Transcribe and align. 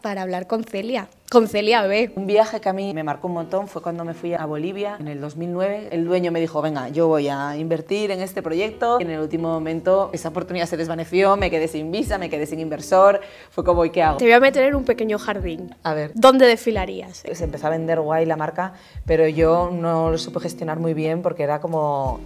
para 0.00 0.22
hablar 0.22 0.46
con 0.46 0.64
Celia, 0.64 1.08
con 1.30 1.46
Celia 1.46 1.82
B. 1.82 2.12
Un 2.16 2.26
viaje 2.26 2.60
que 2.60 2.68
a 2.68 2.72
mí 2.72 2.94
me 2.94 3.04
marcó 3.04 3.28
un 3.28 3.34
montón 3.34 3.68
fue 3.68 3.82
cuando 3.82 4.04
me 4.04 4.14
fui 4.14 4.32
a 4.32 4.46
Bolivia 4.46 4.96
en 4.98 5.08
el 5.08 5.20
2009. 5.20 5.88
El 5.92 6.06
dueño 6.06 6.32
me 6.32 6.40
dijo, 6.40 6.62
venga, 6.62 6.88
yo 6.88 7.08
voy 7.08 7.28
a 7.28 7.56
invertir 7.56 8.10
en 8.10 8.20
este 8.20 8.42
proyecto. 8.42 8.98
Y 8.98 9.02
en 9.02 9.10
el 9.10 9.20
último 9.20 9.48
momento 9.48 10.10
esa 10.12 10.30
oportunidad 10.30 10.66
se 10.66 10.76
desvaneció, 10.76 11.36
me 11.36 11.50
quedé 11.50 11.68
sin 11.68 11.90
visa, 11.90 12.16
me 12.18 12.30
quedé 12.30 12.46
sin 12.46 12.60
inversor. 12.60 13.20
Fue 13.50 13.64
como, 13.64 13.84
¿y 13.84 13.90
qué 13.90 14.02
hago? 14.02 14.16
Te 14.16 14.24
voy 14.24 14.32
a 14.32 14.40
meter 14.40 14.64
en 14.64 14.74
un 14.74 14.84
pequeño 14.84 15.18
jardín. 15.18 15.74
A 15.82 15.92
ver. 15.92 16.12
¿Dónde 16.14 16.46
desfilarías? 16.46 17.24
Se 17.30 17.44
empezó 17.44 17.66
a 17.66 17.70
vender 17.70 18.00
guay 18.00 18.24
la 18.24 18.36
marca, 18.36 18.72
pero 19.04 19.28
yo 19.28 19.70
no 19.70 20.10
lo 20.10 20.18
supe 20.18 20.40
gestionar 20.40 20.78
muy 20.78 20.94
bien 20.94 21.20
porque 21.22 21.42
era 21.42 21.60
como 21.60 22.20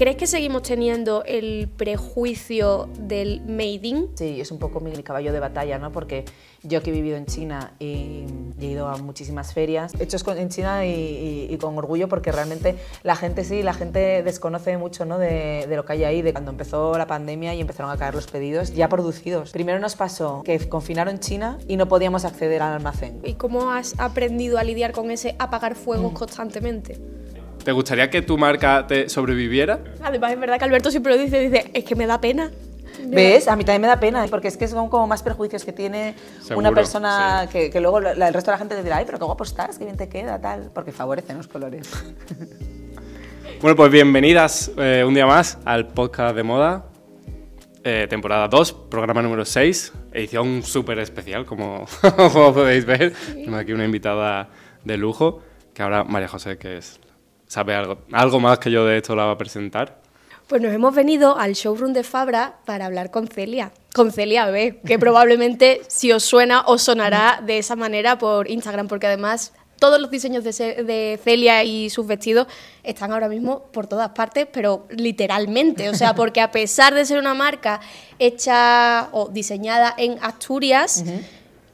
¿Crees 0.00 0.16
que 0.16 0.26
seguimos 0.26 0.62
teniendo 0.62 1.24
el 1.26 1.68
prejuicio 1.68 2.88
del 2.98 3.42
made 3.42 3.80
in? 3.82 4.08
Sí, 4.14 4.40
es 4.40 4.50
un 4.50 4.58
poco 4.58 4.80
mi 4.80 4.90
caballo 5.02 5.30
de 5.30 5.40
batalla, 5.40 5.78
¿no? 5.78 5.92
Porque 5.92 6.24
yo 6.62 6.82
que 6.82 6.88
he 6.88 6.92
vivido 6.94 7.18
en 7.18 7.26
China 7.26 7.74
y, 7.78 8.24
he 8.58 8.64
ido 8.64 8.88
a 8.88 8.96
muchísimas 8.96 9.52
ferias, 9.52 9.92
hechos 10.00 10.24
en 10.26 10.48
China 10.48 10.86
y, 10.86 11.54
con 11.60 11.76
orgullo 11.76 12.08
porque 12.08 12.32
realmente 12.32 12.76
la 13.02 13.14
gente 13.14 13.44
sí, 13.44 13.62
la 13.62 13.74
gente 13.74 14.22
desconoce 14.22 14.78
mucho 14.78 15.04
¿no? 15.04 15.18
de, 15.18 15.66
de, 15.68 15.76
lo 15.76 15.84
que 15.84 15.92
hay 15.92 16.04
ahí, 16.04 16.22
de 16.22 16.32
cuando 16.32 16.50
empezó 16.50 16.96
la 16.96 17.06
pandemia 17.06 17.52
y 17.52 17.60
empezaron 17.60 17.92
a 17.92 17.98
caer 17.98 18.14
los 18.14 18.26
pedidos 18.26 18.72
ya 18.72 18.88
producidos. 18.88 19.50
Primero 19.50 19.80
nos 19.80 19.96
pasó 19.96 20.42
que 20.44 20.66
confinaron 20.66 21.18
China 21.18 21.58
y 21.68 21.76
no 21.76 21.88
podíamos 21.88 22.24
acceder 22.24 22.62
al 22.62 22.72
almacén. 22.72 23.20
¿Y 23.22 23.34
cómo 23.34 23.70
has 23.70 24.00
aprendido 24.00 24.56
a 24.56 24.64
lidiar 24.64 24.92
con 24.92 25.10
ese 25.10 25.36
apagar 25.38 25.74
fuegos 25.74 26.12
mm. 26.12 26.16
constantemente? 26.16 26.98
¿Te 27.64 27.72
gustaría 27.72 28.08
que 28.08 28.22
tu 28.22 28.38
marca 28.38 28.86
te 28.86 29.08
sobreviviera? 29.08 29.80
Además, 30.02 30.32
es 30.32 30.40
verdad 30.40 30.58
que 30.58 30.64
Alberto 30.64 30.90
siempre 30.90 31.14
lo 31.14 31.22
dice, 31.22 31.40
dice, 31.40 31.70
es 31.74 31.84
que 31.84 31.94
me 31.94 32.06
da 32.06 32.20
pena. 32.20 32.50
¿Ves? 33.06 33.48
A 33.48 33.56
mí 33.56 33.64
también 33.64 33.82
me 33.82 33.88
da 33.88 33.98
pena, 33.98 34.24
porque 34.28 34.48
es 34.48 34.56
que 34.56 34.68
son 34.68 34.88
como 34.88 35.06
más 35.06 35.22
perjuicios 35.22 35.64
que 35.64 35.72
tiene 35.72 36.14
una 36.54 36.72
persona 36.72 37.48
que, 37.50 37.70
luego 37.80 37.98
el 37.98 38.34
resto 38.34 38.50
de 38.50 38.54
la 38.54 38.58
gente 38.58 38.76
te 38.76 38.82
dirá, 38.82 38.98
ay, 38.98 39.04
pero 39.04 39.18
qué 39.18 39.24
guapo 39.24 39.44
estás, 39.44 39.78
qué 39.78 39.84
bien 39.84 39.96
te 39.96 40.08
queda, 40.08 40.40
tal, 40.40 40.70
porque 40.74 40.92
favorecen 40.92 41.36
los 41.36 41.48
colores. 41.48 41.90
bueno, 43.60 43.76
pues 43.76 43.90
bienvenidas 43.90 44.70
eh, 44.76 45.04
un 45.06 45.14
día 45.14 45.26
más 45.26 45.58
al 45.64 45.88
podcast 45.88 46.36
de 46.36 46.42
moda, 46.42 46.86
eh, 47.84 48.06
temporada 48.08 48.48
2, 48.48 48.72
programa 48.90 49.22
número 49.22 49.44
6, 49.44 49.92
edición 50.12 50.62
súper 50.62 50.98
especial, 50.98 51.46
como, 51.46 51.86
como 52.16 52.54
podéis 52.54 52.84
ver. 52.84 53.12
Tenemos 53.32 53.60
aquí 53.60 53.72
una 53.72 53.84
invitada 53.84 54.50
de 54.84 54.96
lujo, 54.96 55.40
que 55.74 55.82
ahora 55.82 56.04
María 56.04 56.28
José, 56.28 56.58
que 56.58 56.78
es 56.78 57.00
sabe 57.50 57.74
algo, 57.74 57.98
algo 58.12 58.38
más 58.38 58.60
que 58.60 58.70
yo 58.70 58.86
de 58.86 58.98
esto 58.98 59.16
la 59.16 59.24
va 59.24 59.32
a 59.32 59.38
presentar. 59.38 59.98
Pues 60.46 60.62
nos 60.62 60.72
hemos 60.72 60.94
venido 60.94 61.36
al 61.36 61.54
showroom 61.54 61.92
de 61.92 62.04
Fabra 62.04 62.58
para 62.64 62.86
hablar 62.86 63.10
con 63.10 63.26
Celia, 63.26 63.72
con 63.92 64.12
Celia 64.12 64.46
B, 64.46 64.80
que 64.86 65.00
probablemente 65.00 65.82
si 65.88 66.12
os 66.12 66.22
suena 66.22 66.62
os 66.66 66.82
sonará 66.82 67.42
de 67.44 67.58
esa 67.58 67.74
manera 67.74 68.18
por 68.18 68.48
Instagram, 68.48 68.86
porque 68.86 69.08
además 69.08 69.52
todos 69.80 70.00
los 70.00 70.12
diseños 70.12 70.44
de, 70.44 71.18
Celia 71.24 71.64
y 71.64 71.90
sus 71.90 72.06
vestidos 72.06 72.46
están 72.84 73.10
ahora 73.10 73.28
mismo 73.28 73.64
por 73.72 73.88
todas 73.88 74.10
partes, 74.10 74.46
pero 74.52 74.86
literalmente, 74.90 75.88
o 75.88 75.94
sea, 75.94 76.14
porque 76.14 76.40
a 76.40 76.52
pesar 76.52 76.94
de 76.94 77.04
ser 77.04 77.18
una 77.18 77.34
marca 77.34 77.80
hecha 78.20 79.08
o 79.10 79.28
diseñada 79.28 79.92
en 79.96 80.18
Asturias, 80.22 81.02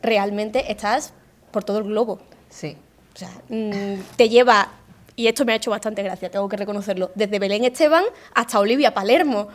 realmente 0.01 0.73
estás 0.73 1.13
por 1.51 1.65
todo 1.65 1.79
el 1.79 1.85
globo. 1.85 2.21
Sí. 2.49 2.77
O 3.15 3.19
sea, 3.19 3.31
mm, 3.49 4.01
te 4.17 4.29
lleva 4.29 4.71
y 5.17 5.27
esto 5.27 5.45
me 5.45 5.53
ha 5.53 5.57
hecho 5.57 5.71
bastante 5.71 6.03
gracia, 6.03 6.31
tengo 6.31 6.49
que 6.49 6.57
reconocerlo, 6.57 7.11
desde 7.15 7.39
Belén 7.39 7.65
Esteban 7.65 8.05
hasta 8.35 8.61
Olivia 8.61 8.93
Palermo. 8.95 9.49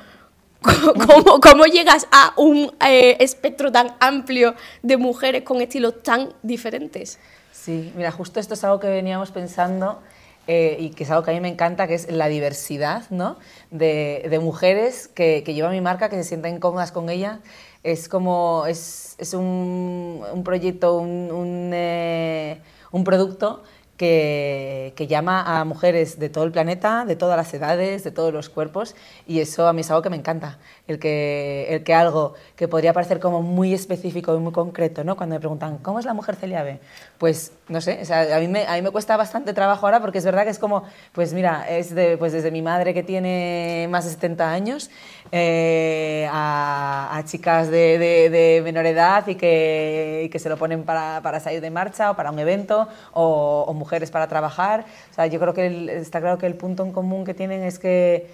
¿Cómo, 1.42 1.66
llegas 1.66 2.08
a 2.12 2.34
un 2.38 2.72
eh, 2.86 3.18
espectro 3.20 3.72
tan 3.72 3.96
amplio 4.00 4.54
de 4.84 4.98
mujeres 4.98 5.44
con 5.44 5.60
estilos 5.60 6.04
tan 6.04 6.34
diferentes? 6.44 7.18
Sí, 7.52 7.92
mira, 7.96 8.12
justo 8.12 8.40
esto 8.40 8.54
es 8.54 8.64
algo 8.64 8.80
que 8.80 8.88
veníamos 8.88 9.32
pensando 9.32 10.02
eh, 10.48 10.78
y 10.80 10.90
que 10.92 11.04
es 11.04 11.12
algo 11.12 11.24
que 11.24 11.32
a 11.32 11.34
mí 11.34 11.40
me 11.40 11.48
encanta, 11.48 11.88
que 11.88 11.96
es 11.96 12.12
la 12.12 12.28
diversidad 12.28 13.10
¿no? 13.10 13.38
de, 13.72 14.40
mujeres 14.42 15.08
que, 15.08 15.44
que 15.44 15.54
llevan 15.54 15.72
mi 15.72 15.82
marca, 15.82 16.10
que 16.10 16.16
se 16.18 16.24
sienten 16.24 16.60
cómodas 16.60 16.92
con 16.92 17.10
ella. 17.10 17.40
Es 17.84 18.08
como, 18.08 18.66
es, 18.68 19.16
es 19.18 19.34
un, 19.34 20.42
proyecto, 20.46 20.98
un, 20.98 21.72
eh, 21.74 22.62
un 22.92 23.04
producto 23.04 23.64
que, 24.02 25.08
llama 25.08 25.60
a 25.60 25.64
mujeres 25.64 26.18
de 26.18 26.30
todo 26.30 26.44
el 26.44 26.52
planeta, 26.52 27.06
de 27.06 27.16
todas 27.16 27.38
las 27.38 27.54
edades, 27.54 28.04
de 28.04 28.12
todos 28.12 28.34
los 28.34 28.50
cuerpos, 28.50 28.96
y 29.28 29.40
eso 29.42 29.68
a 29.68 29.74
mí 29.74 29.82
es 29.82 29.92
algo 29.92 30.02
que 30.02 30.10
me 30.10 30.16
encanta, 30.16 30.58
el 30.92 31.00
que, 31.00 31.66
el 31.70 31.84
que 31.84 31.94
algo 31.94 32.36
que 32.56 32.68
podría 32.68 32.94
parecer 32.94 33.20
como 33.20 33.42
muy 33.42 33.74
específico 33.74 34.36
y 34.36 34.40
muy 34.40 34.52
concreto, 34.52 35.04
¿no? 35.04 35.16
cuando 35.16 35.36
me 35.36 35.40
preguntan, 35.40 35.78
¿cómo 35.80 36.00
es 36.00 36.06
la 36.06 36.14
mujer 36.14 36.36
Celia 36.36 36.64
B? 36.64 36.80
Pues 37.18 37.54
no 37.68 37.82
sé, 37.82 38.02
a, 38.14 38.40
mí 38.40 38.48
me, 38.48 38.66
a 38.68 38.76
mí 38.76 38.82
me 38.82 38.92
cuesta 38.92 39.18
bastante 39.18 39.54
trabajo 39.54 39.86
ahora 39.86 40.00
porque 40.02 40.18
es 40.18 40.26
verdad 40.26 40.44
que 40.44 40.50
es 40.50 40.60
como, 40.60 40.84
pues 41.14 41.34
mira, 41.34 41.68
es 41.70 41.96
de, 41.96 42.18
pues 42.18 42.34
desde 42.34 42.52
mi 42.52 42.62
madre 42.62 42.94
que 42.94 43.04
tiene 43.04 43.88
más 43.90 44.06
de 44.06 44.12
70 44.12 44.52
años, 44.52 44.90
eh, 45.32 46.28
a, 46.32 47.24
chicas 47.26 47.70
de, 47.70 47.98
de, 47.98 48.62
menor 48.64 48.86
edad 48.86 49.28
y 49.28 49.36
que, 49.36 50.30
que 50.32 50.40
se 50.40 50.50
lo 50.50 50.58
ponen 50.58 50.84
para, 50.84 51.22
para, 51.22 51.40
salir 51.40 51.62
de 51.62 51.70
marcha 51.70 52.12
o 52.12 52.16
para 52.16 52.32
un 52.32 52.40
evento 52.40 52.88
o, 53.14 53.66
o 53.68 53.74
mujeres 53.74 54.12
para 54.12 54.28
trabajar. 54.28 54.86
O 55.12 55.14
sea, 55.14 55.28
yo 55.28 55.40
creo 55.40 55.54
que 55.54 55.98
está 55.98 56.20
claro 56.20 56.38
que 56.38 56.48
el 56.48 56.56
punto 56.56 56.84
en 56.84 56.92
común 56.92 57.26
que 57.26 57.34
tienen 57.34 57.64
es 57.64 57.80
que, 57.80 58.30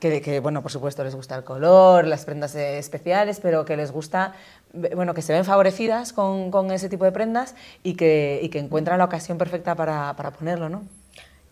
que, 0.00 0.20
que, 0.20 0.40
bueno, 0.40 0.62
por 0.62 0.70
supuesto 0.70 1.04
les 1.04 1.14
gusta 1.14 1.36
el 1.36 1.44
color, 1.44 2.06
las 2.06 2.24
prendas 2.24 2.54
especiales, 2.54 3.40
pero 3.40 3.64
que 3.64 3.76
les 3.76 3.90
gusta, 3.90 4.34
bueno, 4.72 5.14
que 5.14 5.22
se 5.22 5.32
ven 5.32 5.44
favorecidas 5.44 6.12
con, 6.12 6.50
con 6.50 6.70
ese 6.70 6.88
tipo 6.88 7.04
de 7.04 7.12
prendas 7.12 7.54
y 7.82 7.94
que, 7.94 8.40
y 8.42 8.48
que 8.48 8.58
encuentran 8.58 8.98
la 8.98 9.04
ocasión 9.04 9.38
perfecta 9.38 9.74
para, 9.74 10.14
para 10.16 10.32
ponerlo, 10.32 10.68
¿no? 10.68 10.82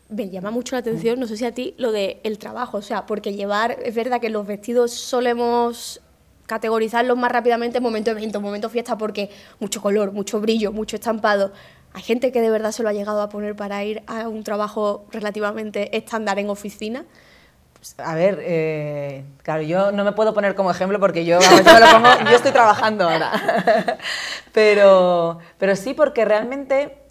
me 0.08 0.30
llama 0.30 0.50
mucho 0.50 0.76
la 0.76 0.80
atención, 0.80 1.18
no 1.18 1.26
sé 1.26 1.36
si 1.36 1.44
a 1.44 1.52
ti, 1.52 1.74
lo 1.78 1.90
del 1.90 2.18
el 2.22 2.38
trabajo, 2.38 2.78
o 2.78 2.82
sea, 2.82 3.06
porque 3.06 3.34
llevar, 3.34 3.76
es 3.84 3.94
verdad 3.94 4.20
que 4.20 4.30
los 4.30 4.46
vestidos 4.46 4.92
solemos 4.92 6.00
categorizarlos 6.46 7.16
más 7.16 7.32
rápidamente 7.32 7.78
en 7.78 7.82
momento 7.82 8.10
evento, 8.12 8.40
momento 8.40 8.70
fiesta, 8.70 8.96
porque 8.96 9.30
mucho 9.58 9.82
color, 9.82 10.12
mucho 10.12 10.40
brillo, 10.40 10.72
mucho 10.72 10.96
estampado. 10.96 11.52
Hay 11.92 12.02
gente 12.02 12.30
que 12.30 12.40
de 12.40 12.50
verdad 12.50 12.72
se 12.72 12.82
lo 12.82 12.88
ha 12.88 12.92
llegado 12.92 13.20
a 13.20 13.28
poner 13.28 13.56
para 13.56 13.82
ir 13.84 14.02
a 14.06 14.28
un 14.28 14.44
trabajo 14.44 15.06
relativamente 15.10 15.96
estándar 15.96 16.38
en 16.38 16.50
oficina. 16.50 17.04
A 17.98 18.14
ver, 18.14 18.38
eh, 18.42 19.24
claro, 19.42 19.62
yo 19.62 19.92
no 19.92 20.04
me 20.04 20.12
puedo 20.12 20.34
poner 20.34 20.54
como 20.54 20.70
ejemplo 20.70 20.98
porque 20.98 21.24
yo, 21.24 21.38
yo, 21.40 21.78
lo 21.78 21.86
pongo, 21.90 22.08
yo 22.30 22.36
estoy 22.36 22.52
trabajando 22.52 23.08
ahora. 23.08 23.98
pero, 24.52 25.38
pero 25.58 25.76
sí, 25.76 25.94
porque 25.94 26.24
realmente 26.24 27.06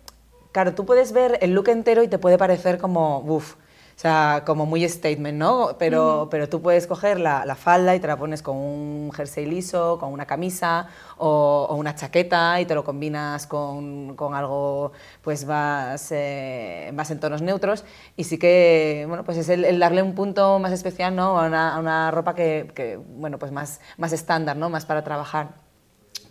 Claro, 0.56 0.74
tú 0.74 0.86
puedes 0.86 1.12
ver 1.12 1.38
el 1.42 1.52
look 1.52 1.68
entero 1.68 2.02
y 2.02 2.08
te 2.08 2.18
puede 2.18 2.38
parecer 2.38 2.78
como, 2.78 3.20
uff, 3.20 3.56
o 3.96 3.98
sea, 3.98 4.44
como 4.46 4.66
muy 4.66 4.88
statement, 4.90 5.38
¿no? 5.38 5.78
Pero, 5.80 6.28
pero 6.30 6.50
tú 6.50 6.62
puedes 6.62 6.86
coger 6.86 7.18
la, 7.18 7.46
la, 7.46 7.56
falda 7.56 7.96
y 7.96 8.02
te 8.02 8.08
la 8.08 8.18
pones 8.18 8.42
con 8.42 8.58
un 8.58 9.10
jersey 9.14 9.46
liso, 9.46 9.98
con 10.00 10.12
una 10.12 10.26
camisa 10.26 10.90
o, 11.18 11.66
o 11.70 11.76
una 11.76 11.96
chaqueta 11.96 12.60
y 12.60 12.66
te 12.66 12.76
lo 12.76 12.84
combinas 12.84 13.48
con, 13.48 14.18
con 14.18 14.34
algo 14.36 14.92
pues 15.22 15.46
más, 15.46 16.12
eh, 16.12 16.92
más 16.94 17.10
en 17.12 17.22
tonos 17.22 17.42
neutros 17.42 17.86
y 18.18 18.26
sí 18.26 18.38
que, 18.38 19.06
bueno, 19.08 19.24
pues 19.24 19.38
es 19.38 19.48
el, 19.48 19.80
darle 19.80 20.04
un 20.04 20.14
punto 20.14 20.60
más 20.60 20.74
especial, 20.74 21.16
¿no? 21.16 21.40
A 21.40 21.48
una, 21.48 21.74
a 21.76 21.80
una 21.80 22.12
ropa 22.12 22.36
que, 22.36 22.70
que, 22.76 22.98
bueno, 22.98 23.40
pues 23.40 23.54
más, 23.54 23.80
más 23.98 24.12
estándar, 24.12 24.58
¿no? 24.58 24.70
Más 24.70 24.86
para 24.86 25.06
trabajar. 25.06 25.66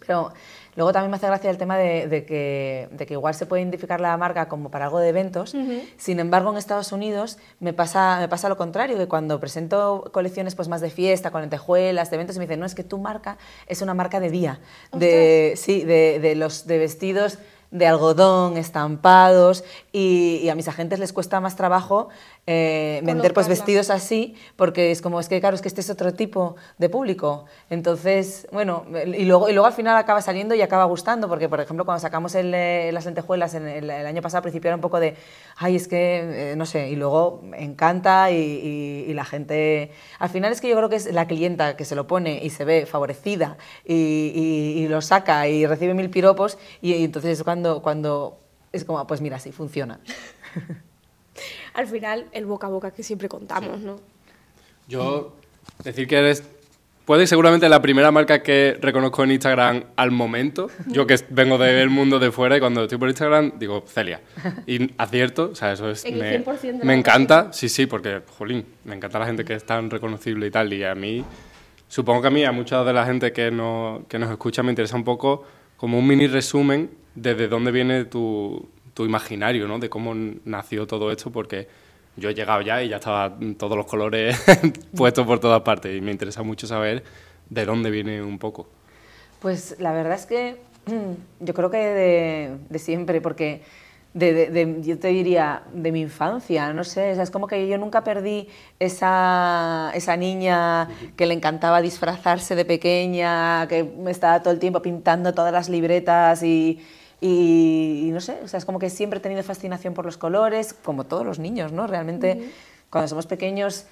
Pero 0.07 0.35
Luego 0.77 0.93
también 0.93 1.11
me 1.11 1.17
hace 1.17 1.27
gracia 1.27 1.51
el 1.51 1.59
tema 1.59 1.77
de, 1.77 2.25
que, 2.27 3.07
igual 3.11 3.35
se 3.35 3.47
puede 3.47 3.63
identificar 3.63 4.01
la 4.01 4.17
marca 4.17 4.49
como 4.49 4.71
para 4.71 4.87
algo 4.87 4.99
de 4.99 5.09
eventos, 5.09 5.55
sin 5.97 6.21
embargo 6.21 6.51
en 6.51 6.57
Estados 6.57 6.93
Unidos 6.93 7.39
me 7.61 7.73
pasa, 7.73 8.19
me 8.21 8.29
pasa 8.29 8.49
lo 8.49 8.57
contrario, 8.57 8.97
que 8.97 9.09
cuando 9.09 9.39
presento 9.41 10.11
colecciones 10.13 10.55
pues 10.55 10.69
más 10.69 10.81
de 10.81 10.91
fiesta, 10.91 11.31
con 11.31 11.43
lentejuelas, 11.43 12.11
de 12.11 12.17
eventos, 12.17 12.39
me 12.39 12.45
dicen, 12.45 12.61
no, 12.61 12.67
es 12.67 12.75
que 12.75 12.85
tu 12.85 12.99
marca 12.99 13.39
es 13.67 13.83
una 13.83 13.95
marca 13.95 14.21
de 14.21 14.31
día, 14.31 14.61
de, 14.93 15.55
sí, 15.57 15.85
de, 15.85 16.19
de, 16.21 16.35
los, 16.35 16.67
de 16.67 16.79
vestidos 16.79 17.39
de 17.75 17.89
algodón, 17.89 18.57
estampados, 18.57 19.65
y, 19.93 20.49
a 20.49 20.55
mis 20.55 20.69
agentes 20.69 21.01
les 21.01 21.13
cuesta 21.13 21.41
más 21.41 21.57
trabajo 21.57 22.09
eh, 22.47 23.01
vender 23.05 23.33
pues 23.33 23.49
vestidos 23.49 23.89
así, 23.89 24.35
porque 24.57 24.91
es 24.91 25.01
como, 25.01 25.19
es 25.19 25.31
que 25.31 25.41
claro, 25.41 25.55
es 25.55 25.63
que 25.63 25.69
este 25.69 25.81
es 25.81 25.89
otro 25.89 26.13
tipo 26.13 26.57
de 26.77 26.91
público. 26.91 27.47
Entonces, 27.71 28.47
bueno, 28.53 28.85
y 29.07 29.25
luego, 29.25 29.49
y 29.49 29.55
luego 29.55 29.67
al 29.67 29.73
final 29.73 29.97
acaba 29.97 30.21
saliendo 30.21 30.55
y 30.55 30.61
acaba 30.61 30.85
gustando, 30.85 31.27
porque 31.27 31.49
por 31.49 31.61
ejemplo 31.61 31.87
cuando 31.87 32.01
sacamos 32.01 32.35
eh, 32.35 32.91
las 32.93 33.07
lentejuelas 33.07 33.55
en 33.55 33.67
el, 33.67 33.91
año 33.91 34.21
pasado, 34.21 34.39
al 34.39 34.43
principio 34.43 34.69
era 34.69 34.77
un 34.77 34.83
poco 34.83 35.01
de, 35.01 35.17
ay, 35.57 35.77
es 35.77 35.89
que, 35.89 36.53
eh, 36.53 36.57
no 36.57 36.67
sé, 36.67 36.91
y 36.91 36.97
luego 36.97 37.43
encanta 37.57 38.31
y, 38.31 39.13
la 39.15 39.25
gente, 39.25 39.93
al 40.19 40.29
final 40.29 40.53
es 40.53 40.61
que 40.61 40.69
yo 40.69 40.77
creo 40.77 40.89
que 40.89 40.97
es 40.97 41.13
la 41.13 41.27
clienta 41.27 41.77
que 41.77 41.85
se 41.85 41.95
lo 41.95 42.07
pone 42.07 42.45
y 42.45 42.51
se 42.51 42.65
ve 42.65 42.85
favorecida 42.85 43.57
y, 43.85 44.87
lo 44.89 45.01
saca 45.01 45.49
y 45.49 45.67
recibe 45.67 45.95
mil 45.95 46.11
piropos 46.11 46.59
y, 46.83 47.05
entonces 47.05 47.39
es 47.39 47.45
cuando, 47.45 47.81
cuando 47.81 48.41
es 48.73 48.85
como, 48.85 49.07
pues 49.07 49.21
mira, 49.21 49.39
sí, 49.39 49.51
funciona. 49.51 50.01
al 51.75 51.87
final 51.87 52.27
el 52.33 52.47
boca 52.47 52.67
a 52.67 52.71
boca 52.71 52.91
que 52.91 53.03
siempre 53.03 53.29
contamos, 53.29 53.81
¿no? 53.81 54.01
Yo 54.89 55.35
decir 55.83 56.07
que 56.07 56.17
eres 56.17 56.45
puede 57.05 57.27
seguramente 57.27 57.69
la 57.69 57.83
primera 57.83 58.11
marca 58.11 58.43
que 58.43 58.79
reconozco 58.81 59.25
en 59.25 59.33
Instagram 59.33 59.85
al 59.97 60.11
momento. 60.11 60.69
Yo 60.87 61.07
que 61.07 61.19
vengo 61.31 61.59
del 61.59 61.91
mundo 61.91 62.19
de 62.19 62.31
fuera 62.31 62.57
y 62.57 62.61
cuando 62.61 62.85
estoy 62.85 62.99
por 62.99 63.09
Instagram 63.09 63.59
digo 63.59 63.85
Celia. 63.87 64.21
Y 64.67 64.91
acierto, 64.97 65.51
o 65.53 65.55
sea, 65.55 65.73
eso 65.73 65.91
es... 65.91 66.05
Me 66.05 66.45
100% 66.45 66.61
de 66.61 66.73
la 66.73 66.85
me 66.85 66.95
encanta, 66.95 67.53
sí, 67.53 67.69
sí, 67.69 67.87
porque, 67.87 68.23
jolín, 68.39 68.65
me 68.85 68.95
encanta 68.95 69.19
la 69.19 69.27
gente 69.27 69.45
que 69.45 69.55
es 69.55 69.65
tan 69.65 69.91
reconocible 69.91 70.47
y 70.47 70.51
tal. 70.51 70.73
Y 70.73 70.85
a 70.85 70.95
mí, 70.95 71.25
supongo 71.89 72.23
que 72.23 72.29
a 72.29 72.31
mí, 72.31 72.45
a 72.45 72.53
mucha 72.53 72.83
de 72.85 72.93
la 72.93 73.05
gente 73.05 73.33
que, 73.33 73.51
no, 73.51 74.05
que 74.09 74.19
nos 74.19 74.31
escucha, 74.31 74.63
me 74.63 74.71
interesa 74.71 74.97
un 74.97 75.05
poco 75.05 75.45
como 75.77 75.99
un 75.99 76.07
mini 76.07 76.27
resumen 76.27 76.91
de 77.15 77.35
de 77.35 77.49
dónde 77.49 77.71
viene 77.71 78.05
tu, 78.07 78.69
tu 78.95 79.05
imaginario, 79.05 79.67
¿no? 79.69 79.79
De 79.79 79.89
cómo 79.91 80.15
nació 80.45 80.87
todo 80.87 81.11
esto, 81.13 81.31
porque 81.31 81.69
yo 82.17 82.31
he 82.31 82.35
llegado 82.35 82.63
ya 82.63 82.83
y 82.83 82.89
ya 82.89 82.97
estaban 82.97 83.57
todos 83.57 83.77
los 83.77 83.87
colores 83.87 84.41
puestos 84.97 85.27
por 85.27 85.41
todas 85.41 85.63
partes 85.63 85.97
y 85.97 86.01
me 86.01 86.13
interesa 86.13 86.43
mucho 86.43 86.67
saber 86.67 87.03
de 87.51 87.65
dónde 87.67 87.91
viene 87.91 88.23
un 88.23 88.39
poco. 88.39 88.69
Pues 89.41 89.77
la 89.79 89.93
verdad 89.93 90.15
es 90.15 90.27
que 90.27 90.57
yo 91.41 91.55
creo 91.55 91.71
que 91.71 91.79
de, 91.79 92.57
de 92.69 92.79
siempre, 92.79 93.21
porque 93.21 93.63
de, 94.13 94.33
de- 94.33 94.51
de- 94.51 94.83
yo 94.83 94.99
te 94.99 95.09
diría 95.09 95.63
de 95.73 95.91
mi 95.91 96.03
infancia, 96.03 96.73
no 96.73 96.85
sé, 96.85 97.13
o 97.13 97.15
sea, 97.15 97.25
es 97.25 97.31
como 97.31 97.47
que 97.49 97.67
yo 97.67 97.79
nunca 97.79 98.05
perdí 98.05 98.49
esa, 98.79 99.91
esa 99.95 100.17
niña 100.17 100.89
que 101.17 101.27
le 101.27 101.35
encantaba 101.35 101.83
disfrazarse 101.83 102.55
de 102.55 102.65
pequeña, 102.65 103.67
que 103.69 103.83
me 103.83 104.11
estaba 104.13 104.41
todo 104.43 104.53
el 104.55 104.61
tiempo 104.61 104.81
pintando 104.83 105.35
todas 105.35 105.53
las 105.53 105.69
libretas 105.69 106.43
y, 106.43 106.81
y, 107.21 108.07
y 108.09 108.11
no 108.11 108.21
sé, 108.21 108.39
o 108.45 108.49
sea, 108.49 108.59
es 108.59 108.65
como 108.65 108.79
que 108.79 108.91
siempre 108.91 109.19
he 109.19 109.23
tenido 109.23 109.43
fascinación 109.43 109.95
por 109.95 110.05
los 110.05 110.19
colores, 110.19 110.75
como 110.75 111.05
todos 111.05 111.25
los 111.25 111.39
niños, 111.39 111.73
¿no? 111.73 111.87
Realmente 111.87 112.51
cuando 112.91 113.09
somos 113.09 113.27
pequeños 113.27 113.87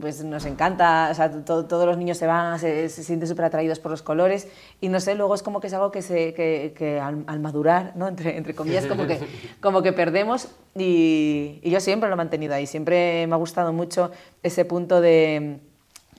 pues 0.00 0.22
nos 0.24 0.44
encanta, 0.44 1.08
o 1.10 1.14
sea, 1.14 1.30
to- 1.44 1.64
todos 1.64 1.86
los 1.86 1.96
niños 1.96 2.18
se 2.18 2.26
van, 2.26 2.58
se, 2.58 2.88
se 2.88 3.04
sienten 3.04 3.28
súper 3.28 3.44
atraídos 3.46 3.78
por 3.78 3.90
los 3.92 4.02
colores 4.02 4.48
y 4.80 4.88
no 4.88 4.98
sé, 5.00 5.14
luego 5.14 5.34
es 5.34 5.42
como 5.42 5.60
que 5.60 5.68
es 5.68 5.72
algo 5.72 5.90
que, 5.92 6.02
se, 6.02 6.34
que, 6.34 6.74
que 6.76 6.98
al, 7.00 7.22
al 7.26 7.40
madurar, 7.40 7.92
¿no? 7.94 8.08
entre, 8.08 8.36
entre 8.36 8.54
comillas, 8.54 8.86
como 8.86 9.06
que, 9.06 9.20
como 9.62 9.80
que 9.82 9.92
perdemos 9.92 10.48
y, 10.76 11.60
y 11.62 11.70
yo 11.70 11.80
siempre 11.80 12.08
lo 12.08 12.14
he 12.14 12.16
mantenido 12.16 12.54
ahí, 12.54 12.66
siempre 12.66 13.26
me 13.28 13.34
ha 13.34 13.38
gustado 13.38 13.72
mucho 13.72 14.10
ese 14.42 14.64
punto 14.64 15.00
de 15.00 15.60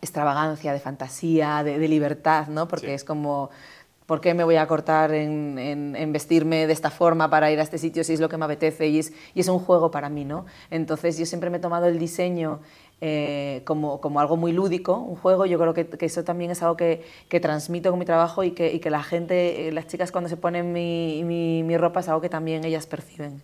extravagancia, 0.02 0.72
de 0.74 0.80
fantasía, 0.80 1.62
de, 1.64 1.78
de 1.78 1.88
libertad, 1.90 2.48
¿no? 2.48 2.68
porque 2.68 2.88
Sí. 2.88 2.94
es 2.94 3.04
como... 3.04 3.50
¿Por 4.10 4.22
qué 4.22 4.34
me 4.34 4.44
voy 4.44 4.56
a 4.56 4.66
cortar 4.66 5.14
en, 5.14 5.60
en- 5.60 5.96
en 5.96 6.12
vestirme 6.12 6.66
de 6.66 6.74
esta 6.74 6.90
forma 6.90 7.30
para 7.30 7.52
ir 7.52 7.60
a 7.60 7.62
este 7.62 7.78
sitio 7.78 8.04
si 8.04 8.14
es 8.14 8.20
lo 8.20 8.28
que 8.28 8.38
me 8.38 8.46
apetece 8.46 8.88
y 8.88 8.98
es, 8.98 9.14
y 9.36 9.42
es 9.42 9.48
un 9.50 9.60
juego 9.60 9.92
para 9.92 10.10
mí? 10.10 10.26
¿no? 10.26 10.48
Entonces 10.72 11.16
yo 11.20 11.28
siempre 11.28 11.52
me 11.52 11.58
he 11.58 11.60
tomado 11.60 11.86
el 11.86 12.00
diseño 12.00 12.60
eh, 13.02 13.62
como, 13.66 14.02
como 14.02 14.20
algo 14.20 14.36
muy 14.36 14.52
lúdico, 14.52 14.96
un 14.98 15.16
juego. 15.16 15.46
Yo 15.46 15.60
creo 15.60 15.76
que, 15.76 15.86
que 15.86 16.08
eso 16.08 16.24
también 16.24 16.50
es 16.50 16.64
algo 16.64 16.76
que, 16.76 17.04
que 17.28 17.40
transmito 17.40 17.92
con 17.92 18.00
mi 18.00 18.06
trabajo 18.06 18.44
y 18.44 18.50
que, 18.50 18.74
y 18.74 18.80
que 18.80 18.90
la 18.90 19.04
gente, 19.04 19.68
eh, 19.68 19.72
las 19.72 19.86
chicas 19.86 20.12
cuando 20.12 20.28
se 20.28 20.38
ponen 20.38 20.74
mi, 20.74 21.22
mi, 21.24 21.62
mi 21.62 21.78
ropa 21.78 22.00
es 22.00 22.08
algo 22.10 22.20
que 22.20 22.30
también 22.30 22.66
ellas 22.66 22.88
perciben. 22.88 23.44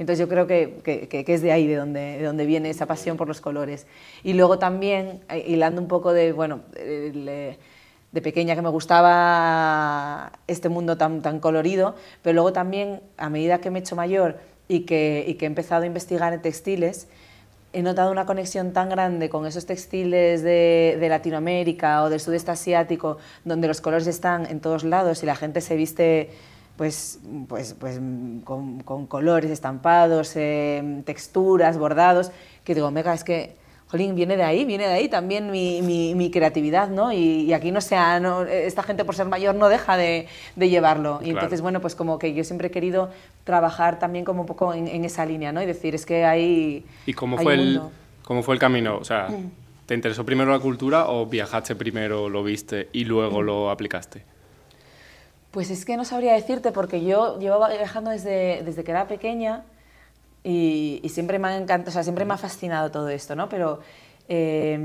Entonces 0.00 0.18
yo 0.18 0.28
creo 0.28 0.48
que, 0.48 1.22
es 1.28 1.42
de 1.42 1.52
ahí 1.52 1.68
de 1.68 1.76
donde, 1.76 2.18
de 2.18 2.24
donde 2.24 2.44
viene 2.44 2.70
esa 2.70 2.86
pasión 2.86 3.16
por 3.16 3.28
los 3.28 3.40
colores. 3.40 3.86
Y 4.24 4.32
luego 4.32 4.58
también, 4.58 5.20
eh, 5.28 5.44
hilando 5.46 5.80
un 5.80 5.86
poco 5.86 6.12
de, 6.12 6.32
bueno, 6.32 6.62
eh, 6.74 7.56
de 8.12 8.22
pequeña 8.22 8.54
que 8.54 8.62
me 8.62 8.68
gustaba 8.68 10.32
este 10.46 10.68
mundo 10.68 10.96
tan, 10.96 11.22
tan 11.22 11.40
colorido, 11.40 11.94
pero 12.22 12.34
luego 12.34 12.52
también 12.52 13.00
a 13.16 13.30
medida 13.30 13.60
que 13.60 13.70
me 13.70 13.78
he 13.78 13.82
hecho 13.82 13.96
mayor 13.96 14.38
y 14.68 14.80
que, 14.80 15.24
y 15.26 15.34
que 15.34 15.46
he 15.46 15.48
empezado 15.48 15.84
a 15.84 15.86
investigar 15.86 16.32
en 16.32 16.42
textiles, 16.42 17.08
he 17.72 17.82
notado 17.82 18.10
una 18.10 18.26
conexión 18.26 18.72
tan 18.72 18.88
grande 18.88 19.28
con 19.28 19.46
esos 19.46 19.64
textiles 19.64 20.42
de, 20.42 20.96
de 20.98 21.08
Latinoamérica 21.08 22.02
o 22.02 22.10
del 22.10 22.18
sudeste 22.18 22.50
asiático, 22.50 23.18
donde 23.44 23.68
los 23.68 23.80
colores 23.80 24.08
están 24.08 24.46
en 24.46 24.60
todos 24.60 24.82
lados 24.82 25.22
y 25.22 25.26
la 25.26 25.36
gente 25.36 25.60
se 25.60 25.76
viste 25.76 26.30
pues, 26.76 27.20
pues, 27.46 27.74
pues 27.74 28.00
con, 28.42 28.80
con 28.82 29.06
colores 29.06 29.50
estampados, 29.50 30.32
eh, 30.34 31.02
texturas, 31.04 31.76
bordados, 31.76 32.32
que 32.64 32.74
digo, 32.74 32.90
mega, 32.90 33.12
es 33.12 33.22
que, 33.22 33.59
jolín, 33.90 34.14
viene 34.14 34.36
de 34.36 34.44
ahí, 34.44 34.64
viene 34.64 34.86
de 34.86 34.92
ahí 34.92 35.08
también 35.08 35.50
mi, 35.50 35.82
mi, 35.82 36.14
mi 36.14 36.30
creatividad, 36.30 36.88
¿no? 36.88 37.12
Y, 37.12 37.42
y 37.42 37.52
aquí 37.52 37.72
no 37.72 37.80
sea, 37.80 38.20
no, 38.20 38.42
esta 38.44 38.82
gente 38.84 39.04
por 39.04 39.16
ser 39.16 39.26
mayor 39.26 39.54
no 39.56 39.68
deja 39.68 39.96
de, 39.96 40.28
de 40.54 40.68
llevarlo. 40.68 41.18
Y 41.20 41.24
Claro. 41.24 41.38
entonces, 41.38 41.60
bueno, 41.60 41.80
pues 41.80 41.94
como 41.96 42.18
que 42.18 42.32
yo 42.32 42.44
siempre 42.44 42.68
he 42.68 42.70
querido 42.70 43.10
trabajar 43.44 43.98
también 43.98 44.24
como 44.24 44.42
un 44.42 44.46
poco 44.46 44.72
en, 44.74 44.86
en 44.86 45.04
esa 45.04 45.26
línea, 45.26 45.52
¿no? 45.52 45.60
Y 45.60 45.66
decir, 45.66 45.94
es 45.94 46.06
que 46.06 46.24
hay... 46.24 46.84
¿Y 47.06 47.12
cómo 47.14 47.36
hay 47.38 47.44
fue, 47.44 47.54
el, 47.54 47.80
cómo 48.24 48.42
fue 48.44 48.54
el 48.54 48.60
camino? 48.60 48.96
O 48.96 49.04
sea, 49.04 49.26
¿te 49.86 49.94
interesó 49.94 50.24
primero 50.24 50.52
la 50.52 50.60
cultura 50.60 51.08
o 51.08 51.26
viajaste 51.26 51.74
primero, 51.74 52.28
lo 52.28 52.44
viste 52.44 52.88
y 52.92 53.04
luego 53.06 53.42
lo 53.42 53.70
aplicaste? 53.70 54.22
Pues 55.50 55.68
es 55.70 55.84
que 55.84 55.96
no 55.96 56.04
sabría 56.04 56.34
decirte 56.34 56.70
porque 56.70 57.04
yo 57.04 57.40
llevaba 57.40 57.70
viajando 57.70 58.10
desde, 58.12 58.62
desde 58.64 58.84
que 58.84 58.92
era 58.92 59.08
pequeña 59.08 59.64
y, 60.44 61.00
siempre 61.08 61.38
me 61.38 61.48
ha 61.48 61.56
encantado, 61.56 61.90
o 61.90 61.92
sea, 61.92 62.02
siempre 62.02 62.24
me 62.24 62.34
ha 62.34 62.38
fascinado 62.38 62.90
todo 62.90 63.08
esto, 63.08 63.36
¿no? 63.36 63.48
Pero 63.48 63.80
eh, 64.28 64.78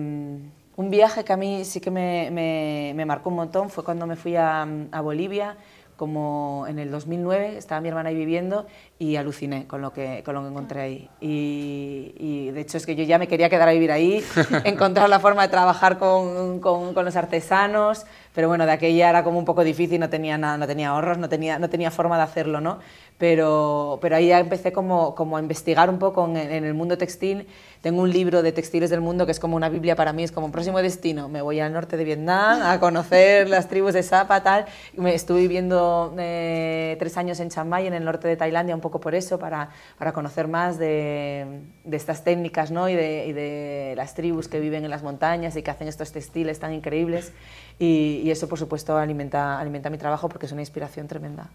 un 0.75 0.89
viaje 0.89 1.23
que 1.23 1.33
a 1.33 1.37
mí 1.37 1.63
sí 1.65 1.79
que 1.79 1.91
me, 1.91 2.29
me- 2.31 2.93
me 2.95 3.05
marcó 3.05 3.29
un 3.29 3.35
montón 3.37 3.69
fue 3.69 3.83
cuando 3.83 4.05
me 4.07 4.15
fui 4.15 4.35
a, 4.35 4.67
a 4.91 5.01
Bolivia, 5.01 5.57
como 5.95 6.65
en 6.67 6.77
el 6.79 6.91
2009, 6.91 7.57
estaba 7.57 7.79
mi 7.79 7.87
hermana 7.87 8.09
ahí 8.09 8.15
viviendo 8.15 8.65
y 8.97 9.17
aluciné 9.17 9.67
con 9.67 9.81
lo 9.81 9.91
que, 9.91 10.21
con 10.23 10.35
lo 10.35 10.41
que 10.41 10.47
encontré 10.47 10.81
ahí. 10.81 11.09
Y, 11.19 12.13
y 12.17 12.51
de 12.51 12.61
hecho 12.61 12.77
es 12.77 12.85
que 12.85 12.95
yo 12.95 13.03
ya 13.03 13.17
me 13.17 13.27
quería 13.27 13.49
quedar 13.49 13.67
a 13.67 13.73
vivir 13.73 13.91
ahí, 13.91 14.23
encontrar 14.63 15.09
la 15.09 15.19
forma 15.19 15.41
de 15.41 15.49
trabajar 15.49 15.97
con, 15.97 16.59
con- 16.61 16.93
con 16.93 17.03
los 17.03 17.15
artesanos, 17.15 18.05
pero 18.33 18.47
bueno, 18.47 18.65
de 18.65 18.71
aquella 18.71 19.09
era 19.09 19.23
como 19.23 19.37
un 19.39 19.45
poco 19.45 19.63
difícil, 19.63 19.99
no 19.99 20.09
tenía, 20.09 20.37
nada, 20.37 20.57
no 20.57 20.67
tenía 20.67 20.89
ahorros, 20.89 21.17
no 21.17 21.27
tenía, 21.29 21.59
no 21.59 21.69
tenía 21.69 21.91
forma 21.91 22.17
de 22.17 22.23
hacerlo, 22.23 22.61
¿no? 22.61 22.79
Pero, 23.17 23.97
pero 24.01 24.17
ahí 24.17 24.27
ya 24.27 24.39
empecé 24.39 24.73
como, 24.73 25.15
como 25.15 25.37
a 25.37 25.39
investigar 25.39 25.89
un 25.89 25.99
poco 25.99 26.25
en, 26.25 26.35
en 26.35 26.65
el 26.65 26.73
mundo 26.73 26.97
textil. 26.97 27.47
Tengo 27.81 28.01
un 28.01 28.11
libro 28.11 28.41
de 28.41 28.51
textiles 28.51 28.89
del 28.89 28.99
mundo 28.99 29.25
que 29.25 29.31
es 29.31 29.39
como 29.39 29.55
una 29.55 29.69
biblia 29.69 29.95
para 29.95 30.11
mí, 30.11 30.23
es 30.23 30.33
como 30.33 30.51
próximo 30.51 30.81
destino. 30.81 31.29
Me 31.29 31.41
voy 31.41 31.61
al 31.61 31.71
norte 31.71 31.95
de 31.95 32.03
Vietnam 32.03 32.61
a 32.61 32.77
conocer 32.81 33.47
las 33.55 33.69
tribus 33.69 33.93
de 33.93 34.03
Sapa, 34.03 34.43
tal. 34.43 34.65
Me 34.97 35.15
estuve 35.15 35.39
viviendo 35.39 36.13
eh, 36.17 36.97
tres 36.99 37.15
años 37.15 37.39
en 37.39 37.49
Chiang 37.49 37.69
Mai, 37.69 37.87
en 37.87 37.93
el 37.93 38.03
norte 38.03 38.27
de 38.27 38.35
Tailandia, 38.35 38.75
un 38.75 38.81
poco 38.85 38.99
por 38.99 39.15
eso, 39.15 39.39
para, 39.39 39.69
para 39.97 40.13
conocer 40.13 40.47
más 40.47 40.77
de, 40.77 41.63
de 41.83 41.97
estas 41.97 42.23
técnicas 42.23 42.69
¿no? 42.69 42.87
y, 42.87 42.93
de, 42.93 43.25
y 43.25 43.33
de 43.33 43.93
las 43.97 44.13
tribus 44.13 44.47
que 44.47 44.59
viven 44.59 44.83
en 44.83 44.91
las 44.91 45.01
montañas 45.01 45.55
y 45.55 45.63
que 45.63 45.71
hacen 45.71 45.87
estos 45.87 46.11
textiles 46.11 46.59
tan 46.59 46.71
increíbles. 46.71 47.31
Y, 47.79 48.21
y 48.23 48.29
eso, 48.29 48.47
por 48.47 48.59
supuesto, 48.59 48.95
alimenta, 48.95 49.59
alimenta 49.59 49.89
mi 49.89 49.97
trabajo 49.97 50.29
porque 50.29 50.45
es 50.45 50.51
una 50.51 50.61
inspiración 50.61 51.07
tremenda. 51.07 51.49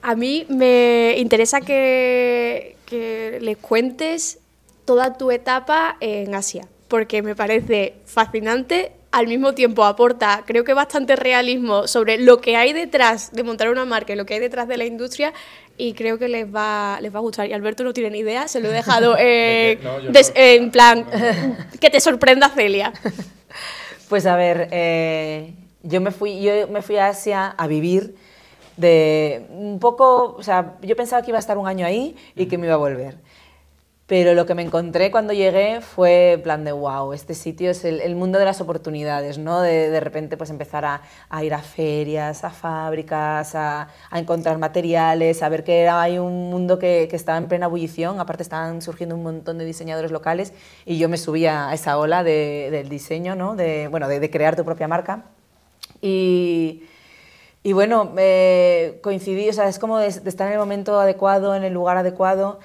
A 0.00 0.14
mí 0.14 0.46
me 0.48 1.16
interesa 1.18 1.60
que, 1.60 2.76
que 2.86 3.38
le 3.42 3.56
cuentes 3.56 4.38
toda 4.86 5.18
tu 5.18 5.30
etapa 5.30 5.98
en 6.00 6.34
Asia, 6.34 6.66
porque 6.88 7.20
me 7.20 7.36
parece 7.36 7.96
fascinante, 8.06 8.92
al 9.12 9.26
mismo 9.26 9.54
tiempo 9.54 9.84
aporta, 9.84 10.44
creo 10.46 10.62
que 10.64 10.72
bastante 10.72 11.16
realismo 11.16 11.88
sobre 11.88 12.16
lo 12.18 12.40
que 12.40 12.56
hay 12.56 12.72
detrás 12.72 13.32
de 13.32 13.42
montar 13.42 13.68
una 13.68 13.84
marca 13.84 14.12
y 14.12 14.16
lo 14.16 14.24
que 14.26 14.34
hay 14.34 14.40
detrás 14.40 14.68
de 14.68 14.76
la 14.76 14.84
industria, 14.84 15.32
y 15.76 15.94
creo 15.94 16.18
que 16.18 16.28
les 16.28 16.46
va, 16.46 16.98
les 17.00 17.12
va 17.12 17.18
a 17.18 17.22
gustar. 17.22 17.48
Y 17.48 17.52
Alberto 17.52 17.82
no 17.84 17.92
tiene 17.92 18.10
ni 18.10 18.18
idea, 18.18 18.46
se 18.48 18.60
lo 18.60 18.68
he 18.68 18.72
dejado 18.72 19.16
eh, 19.18 19.78
No, 19.82 19.98
yo 20.00 20.10
des- 20.12 20.28
no. 20.34 20.40
en 20.40 20.70
plan, 20.70 21.06
que 21.80 21.90
te 21.90 22.00
sorprenda 22.00 22.48
Celia. 22.50 22.92
Pues 24.08 24.26
a 24.26 24.34
ver, 24.34 24.68
eh, 24.72 25.52
yo, 25.84 26.00
me 26.00 26.10
fui, 26.10 26.42
yo 26.42 26.66
me 26.66 26.82
fui 26.82 26.96
a 26.96 27.06
Asia 27.08 27.46
a 27.46 27.66
vivir 27.68 28.16
de 28.76 29.46
un 29.50 29.78
poco, 29.78 30.34
o 30.36 30.42
sea, 30.42 30.74
yo 30.82 30.96
pensaba 30.96 31.22
que 31.22 31.30
iba 31.30 31.38
a 31.38 31.40
estar 31.40 31.56
un 31.58 31.68
año 31.68 31.86
ahí 31.86 32.16
y 32.34 32.46
que 32.46 32.58
me 32.58 32.66
iba 32.66 32.74
a 32.74 32.78
volver. 32.78 33.14
Pero 34.10 34.34
lo 34.34 34.44
que 34.44 34.56
me 34.56 34.62
encontré 34.62 35.12
cuando 35.12 35.32
llegué 35.32 35.80
fue 35.80 36.40
plan 36.42 36.64
de 36.64 36.72
wow, 36.72 37.12
este 37.12 37.32
sitio 37.32 37.70
es 37.70 37.84
el, 37.84 38.16
mundo 38.16 38.40
de 38.40 38.44
las 38.44 38.60
oportunidades, 38.60 39.38
¿no? 39.38 39.60
De, 39.60 39.88
de 39.88 40.00
repente 40.00 40.36
pues 40.36 40.50
empezar 40.50 40.84
a, 40.84 41.02
a 41.28 41.44
ir 41.44 41.54
a 41.54 41.62
ferias, 41.62 42.42
a 42.42 42.50
fábricas, 42.50 43.54
a, 43.54 43.86
a 44.10 44.18
encontrar 44.18 44.58
materiales, 44.58 45.44
a 45.44 45.48
ver 45.48 45.62
que 45.62 45.88
hay 45.88 46.18
un 46.18 46.50
mundo 46.50 46.76
que, 46.76 47.06
que 47.08 47.14
estaba 47.14 47.38
en 47.38 47.46
plena 47.46 47.66
ebullición, 47.66 48.18
aparte 48.18 48.42
estaban 48.42 48.82
surgiendo 48.82 49.14
un 49.14 49.22
montón 49.22 49.58
de 49.58 49.64
diseñadores 49.64 50.10
locales 50.10 50.54
y 50.84 50.98
yo 50.98 51.08
me 51.08 51.16
subía 51.16 51.68
a 51.68 51.74
esa 51.74 51.96
ola 51.96 52.24
de- 52.24 52.70
del 52.72 52.88
diseño, 52.88 53.36
¿no? 53.36 53.54
De, 53.54 53.86
bueno, 53.86 54.08
de, 54.08 54.28
crear 54.28 54.56
tu 54.56 54.64
propia 54.64 54.88
marca. 54.88 55.26
Y, 56.02 56.82
y 57.62 57.74
bueno, 57.74 58.12
coincidí, 59.02 59.48
o 59.48 59.52
sea, 59.52 59.68
es 59.68 59.78
como 59.78 59.98
de 59.98 60.08
estar 60.08 60.48
en 60.48 60.54
el 60.54 60.58
momento 60.58 60.98
adecuado, 60.98 61.54
en 61.54 61.62
el 61.62 61.72
lugar 61.72 61.96
adecuado, 61.96 62.58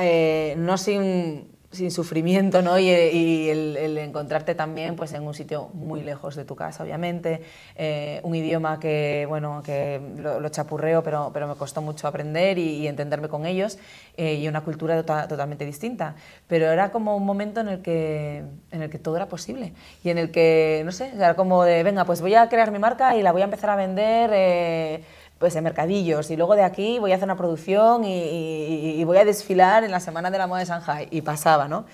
eh, 0.00 0.54
no 0.58 0.76
sin 0.78 1.50
sin 1.72 1.90
sufrimiento, 1.90 2.60
¿no? 2.60 2.78
Y, 2.78 2.90
el, 2.90 3.96
encontrarte 3.98 4.54
también 4.54 4.94
pues, 4.94 5.12
en 5.14 5.22
un 5.26 5.32
sitio 5.32 5.70
muy 5.72 6.02
lejos 6.02 6.36
de 6.36 6.44
tu 6.44 6.54
casa, 6.54 6.82
obviamente. 6.84 7.40
Eh, 7.76 8.20
un 8.24 8.34
idioma 8.34 8.78
que, 8.78 9.24
bueno, 9.26 9.62
que 9.64 9.98
lo, 10.18 10.38
lo 10.38 10.48
chapurreo, 10.50 11.02
pero, 11.02 11.30
pero 11.32 11.48
me 11.48 11.54
costó 11.54 11.80
mucho 11.80 12.06
aprender 12.06 12.58
y, 12.58 12.76
y 12.76 12.88
entenderme 12.88 13.28
con 13.28 13.46
ellos. 13.46 13.78
eh, 14.16 14.34
y 14.34 14.48
una 14.48 14.60
cultura 14.62 14.96
tota- 15.02 15.26
totalmente 15.28 15.64
distinta. 15.64 16.14
Pero 16.46 16.66
era 16.66 16.90
como 16.92 17.16
un 17.16 17.24
momento 17.24 17.60
en 17.60 17.68
el, 17.68 17.80
que, 17.82 18.44
en 18.70 18.82
el 18.82 18.90
que 18.90 18.98
todo 18.98 19.16
era 19.16 19.28
posible. 19.28 19.72
Y 20.04 20.10
en 20.10 20.18
el 20.18 20.30
que, 20.30 20.82
no 20.84 20.92
sé, 20.92 21.10
era 21.14 21.34
como 21.34 21.64
de, 21.64 21.82
venga, 21.82 22.04
pues 22.04 22.20
voy 22.20 22.34
a 22.34 22.48
crear 22.50 22.70
mi 22.70 22.78
marca 22.78 23.16
y 23.16 23.22
la 23.22 23.32
voy 23.32 23.40
a 23.42 23.44
empezar 23.46 23.70
a 23.70 23.76
vender... 23.76 25.02
pues 25.42 25.56
en 25.56 25.64
mercadillos 25.64 26.30
y 26.30 26.36
luego 26.36 26.54
de 26.54 26.62
aquí 26.62 27.00
voy 27.00 27.10
a 27.10 27.16
hacer 27.16 27.24
una 27.24 27.36
producción 27.36 28.04
y, 28.04 29.02
voy 29.02 29.16
a 29.16 29.24
desfilar 29.24 29.82
en 29.82 29.90
la 29.90 29.98
Semana 29.98 30.30
de 30.30 30.38
la 30.38 30.46
Moda 30.46 30.60
de 30.60 30.66
Shanghai 30.66 31.08
y 31.10 31.20
pasaba, 31.22 31.66
¿no? 31.66 31.84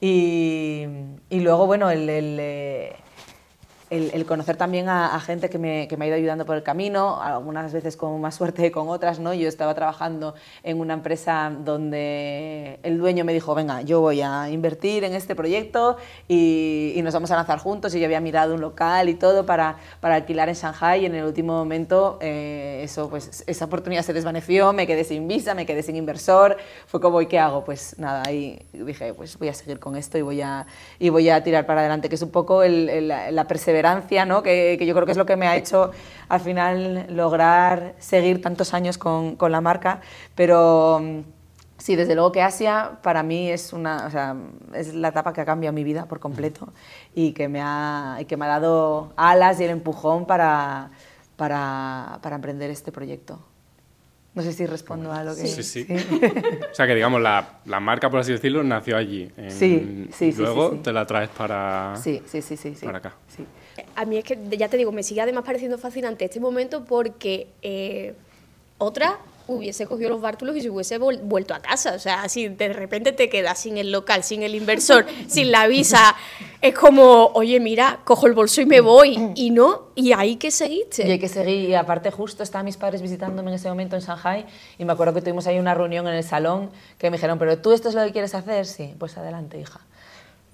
Y, 0.00 0.86
y 1.30 1.38
luego, 1.38 1.66
bueno, 1.66 1.88
el, 1.88 2.10
el, 2.10 2.36
eh, 2.40 2.96
el- 3.90 4.26
conocer 4.26 4.56
también 4.56 4.88
a, 4.88 5.18
gente 5.20 5.48
que 5.48 5.58
me, 5.58 5.86
que 5.88 5.96
me 5.96 6.04
ha 6.04 6.08
ido 6.08 6.16
ayudando 6.16 6.44
por 6.44 6.56
el 6.56 6.62
camino, 6.62 7.20
algunas 7.22 7.72
veces 7.72 7.96
con 7.96 8.20
más 8.20 8.34
suerte 8.34 8.62
que 8.62 8.72
con 8.72 8.88
otras, 8.88 9.20
¿no? 9.20 9.32
Yo 9.34 9.48
estaba 9.48 9.74
trabajando 9.74 10.34
en 10.64 10.80
una 10.80 10.94
empresa 10.94 11.52
donde 11.64 12.80
el 12.82 12.98
dueño 12.98 13.24
me 13.24 13.32
dijo, 13.32 13.54
venga, 13.54 13.82
yo 13.82 14.00
voy 14.00 14.20
a 14.22 14.50
invertir 14.50 15.04
en 15.04 15.14
este 15.14 15.34
proyecto 15.36 15.96
y, 16.28 17.00
nos 17.06 17.14
vamos 17.14 17.30
a 17.30 17.36
lanzar 17.36 17.60
juntos 17.60 17.94
y 17.94 18.00
yo 18.00 18.06
había 18.06 18.20
mirado 18.20 18.54
un 18.54 18.60
local 18.60 19.08
y 19.08 19.14
todo 19.14 19.46
para, 19.46 19.76
para 20.00 20.16
alquilar 20.16 20.48
en 20.48 20.56
Shanghai 20.56 21.02
y 21.02 21.06
en 21.06 21.14
el 21.14 21.24
último 21.24 21.52
momento 21.52 22.18
eh, 22.20 22.80
eso, 22.82 23.08
pues, 23.08 23.44
esa 23.46 23.64
oportunidad 23.66 24.02
se 24.02 24.12
desvaneció, 24.12 24.72
me 24.72 24.88
quedé 24.88 25.04
sin 25.04 25.28
visa, 25.28 25.54
me 25.54 25.66
quedé 25.66 25.84
sin 25.84 25.94
inversor, 25.94 26.56
fue 26.88 27.00
como, 27.00 27.20
¿y 27.22 27.26
qué 27.26 27.38
hago? 27.38 27.64
Pues 27.64 27.96
nada, 28.00 28.24
ahí 28.26 28.58
dije, 28.72 29.14
pues 29.14 29.38
voy 29.38 29.48
a 29.48 29.54
seguir 29.54 29.78
con 29.78 29.94
esto 29.94 30.18
y 30.18 30.22
voy 30.22 30.40
a, 30.40 30.66
y 30.98 31.10
voy 31.10 31.30
a 31.30 31.44
tirar 31.44 31.64
para 31.64 31.80
adelante, 31.82 32.08
que 32.08 32.16
es 32.16 32.22
un 32.22 32.30
poco 32.30 32.64
el- 32.64 33.06
la 33.06 33.46
perseverancia, 33.46 33.75
¿no? 34.26 34.42
Que, 34.42 34.76
que 34.78 34.86
yo 34.86 34.94
creo 34.94 35.06
que 35.06 35.12
es 35.12 35.18
lo 35.18 35.26
que 35.26 35.36
me 35.36 35.46
ha 35.46 35.56
hecho 35.56 35.90
al 36.28 36.40
final 36.40 37.06
lograr 37.10 37.94
seguir 37.98 38.40
tantos 38.42 38.74
años 38.74 38.98
con, 38.98 39.36
con 39.36 39.52
la 39.52 39.60
marca, 39.60 40.00
pero... 40.34 41.00
mm, 41.02 41.20
Sí, 41.78 41.94
desde 41.94 42.14
luego 42.14 42.32
que 42.32 42.40
Asia 42.40 42.98
para 43.02 43.22
mí 43.22 43.50
es, 43.50 43.74
una, 43.74 44.06
o 44.06 44.10
sea, 44.10 44.34
es 44.72 44.94
la 44.94 45.08
etapa 45.08 45.34
que 45.34 45.42
ha 45.42 45.44
cambiado 45.44 45.74
mi 45.74 45.84
vida 45.84 46.06
por 46.06 46.20
completo 46.20 46.72
y 47.14 47.32
que 47.32 47.48
me 47.48 47.60
ha, 47.62 48.16
y 48.18 48.24
que 48.24 48.38
me 48.38 48.46
ha 48.46 48.48
dado 48.48 49.12
alas 49.14 49.60
y 49.60 49.64
el 49.64 49.70
empujón 49.70 50.24
para, 50.24 50.90
para, 51.36 52.18
para 52.22 52.36
emprender 52.36 52.70
este 52.70 52.92
proyecto. 52.92 53.38
No 54.36 54.42
sé 54.42 54.52
si 54.52 54.66
respondo 54.66 55.10
a 55.10 55.24
lo 55.24 55.34
que... 55.34 55.46
Sí, 55.46 55.62
sí. 55.64 55.86
O 56.70 56.74
sea 56.74 56.86
que 56.86 56.94
digamos, 56.94 57.20
la, 57.22 57.58
la 57.64 57.80
marca, 57.80 58.08
por 58.10 58.20
así 58.20 58.30
decirlo, 58.32 58.62
nació 58.62 58.96
allí. 58.96 59.28
en- 59.36 59.50
Sí, 59.50 60.08
sí, 60.12 60.30
sí, 60.30 60.40
Luego 60.42 60.70
sí, 60.70 60.76
sí. 60.76 60.82
te 60.82 60.92
la 60.92 61.06
traes 61.06 61.30
para... 61.30 61.94
Sí, 61.96 62.22
sí, 62.26 62.42
sí, 62.42 62.56
sí, 62.56 62.74
sí. 62.74 62.84
Para 62.86 62.98
acá. 62.98 63.14
Sí. 63.34 63.44
A 63.96 64.04
mí 64.04 64.18
es 64.18 64.24
que, 64.24 64.38
ya 64.58 64.68
te 64.68 64.76
digo, 64.76 64.92
me 64.92 65.02
sigue 65.02 65.22
además 65.22 65.42
pareciendo 65.44 65.78
fascinante 65.78 66.26
este 66.26 66.38
momento 66.38 66.84
porque 66.84 67.48
eh, 67.62 68.14
otra 68.78 69.18
hubiese 69.46 69.86
cogido 69.86 70.10
los 70.10 70.20
bártulos 70.20 70.56
y 70.56 70.60
se 70.60 70.70
hubiese 70.70 70.98
vuelto 70.98 71.54
a 71.54 71.60
casa. 71.60 71.94
O 71.94 71.98
sea, 71.98 72.28
si 72.28 72.48
de 72.48 72.72
repente 72.72 73.12
te 73.12 73.28
quedas 73.28 73.58
sin 73.58 73.78
el 73.78 73.92
local, 73.92 74.24
sin 74.24 74.42
el 74.42 74.54
inversor, 74.54 75.06
sin 75.28 75.50
la 75.50 75.66
visa, 75.66 76.16
es 76.60 76.74
como, 76.74 77.30
oye, 77.34 77.60
mira, 77.60 78.00
cojo 78.04 78.26
el 78.26 78.34
bolso 78.34 78.60
y 78.60 78.66
me 78.66 78.80
voy. 78.80 79.32
Y 79.34 79.50
no, 79.50 79.88
y 79.94 80.12
ahí 80.12 80.36
que 80.36 80.50
seguiste. 80.50 81.06
Y 81.06 81.12
hay 81.12 81.18
que 81.18 81.28
seguir, 81.28 81.70
y 81.70 81.74
aparte 81.74 82.10
justo 82.10 82.42
estaban 82.42 82.64
mis 82.64 82.76
padres 82.76 83.02
visitándome 83.02 83.50
en 83.50 83.56
ese 83.56 83.68
momento 83.68 83.96
en 83.96 84.02
Shanghai 84.02 84.46
y 84.78 84.84
me 84.84 84.92
acuerdo 84.92 85.14
que 85.14 85.20
tuvimos 85.20 85.46
ahí 85.46 85.58
una 85.58 85.74
reunión 85.74 86.06
en 86.08 86.14
el 86.14 86.24
salón 86.24 86.70
que 86.98 87.10
me 87.10 87.16
dijeron, 87.16 87.38
pero 87.38 87.58
tú 87.58 87.72
esto 87.72 87.88
es 87.88 87.94
lo 87.94 88.04
que 88.04 88.12
quieres 88.12 88.34
hacer, 88.34 88.66
sí, 88.66 88.94
pues 88.98 89.16
adelante, 89.16 89.60
hija. 89.60 89.85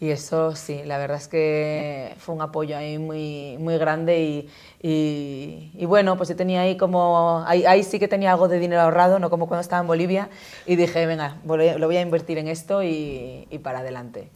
Y 0.03 0.11
eso 0.11 0.57
sí, 0.57 0.83
la 0.85 0.99
verdad 0.99 1.17
es 1.17 1.29
que 1.29 2.17
fue 2.19 2.35
un 2.35 2.43
apoyo 2.43 2.77
ahí 2.77 2.99
muy, 2.99 3.57
muy 3.61 3.79
grande 3.79 4.21
y, 4.21 4.49
y, 4.83 5.71
y 5.75 5.87
bueno, 5.87 6.17
pues 6.17 6.29
yo 6.29 6.35
tenía 6.35 6.63
ahí 6.63 6.77
como, 6.77 7.45
ahí, 7.47 7.65
ahí 7.67 7.85
sí 7.85 8.01
que 8.01 8.09
tenía 8.09 8.33
algo 8.33 8.49
de 8.49 8.59
dinero 8.59 8.83
ahorrado, 8.83 9.21
no 9.21 9.31
como 9.31 9.47
cuando 9.47 9.61
estaba 9.61 9.81
en 9.81 9.87
Bolivia, 9.87 10.29
y 10.67 10.75
dije, 10.75 11.07
venga, 11.07 11.37
lo 11.47 11.87
voy 11.87 11.97
a 11.97 12.01
invertir 12.01 12.39
en 12.39 12.49
esto 12.49 12.83
y, 12.83 13.47
y 13.49 13.59
para 13.59 13.79
adelante. 13.79 14.29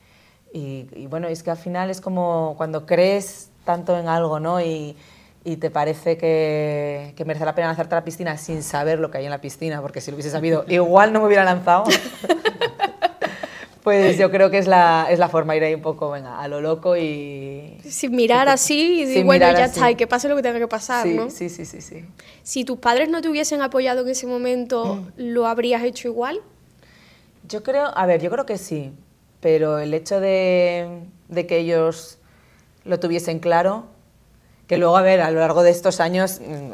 Y, 0.53 1.09
bueno, 1.09 1.27
es 1.27 1.43
que 1.43 1.51
al 1.51 1.57
final 1.57 1.91
es 1.91 2.01
como 2.01 2.55
cuando 2.57 2.87
crees 2.87 3.51
tanto 3.65 3.99
en 3.99 4.07
algo, 4.07 4.39
¿no? 4.39 4.61
Y 4.61 4.95
te 5.59 5.71
parece 5.73 6.17
que, 6.17 7.13
que 7.17 7.25
merece 7.25 7.45
la 7.45 7.57
pena 7.57 7.67
lanzarte 7.67 7.97
a 7.97 7.99
la 7.99 8.05
piscina 8.05 8.39
sin 8.39 8.63
saber 8.63 9.01
lo 9.01 9.11
que 9.11 9.19
hay 9.19 9.25
en 9.25 9.33
la 9.33 9.41
piscina, 9.41 9.83
porque 9.83 10.01
si 10.01 10.13
lo 10.13 10.15
hubiese 10.15 10.31
sabido, 10.31 10.65
igual 10.69 11.13
no 11.13 11.19
me 11.19 11.27
hubiera 11.27 11.43
lanzado. 11.43 11.87
pues 13.87 14.19
yo 14.19 14.33
creo 14.33 14.51
que 14.51 14.59
es 14.59 14.67
la, 14.67 15.07
es 15.09 15.21
la 15.21 15.29
forma, 15.29 15.55
ir 15.55 15.63
ahí 15.63 15.73
un 15.73 15.81
poco, 15.81 16.11
venga, 16.11 16.41
a 16.41 16.49
lo 16.49 16.61
loco 16.61 16.97
y... 16.97 17.79
Sin 17.89 18.17
mirar 18.17 18.49
así 18.49 19.03
y 19.03 19.23
bueno, 19.23 19.47
ya 19.53 19.67
así. 19.67 19.75
está, 19.75 19.93
y 19.93 19.95
que 19.95 20.09
pase 20.09 20.29
lo 20.29 20.35
que 20.35 20.43
tenga 20.43 20.59
que 20.59 20.67
pasar, 20.67 21.05
sí, 21.07 21.15
¿no? 21.15 21.31
sí, 21.31 21.49
sí, 21.49 21.65
sí, 21.65 21.81
sí. 21.81 22.05
Si 22.43 22.65
tus 22.65 22.79
padres 22.79 23.09
no 23.09 23.23
te 23.23 23.29
hubiesen 23.29 23.63
apoyado 23.63 24.03
en 24.03 24.09
ese 24.09 24.27
momento, 24.27 25.05
¿lo 25.17 25.47
habrías 25.47 25.85
hecho 25.85 26.09
igual? 26.09 26.41
Yo 27.49 27.63
creo, 27.63 27.97
a 27.97 28.07
ver, 28.07 28.21
yo 28.21 28.29
creo 28.29 28.45
que 28.45 28.59
sí, 28.59 28.91
pero 29.39 29.79
el 29.79 29.95
hecho 29.95 30.19
de, 30.19 31.03
de 31.29 31.47
que 31.47 31.59
ellos 31.59 32.19
lo 32.85 32.99
tuviesen 32.99 33.39
claro, 33.39 33.85
que 34.67 34.79
luego, 34.79 34.97
a 34.97 35.03
ver, 35.03 35.21
a 35.21 35.31
lo 35.31 35.39
largo 35.39 35.63
de 35.63 35.71
estos 35.71 36.01
años, 36.01 36.41
mm, 36.41 36.73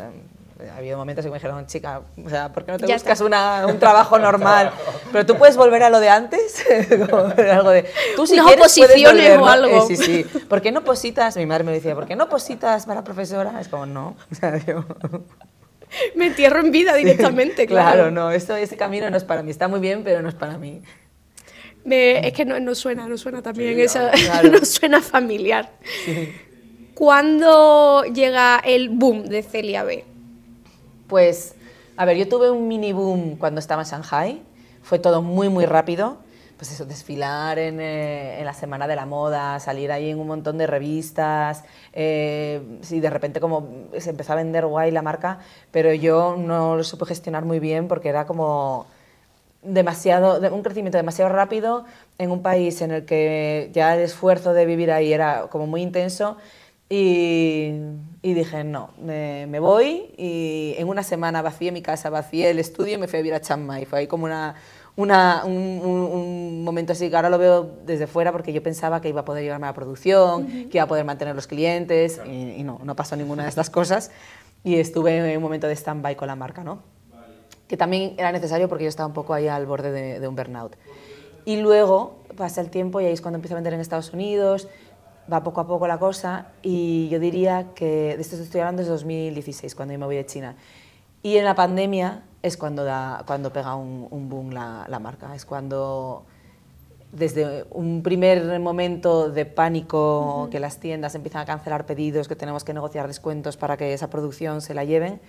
ha 0.71 0.77
habido 0.77 0.97
momentos 0.99 1.25
en 1.25 1.31
que 1.31 1.33
me 1.33 1.39
dijeron, 1.39 1.67
chica, 1.67 2.03
o 2.25 2.29
sea, 2.29 2.53
¿por 2.53 2.65
qué 2.65 2.73
no 2.73 2.79
te 2.79 2.87
Ya 2.87 2.95
buscas 2.95 3.21
una- 3.21 3.67
un 3.67 3.79
trabajo 3.79 4.19
normal? 4.21 4.71
Pero 5.13 5.27
tú 5.27 5.37
puedes 5.37 5.57
volver 5.57 5.83
a 5.83 5.91
lo 5.91 6.01
de 6.01 6.09
antes, 6.09 6.65
algo 7.53 7.71
de, 7.71 7.87
tú 8.17 8.27
si 8.27 8.35
Unas 8.39 8.73
quieres 8.75 9.05
volver, 9.13 9.33
o 9.39 9.41
¿no? 9.41 9.49
algo. 9.49 9.77
Eh, 9.79 9.83
sí, 9.89 9.97
sí. 9.97 10.25
¿Por 10.49 10.61
qué 10.63 10.73
no 10.73 10.83
positas? 10.85 11.37
Mi 11.37 11.47
madre 11.47 11.65
me 11.65 11.73
decía, 11.73 11.95
¿por 11.95 12.07
qué 12.07 12.17
no 12.17 12.29
positas 12.29 12.87
para 12.87 13.03
profesora? 13.05 13.61
Es 13.61 13.69
como, 13.69 13.87
no, 13.87 14.17
o 14.31 14.35
sea, 14.35 14.57
yo... 14.59 14.85
Me 16.15 16.29
entierro 16.29 16.61
en 16.61 16.71
vida 16.71 16.95
directamente, 16.95 17.67
claro. 17.67 17.93
Claro, 17.95 18.11
no, 18.11 18.31
esto, 18.31 18.57
ese 18.57 18.77
camino 18.79 19.11
no 19.11 19.17
es 19.19 19.25
para 19.25 19.43
mí, 19.43 19.51
está 19.51 19.69
muy 19.69 19.79
bien, 19.81 20.03
pero 20.05 20.23
no 20.23 20.29
es 20.31 20.35
para 20.35 20.57
mí. 20.57 20.81
Me- 21.85 22.27
es 22.27 22.33
que 22.33 22.45
no, 22.47 22.59
no 22.61 22.75
suena, 22.75 23.07
no 23.09 23.19
suena 23.19 23.43
también 23.43 23.75
Sí, 23.75 23.83
esa, 23.83 24.11
claro. 24.13 24.51
no 24.53 24.65
suena 24.65 25.03
familiar. 25.03 25.69
¿Cuándo 26.95 28.05
llega 28.05 28.61
el 28.65 28.89
boom 28.91 29.25
de 29.25 29.43
Celia 29.43 29.83
B? 29.83 30.05
Pues, 31.17 31.57
a 31.99 32.07
ver, 32.07 32.17
yo 32.17 32.27
tuve 32.27 32.51
un 32.51 32.69
mini 32.69 32.95
boom 32.95 33.37
cuando 33.37 33.59
estaba 33.59 33.83
en 33.83 33.87
Shanghai. 33.89 34.43
Fue 34.83 34.99
todo 34.99 35.21
muy, 35.21 35.51
muy 35.51 35.67
rápido. 35.67 36.17
Pues 36.57 36.73
eso, 36.73 36.87
desfilar 36.87 37.59
en, 37.59 37.81
eh, 37.83 38.41
la 38.43 38.55
Semana 38.55 38.89
de 38.89 38.97
la 38.97 39.05
Moda, 39.05 39.61
salir 39.61 39.93
ahí 39.93 40.09
en 40.09 40.19
un 40.19 40.27
montón 40.27 40.57
de 40.57 40.67
revistas. 40.67 41.65
Eh, 41.93 42.63
sí, 42.81 43.01
de 43.01 43.11
repente 43.11 43.41
como 43.41 43.69
se 43.99 44.09
empezó 44.09 44.33
a 44.33 44.37
vender 44.37 44.65
guay 44.65 44.91
la 44.91 45.03
marca, 45.03 45.41
pero 45.71 45.93
yo 45.93 46.37
no 46.39 46.77
lo 46.77 46.83
supe 46.83 47.05
gestionar 47.05 47.45
muy 47.45 47.59
bien 47.61 47.89
porque 47.89 48.09
era 48.09 48.25
como 48.25 48.87
demasiado, 49.63 50.41
de- 50.41 50.51
un 50.51 50.63
crecimiento 50.63 50.99
demasiado 50.99 51.31
rápido 51.31 51.85
en 52.19 52.31
un 52.31 52.43
país 52.43 52.81
en 52.83 52.91
el 52.91 53.05
que 53.05 53.71
ya 53.73 53.95
el 53.95 54.01
esfuerzo 54.01 54.55
de 54.55 54.67
vivir 54.67 54.91
ahí 54.91 55.13
era 55.13 55.49
como 55.51 55.67
muy 55.67 55.83
intenso 55.83 56.37
y, 56.97 57.73
y 58.21 58.35
dije, 58.35 58.65
no, 58.65 58.91
me, 59.01 59.47
me 59.47 59.61
voy 59.61 60.13
y 60.19 60.75
en 60.77 60.89
una 60.89 61.03
semana 61.03 61.41
vacié 61.41 61.73
mi 61.73 61.81
casa, 61.81 62.11
vacié 62.11 62.51
el 62.51 62.59
estudio 62.59 62.95
y 62.97 62.99
me 62.99 63.09
fui 63.09 63.19
a 63.19 63.23
vivir 63.23 63.35
a 63.35 63.41
Chiang 63.41 63.65
Mai. 63.65 63.87
Fue 63.87 64.01
ahí 64.01 64.07
como 64.07 64.27
una, 64.27 64.55
una- 64.97 65.43
un, 65.47 65.55
un- 65.55 66.11
un 66.13 66.65
momento 66.65 66.93
así 66.93 67.09
que 67.09 67.17
ahora 67.17 67.31
lo 67.31 67.39
veo 67.39 67.63
desde 67.87 68.07
fuera 68.07 68.31
porque 68.31 68.53
yo 68.53 68.63
pensaba 68.63 69.01
que 69.01 69.09
iba 69.09 69.23
a 69.23 69.25
poder 69.25 69.43
llevarme 69.43 69.67
a 69.67 69.71
la 69.71 69.75
producción, 69.75 70.47
que 70.69 70.77
iba 70.79 70.85
a 70.85 70.87
poder 70.87 71.07
mantener 71.07 71.35
los 71.35 71.47
clientes 71.47 72.21
y, 72.27 72.61
y 72.61 72.63
no, 72.63 72.79
no 72.85 72.95
pasó 72.95 73.17
ninguna 73.17 73.45
de 73.45 73.49
estas 73.49 73.71
cosas 73.71 74.11
y 74.63 74.77
estuve 74.77 75.17
en 75.33 75.37
un 75.39 75.43
momento 75.43 75.67
de 75.69 75.75
stand-by 75.75 76.15
con 76.15 76.29
la 76.29 76.37
marca, 76.37 76.63
¿no? 76.63 76.81
que 77.69 77.79
también 77.79 78.13
era 78.19 78.31
necesario 78.33 78.69
porque 78.69 78.85
yo 78.85 78.91
estaba 78.91 79.07
un 79.07 79.15
poco 79.15 79.33
ahí 79.33 79.49
al 79.49 79.65
borde 79.65 79.91
de, 79.93 80.21
de 80.21 80.29
un 80.29 80.37
burnout. 80.37 80.77
Y 81.47 81.57
luego 81.57 82.19
pasa 82.37 82.61
el 82.61 82.69
tiempo 82.69 83.01
y 83.01 83.07
ahí 83.07 83.15
es 83.15 83.23
cuando 83.23 83.37
empiezo 83.37 83.55
a 83.55 83.57
vender 83.57 83.73
en 83.73 83.81
Estados 83.81 84.13
Unidos, 84.13 84.69
va 85.31 85.43
poco 85.43 85.61
a 85.61 85.67
poco 85.67 85.87
la 85.87 85.99
cosa 85.99 86.49
y 86.63 87.09
yo 87.09 87.19
diría 87.19 87.69
que, 87.75 88.17
de 88.17 88.21
esto 88.21 88.37
estoy 88.37 88.61
hablando 88.61 88.81
desde 88.81 88.93
2016, 88.93 89.75
cuando 89.75 89.93
yo 89.93 89.99
me 89.99 90.07
voy 90.07 90.17
de 90.17 90.27
China. 90.27 90.57
Y 91.23 91.37
en 91.37 91.45
la 91.45 91.55
pandemia 91.55 92.23
es 92.43 92.57
cuando, 92.57 92.85
da, 92.85 93.23
cuando 93.27 93.53
pega 93.53 93.75
un, 93.75 94.09
un 94.11 94.29
boom 94.29 94.51
la, 94.51 94.87
la 94.89 94.99
marca, 94.99 95.35
es 95.35 95.45
cuando 95.45 96.25
desde 97.13 97.67
un 97.71 98.03
primer 98.03 98.59
momento 98.59 99.31
de 99.31 99.45
pánico, 99.45 100.49
que 100.51 100.59
las 100.59 100.81
tiendas 100.81 101.15
empiezan 101.15 101.43
a 101.43 101.45
cancelar 101.45 101.85
pedidos, 101.85 102.27
que 102.27 102.37
tenemos 102.37 102.65
que 102.65 102.73
negociar 102.73 103.07
descuentos 103.07 103.59
para 103.59 103.77
que 103.77 103.93
esa 103.93 104.09
producción 104.09 104.63
se 104.63 104.73
la 104.73 104.85
lleven, 104.85 105.21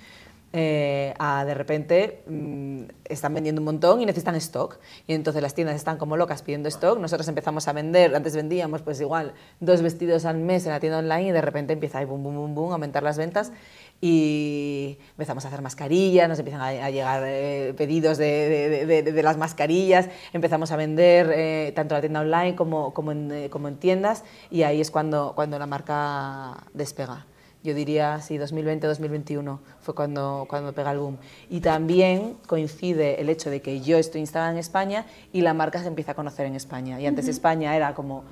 eh, 0.55 1.15
a 1.17 1.45
de 1.45 1.55
repente 1.55 2.21
mm, 2.27 2.83
están 3.05 3.33
vendiendo 3.33 3.59
un 3.59 3.65
montón 3.65 4.01
y 4.01 4.05
necesitan 4.05 4.35
stock. 4.35 4.77
Y 5.07 5.15
entonces 5.15 5.41
las 5.41 5.55
tiendas 5.55 5.75
están 5.75 5.97
como 5.97 6.15
locas 6.15 6.43
pidiendo 6.43 6.69
stock. 6.69 6.99
Nosotros 6.99 7.27
empezamos 7.27 7.67
a 7.67 7.73
vender, 7.73 8.15
antes 8.15 8.35
vendíamos 8.35 8.83
pues 8.83 9.01
igual 9.01 9.33
dos 9.59 9.81
vestidos 9.81 10.25
al 10.25 10.37
mes 10.37 10.65
en 10.67 10.71
la 10.71 10.79
tienda 10.79 10.99
online 10.99 11.29
y 11.29 11.31
de 11.31 11.41
repente 11.41 11.73
empieza 11.73 11.97
a 11.97 12.05
boom, 12.05 12.21
boom, 12.21 12.35
boom, 12.35 12.55
boom, 12.55 12.71
aumentar 12.71 13.01
las 13.01 13.17
ventas 13.17 13.51
y 13.99 14.99
empezamos 15.11 15.43
a 15.45 15.47
hacer 15.47 15.63
mascarillas, 15.63 16.29
nos 16.29 16.37
empiezan 16.37 16.61
a, 16.61 16.89
llegar 16.91 17.23
eh, 17.25 17.73
pedidos 17.75 18.17
de, 18.19 18.85
de, 18.85 19.01
de, 19.01 19.23
las 19.23 19.37
mascarillas, 19.37 20.09
empezamos 20.33 20.71
a 20.71 20.75
vender 20.75 21.31
eh, 21.33 21.71
tanto 21.73 21.95
en 21.95 21.97
la 21.97 22.01
tienda 22.01 22.19
online 22.19 22.55
como, 22.55 22.93
como, 22.93 23.11
en, 23.11 23.49
como 23.49 23.69
en 23.69 23.77
tiendas 23.77 24.23
y 24.51 24.63
ahí 24.63 24.81
es 24.81 24.91
cuando, 24.91 25.31
cuando 25.35 25.57
la 25.57 25.67
marca 25.67 26.65
despega 26.73 27.25
yo 27.63 27.73
diría, 27.73 28.19
sí, 28.19 28.37
2020-2021 28.37 29.59
fue 29.79 29.95
cuando, 29.95 30.45
cuando 30.49 30.73
pega 30.73 30.91
el 30.91 30.99
boom. 30.99 31.17
Y 31.49 31.61
también 31.61 32.35
coincide 32.45 33.21
el 33.21 33.29
hecho 33.29 33.49
de 33.49 33.61
que 33.61 33.79
yo 33.79 33.97
estoy 33.97 34.19
instalada 34.19 34.51
en 34.51 34.57
España 34.57 35.05
y 35.31 35.41
la 35.41 35.53
marca 35.53 35.79
se 35.79 35.87
empieza 35.87 36.11
a 36.11 36.15
conocer 36.15 36.45
en 36.45 36.55
España. 36.55 36.99
Y 36.99 37.07
antes 37.07 37.27
España 37.29 37.75
era 37.75 37.93
como, 37.93 38.25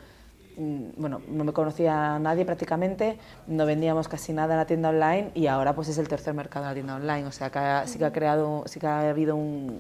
mm, 0.57 0.83
bueno, 0.97 1.21
no 1.29 1.45
me 1.45 1.53
conocía 1.53 2.19
nadie 2.19 2.43
prácticamente, 2.43 3.17
no 3.47 3.65
vendíamos 3.65 4.09
casi 4.09 4.33
nada 4.33 4.55
en 4.55 4.59
la 4.59 4.65
tienda 4.65 4.89
online 4.89 5.31
y 5.33 5.47
ahora 5.47 5.73
pues 5.73 5.87
es 5.87 5.97
el 5.97 6.09
tercer 6.09 6.33
mercado 6.33 6.65
de 6.65 6.71
la 6.71 6.73
tienda 6.73 6.95
online. 6.95 7.25
O 7.25 7.31
sea, 7.31 7.49
que 7.49 7.87
sí 7.87 7.97
que 7.97 8.05
ha 8.05 8.11
creado, 8.11 8.63
sí 8.65 8.81
que 8.81 8.87
ha 8.87 9.09
habido 9.09 9.37
un, 9.37 9.79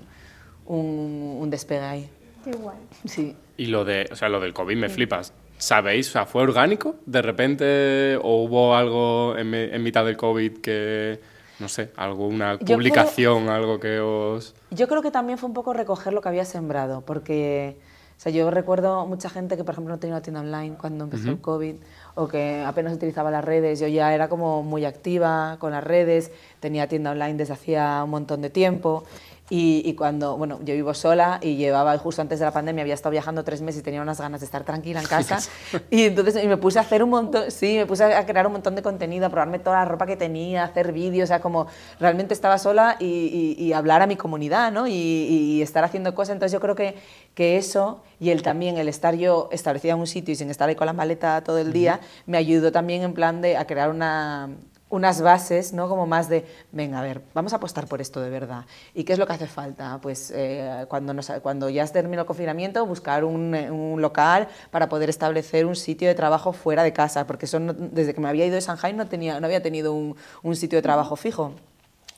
un, 0.65 1.37
un 1.41 1.49
despegue 1.49 1.85
ahí. 1.85 2.09
Qué 2.45 2.53
guay. 2.53 2.77
Sí. 3.05 3.35
Y 3.57 3.65
lo, 3.65 3.83
de, 3.83 4.07
o 4.11 4.15
sea, 4.15 4.29
lo 4.29 4.39
del 4.39 4.53
COVID 4.53 4.77
me 4.77 4.89
flipas. 4.89 5.33
¿Sabéis? 5.61 6.09
O 6.09 6.13
sea, 6.13 6.25
¿fue 6.25 6.41
orgánico? 6.41 6.95
¿De 7.05 7.21
repente 7.21 8.17
o 8.17 8.43
hubo 8.43 8.75
algo 8.75 9.37
en, 9.37 9.83
mitad 9.83 10.03
del 10.03 10.17
COVID 10.17 10.57
que, 10.57 11.19
no 11.59 11.69
sé, 11.69 11.91
alguna 11.97 12.57
publicación, 12.57 13.47
algo 13.47 13.79
que 13.79 13.99
os... 13.99 14.55
Yo 14.71 14.87
creo 14.87 15.03
que 15.03 15.11
también 15.11 15.37
fue 15.37 15.47
un 15.47 15.53
poco 15.53 15.73
recoger 15.73 16.13
lo 16.13 16.21
que 16.21 16.29
había 16.29 16.45
sembrado, 16.45 17.01
porque... 17.01 17.77
O 18.17 18.23
sea, 18.23 18.31
yo 18.31 18.51
recuerdo 18.51 19.05
mucha 19.07 19.29
gente 19.29 19.57
que, 19.57 19.63
por 19.63 19.73
ejemplo, 19.73 19.93
no 19.95 19.99
tenía 19.99 20.15
una 20.15 20.21
tienda 20.21 20.41
online 20.41 20.75
cuando 20.79 21.05
empezó 21.05 21.29
el 21.29 21.41
COVID 21.41 21.75
o 22.13 22.27
que 22.27 22.63
apenas 22.63 22.93
utilizaba 22.93 23.31
las 23.31 23.43
redes. 23.43 23.79
Yo 23.79 23.87
ya 23.87 24.13
era 24.13 24.29
como 24.29 24.61
muy 24.61 24.85
activa 24.85 25.57
con 25.59 25.71
las 25.71 25.83
redes, 25.83 26.31
tenía 26.59 26.87
tienda 26.87 27.11
online 27.11 27.33
desde 27.33 27.53
hacía 27.53 28.01
un 28.03 28.11
montón 28.11 28.43
de 28.43 28.51
tiempo 28.51 29.05
y, 29.53 29.95
cuando, 29.95 30.37
bueno, 30.37 30.59
yo 30.63 30.73
vivo 30.73 30.93
sola 30.93 31.37
y 31.41 31.57
llevaba, 31.57 31.97
justo 31.97 32.21
antes 32.21 32.39
de 32.39 32.45
la 32.45 32.53
pandemia, 32.53 32.83
había 32.83 32.93
estado 32.93 33.11
viajando 33.11 33.43
tres 33.43 33.61
meses 33.61 33.81
y 33.81 33.83
tenía 33.83 34.01
unas 34.01 34.21
ganas 34.21 34.39
de 34.39 34.45
estar 34.45 34.63
tranquila 34.63 35.01
en 35.01 35.07
casa. 35.07 35.39
y 35.89 36.03
entonces 36.03 36.45
me 36.45 36.55
puse 36.55 36.79
a 36.79 36.83
hacer 36.83 37.03
un 37.03 37.09
montón, 37.09 37.51
sí, 37.51 37.75
me 37.75 37.85
puse 37.85 38.05
a 38.05 38.25
crear 38.25 38.47
un 38.47 38.53
montón 38.53 38.75
de 38.75 38.81
contenido, 38.81 39.25
a 39.25 39.29
probarme 39.29 39.59
toda 39.59 39.79
la 39.79 39.85
ropa 39.85 40.05
que 40.05 40.15
tenía, 40.15 40.61
a 40.61 40.67
hacer 40.67 40.93
vídeos, 40.93 41.25
o 41.25 41.27
sea, 41.27 41.41
como 41.41 41.67
realmente 41.99 42.33
estaba 42.33 42.57
sola 42.57 42.95
y, 42.97 43.57
y, 43.59 43.73
hablar 43.73 44.01
a 44.01 44.07
mi 44.07 44.15
comunidad, 44.15 44.71
¿no? 44.71 44.87
Y, 44.87 45.61
estar 45.61 45.83
haciendo 45.83 46.15
cosas. 46.15 46.33
Entonces 46.33 46.53
yo 46.53 46.61
creo 46.61 46.75
que, 46.75 46.95
que 47.35 47.57
eso 47.57 48.03
y 48.21 48.29
el 48.29 48.43
también, 48.43 48.77
el 48.77 48.87
estar 48.87 49.15
yo 49.15 49.49
establecida 49.51 49.93
en 49.93 49.99
un 49.99 50.07
sitio 50.07 50.31
y 50.31 50.35
sin 50.37 50.49
estar 50.49 50.69
ahí 50.69 50.75
con 50.75 50.85
la 50.85 50.93
maleta 50.93 51.43
todo 51.43 51.57
el 51.57 51.73
día, 51.73 51.99
me 52.25 52.37
ayudó 52.37 52.71
también 52.71 53.01
en 53.01 53.13
plan 53.13 53.41
de 53.41 53.57
a 53.57 53.67
crear 53.67 53.89
una 53.89 54.49
unas 54.91 55.21
bases, 55.21 55.73
¿no? 55.73 55.89
Como 55.89 56.05
más 56.05 56.29
de, 56.29 56.45
venga, 56.71 56.99
a 56.99 57.01
ver, 57.01 57.21
vamos 57.33 57.53
a 57.53 57.55
apostar 57.55 57.87
por 57.87 58.01
esto 58.01 58.21
de 58.21 58.29
verdad. 58.29 58.65
¿Y 58.93 59.03
qué 59.03 59.13
es 59.13 59.19
lo 59.19 59.25
que 59.25 59.33
hace 59.33 59.47
falta? 59.47 59.99
Pues 60.01 60.31
eh, 60.35 60.85
cuando, 60.87 61.13
nos, 61.13 61.31
cuando 61.41 61.69
ya 61.69 61.87
se 61.87 61.93
terminó 61.93 62.21
el 62.21 62.27
confinamiento, 62.27 62.85
buscar 62.85 63.23
un, 63.23 63.55
un, 63.55 64.01
local 64.01 64.49
para 64.69 64.89
poder 64.89 65.09
establecer 65.09 65.65
un 65.65 65.75
sitio 65.75 66.07
de 66.07 66.15
trabajo 66.15 66.53
fuera 66.53 66.83
de 66.83 66.93
casa, 66.93 67.25
porque 67.25 67.47
son 67.47 67.89
desde 67.93 68.13
que 68.13 68.21
me 68.21 68.29
había 68.29 68.45
ido 68.45 68.55
de 68.55 68.61
Shanghai 68.61 68.93
no, 68.93 69.07
tenía, 69.07 69.39
no 69.39 69.45
había 69.45 69.63
tenido 69.63 69.93
un, 69.93 70.15
un 70.43 70.55
sitio 70.55 70.77
de 70.77 70.83
trabajo 70.83 71.15
fijo. 71.15 71.53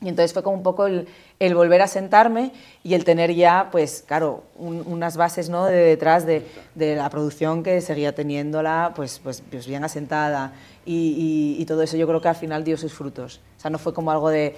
Y 0.03 0.09
entonces 0.09 0.33
fue 0.33 0.43
como 0.43 0.57
un 0.57 0.63
poco 0.63 0.85
el, 0.85 1.07
el, 1.39 1.55
volver 1.55 1.81
a 1.81 1.87
sentarme 1.87 2.51
y 2.83 2.93
el 2.93 3.05
tener 3.05 3.33
ya, 3.33 3.69
pues 3.71 4.03
claro, 4.05 4.43
unas 4.57 5.15
bases 5.15 5.49
¿no? 5.49 5.65
de 5.65 5.77
detrás 5.77 6.25
de, 6.25 6.45
de, 6.75 6.95
la 6.95 7.09
producción 7.09 7.63
que 7.63 7.79
seguía 7.79 8.13
teniéndola 8.13 8.91
pues, 8.95 9.19
pues, 9.23 9.41
pues 9.49 9.65
bien 9.65 9.83
asentada 9.85 10.53
y, 10.85 11.55
y, 11.57 11.65
todo 11.65 11.81
eso 11.81 11.95
yo 11.95 12.05
creo 12.05 12.21
que 12.21 12.27
al 12.27 12.35
final 12.35 12.65
dio 12.65 12.77
sus 12.77 12.93
frutos. 12.93 13.39
O 13.57 13.61
sea, 13.61 13.71
no 13.71 13.79
fue 13.79 13.93
como 13.93 14.11
algo 14.11 14.29
de 14.29 14.55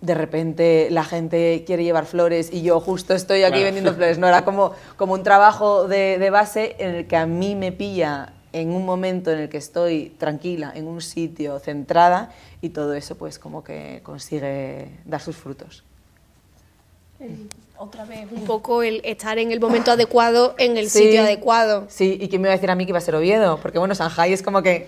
de 0.00 0.14
repente 0.14 0.88
la 0.90 1.04
gente 1.04 1.64
quiere 1.66 1.82
llevar 1.82 2.04
flores 2.04 2.50
y 2.52 2.60
yo 2.60 2.78
justo 2.78 3.14
estoy 3.14 3.42
aquí 3.44 3.62
vendiendo 3.62 3.94
flores. 3.94 4.18
No, 4.18 4.26
era 4.28 4.44
como, 4.44 4.72
como 4.96 5.14
un 5.14 5.22
trabajo 5.22 5.88
de, 5.88 6.18
de 6.18 6.30
base 6.30 6.76
en 6.78 6.94
el 6.94 7.06
que 7.06 7.16
a 7.16 7.24
mí 7.24 7.54
me 7.54 7.72
pilla 7.72 8.33
en 8.54 8.70
un 8.70 8.86
momento 8.86 9.32
en 9.32 9.40
el 9.40 9.48
que 9.48 9.58
estoy 9.58 10.14
tranquila, 10.16 10.72
en 10.74 10.86
un 10.86 11.02
sitio, 11.02 11.58
centrada, 11.58 12.32
y 12.62 12.68
todo 12.68 12.94
eso 12.94 13.16
pues 13.16 13.38
como 13.38 13.64
que 13.64 14.00
consigue 14.04 14.90
dar 15.04 15.20
sus 15.20 15.36
frutos. 15.36 15.82
otra 17.76 18.04
vez, 18.04 18.28
un 18.30 18.44
poco 18.44 18.84
el 18.84 19.00
estar 19.02 19.38
en 19.38 19.50
el 19.50 19.58
momento 19.58 19.90
adecuado, 19.90 20.54
en 20.58 20.76
el 20.76 20.88
sitio 20.88 21.22
adecuado. 21.22 21.86
Sí, 21.88 22.16
y 22.20 22.28
quién 22.28 22.42
me 22.42 22.46
iba 22.46 22.52
a 22.52 22.56
decir 22.56 22.70
a 22.70 22.76
mí 22.76 22.84
que 22.84 22.90
iba 22.90 22.98
a 22.98 23.00
ser 23.00 23.16
Oviedo, 23.16 23.58
porque 23.60 23.80
bueno, 23.80 23.92
Shanghai 23.92 24.32
es 24.32 24.42
como 24.42 24.62
que 24.62 24.86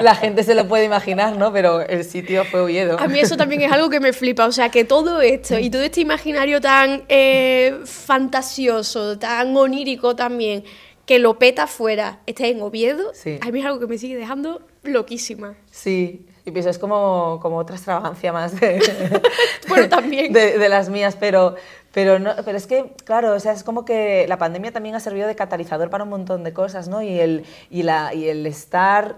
la 0.00 0.14
gente 0.14 0.44
se 0.44 0.54
lo 0.54 0.68
puede 0.68 0.84
imaginar, 0.84 1.38
¿no? 1.38 1.54
Pero 1.54 1.80
el 1.80 2.04
sitio 2.04 2.44
fue 2.44 2.60
Oviedo. 2.60 3.00
A 3.00 3.08
mí 3.08 3.18
eso 3.18 3.38
también 3.38 3.62
es 3.62 3.72
algo 3.72 3.88
que 3.88 3.98
me 3.98 4.12
flipa, 4.12 4.44
o 4.44 4.52
sea, 4.52 4.68
que 4.68 4.84
todo 4.84 5.22
esto 5.22 5.58
y 5.58 5.70
todo 5.70 5.80
este 5.80 6.02
imaginario 6.02 6.60
tan 6.60 7.04
eh, 7.08 7.80
fantasioso, 7.86 9.18
tan 9.18 9.56
onírico 9.56 10.14
también, 10.14 10.64
que 11.10 11.18
lo 11.18 11.40
peta 11.40 11.66
fuera, 11.66 12.20
esté 12.26 12.50
en 12.50 12.62
Oviedo, 12.62 13.10
a 13.40 13.50
mí 13.50 13.58
es 13.58 13.66
algo 13.66 13.80
que 13.80 13.88
me 13.88 13.98
sigue 13.98 14.16
dejando 14.16 14.62
loquísima. 14.84 15.56
Sí, 15.68 16.24
y 16.44 16.52
pienso, 16.52 16.70
es 16.70 16.78
como, 16.78 17.40
como 17.42 17.56
otra 17.56 17.74
extravagancia 17.74 18.32
más 18.32 18.60
de, 18.60 18.80
bueno, 19.68 19.88
también. 19.88 20.32
de, 20.32 20.68
las 20.68 20.88
mías, 20.88 21.16
pero, 21.18 21.56
pero, 21.92 22.20
no, 22.20 22.30
pero 22.44 22.56
es 22.56 22.68
que, 22.68 22.94
claro, 23.04 23.34
o 23.34 23.40
sea, 23.40 23.50
es 23.50 23.64
como 23.64 23.84
que 23.84 24.26
la 24.28 24.38
pandemia 24.38 24.70
también 24.70 24.94
ha 24.94 25.00
servido 25.00 25.26
de 25.26 25.34
catalizador 25.34 25.90
para 25.90 26.04
un 26.04 26.10
montón 26.10 26.44
de 26.44 26.52
cosas, 26.52 26.86
¿no? 26.86 27.02
Y 27.02 27.18
el, 27.18 27.44
y 27.70 27.82
la, 27.82 28.14
y 28.14 28.28
el 28.28 28.46
estar 28.46 29.16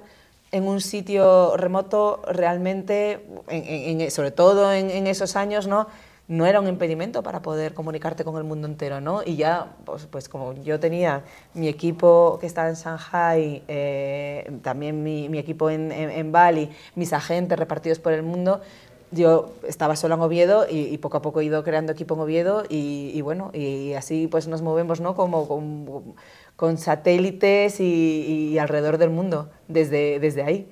en 0.51 0.67
un 0.67 0.81
sitio 0.81 1.59
remoto 1.59 2.23
realmente, 2.27 3.21
en, 3.49 4.11
sobre 4.11 4.31
todo 4.31 4.73
en, 4.73 4.89
en 4.89 5.07
esos 5.07 5.37
años, 5.37 5.67
¿no? 5.67 5.89
No 6.33 6.47
era 6.47 6.61
un 6.61 6.67
impedimento 6.67 7.23
para 7.23 7.43
poder 7.43 7.75
comunicarte 7.75 8.25
con 8.25 8.39
el 8.39 8.45
mundo 8.45 8.67
entero, 8.67 9.03
¿no? 9.03 9.23
Y 9.23 9.37
ya, 9.37 9.67
pues, 9.85 10.07
pues 10.07 10.31
como 10.31 10.55
yo 10.55 10.81
tenía 10.81 11.25
mi 11.53 11.69
equipo 11.69 12.39
que 12.41 12.47
estaba 12.47 12.71
en 12.71 12.75
Shanghai, 12.75 13.63
eh, 13.69 14.51
también 14.63 15.03
mi, 15.03 15.27
equipo 15.39 15.69
en, 15.69 16.33
Bali, 16.33 16.71
mis 16.95 17.13
agentes 17.13 17.59
repartidos 17.59 17.99
por 17.99 18.15
el 18.15 18.23
mundo, 18.23 18.63
yo 19.11 19.53
estaba 19.69 19.95
sola 19.95 20.15
en 20.15 20.23
Oviedo 20.23 20.65
y, 20.71 20.97
poco 20.97 21.19
a 21.19 21.23
poco 21.23 21.41
he 21.41 21.45
ido 21.45 21.63
creando 21.65 21.93
equipo 21.93 22.15
en 22.15 22.21
Oviedo 22.21 22.65
y, 22.67 23.21
bueno, 23.21 23.51
y 23.53 23.93
así 23.93 24.27
pues 24.27 24.49
nos 24.49 24.63
movemos, 24.63 25.03
¿no? 25.03 25.15
Como 25.15 25.47
con, 25.47 26.15
con 26.57 26.79
satélites 26.79 27.79
y, 27.79 28.53
y, 28.53 28.59
alrededor 28.59 28.97
del 28.97 29.11
mundo, 29.11 29.51
desde, 29.69 30.19
desde 30.19 30.43
ahí. 30.45 30.67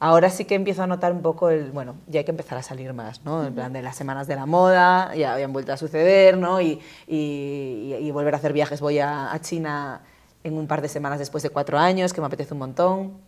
Ahora 0.00 0.30
sí 0.30 0.44
que 0.44 0.54
empiezo 0.54 0.84
a 0.84 0.86
notar 0.86 1.12
un 1.12 1.22
poco 1.22 1.50
el, 1.50 1.72
bueno, 1.72 1.96
ya 2.06 2.20
hay 2.20 2.24
que 2.24 2.30
empezar 2.30 2.56
a 2.56 2.62
salir 2.62 2.92
más, 2.92 3.24
¿no? 3.24 3.44
En 3.44 3.52
plan 3.52 3.72
de 3.72 3.82
las 3.82 3.96
semanas 3.96 4.28
de 4.28 4.36
la 4.36 4.46
moda, 4.46 5.12
ya 5.16 5.34
habían 5.34 5.52
vuelto 5.52 5.72
a 5.72 5.76
suceder, 5.76 6.38
¿no? 6.38 6.60
Y, 6.60 6.80
y, 7.08 8.10
volver 8.12 8.34
a 8.34 8.36
hacer 8.36 8.52
viajes. 8.52 8.80
Voy 8.80 9.00
a, 9.00 9.36
China 9.40 10.02
en 10.44 10.56
un 10.56 10.68
par 10.68 10.82
de 10.82 10.88
semanas 10.88 11.18
después 11.18 11.42
de 11.42 11.50
cuatro 11.50 11.78
años, 11.78 12.12
que 12.12 12.20
me 12.20 12.28
apetece 12.28 12.54
un 12.54 12.60
montón. 12.60 13.18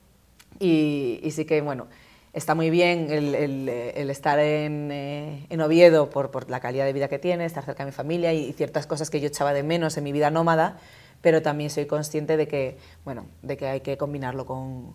Y, 0.61 1.21
sí 1.33 1.45
que, 1.45 1.61
bueno, 1.61 1.89
está 2.33 2.55
muy 2.55 2.71
bien 2.71 3.09
el, 3.11 3.69
estar 4.09 4.39
en, 4.39 4.93
eh, 4.93 5.47
en, 5.51 5.61
Oviedo 5.61 6.09
por, 6.09 6.31
por 6.31 6.49
la 6.51 6.61
calidad 6.61 6.85
de 6.85 6.93
vida 6.93 7.09
que 7.09 7.19
tiene, 7.19 7.47
estar 7.47 7.65
cerca 7.65 7.85
de 7.85 7.91
mi 7.91 7.95
familia 7.95 8.33
y, 8.33 8.53
ciertas 8.53 8.87
cosas 8.87 9.11
que 9.11 9.21
yo 9.21 9.27
echaba 9.27 9.53
de 9.53 9.65
menos 9.65 9.97
en 9.97 10.05
mi 10.05 10.13
vida 10.13 10.31
nómada, 10.31 10.79
pero 11.21 11.43
también 11.43 11.69
soy 11.69 11.87
consciente 11.87 12.37
de 12.37 12.47
que, 12.47 12.79
bueno, 13.05 13.27
de 13.43 13.57
que 13.57 13.67
hay 13.67 13.81
que 13.81 13.97
combinarlo 13.97 14.47
con 14.47 14.93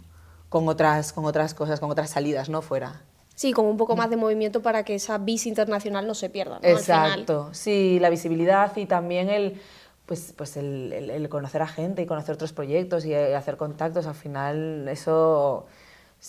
con 0.50 0.68
otras, 0.68 1.14
con 1.14 1.26
otras 1.26 1.54
cosas, 1.54 1.80
con 1.80 1.92
otras 1.92 2.10
salidas, 2.10 2.50
¿no? 2.50 2.62
Fuera. 2.62 3.02
Sí, 3.36 3.52
como 3.52 3.70
un 3.70 3.78
poco 3.78 3.98
más 3.98 4.10
de 4.10 4.16
movimiento 4.16 4.62
para 4.62 4.84
que 4.84 4.96
esa 4.96 5.18
vis 5.18 5.46
internacional 5.46 6.08
no 6.08 6.14
se 6.16 6.30
pierda. 6.30 6.60
¿no? 6.62 6.68
Exacto, 6.68 7.50
sí, 7.52 8.00
la 8.00 8.10
visibilidad 8.10 8.76
y 8.78 8.86
también 8.86 9.30
el, 9.30 9.60
pues, 10.06 10.34
pues 10.38 10.56
el, 10.56 10.94
el, 10.94 11.28
conocer 11.28 11.62
a 11.62 11.68
gente 11.68 12.02
y 12.02 12.06
conocer 12.06 12.36
otros 12.36 12.54
proyectos 12.54 13.06
y 13.06 13.14
hacer 13.14 13.58
contactos, 13.58 14.08
al 14.08 14.16
final 14.16 14.88
eso 14.88 15.66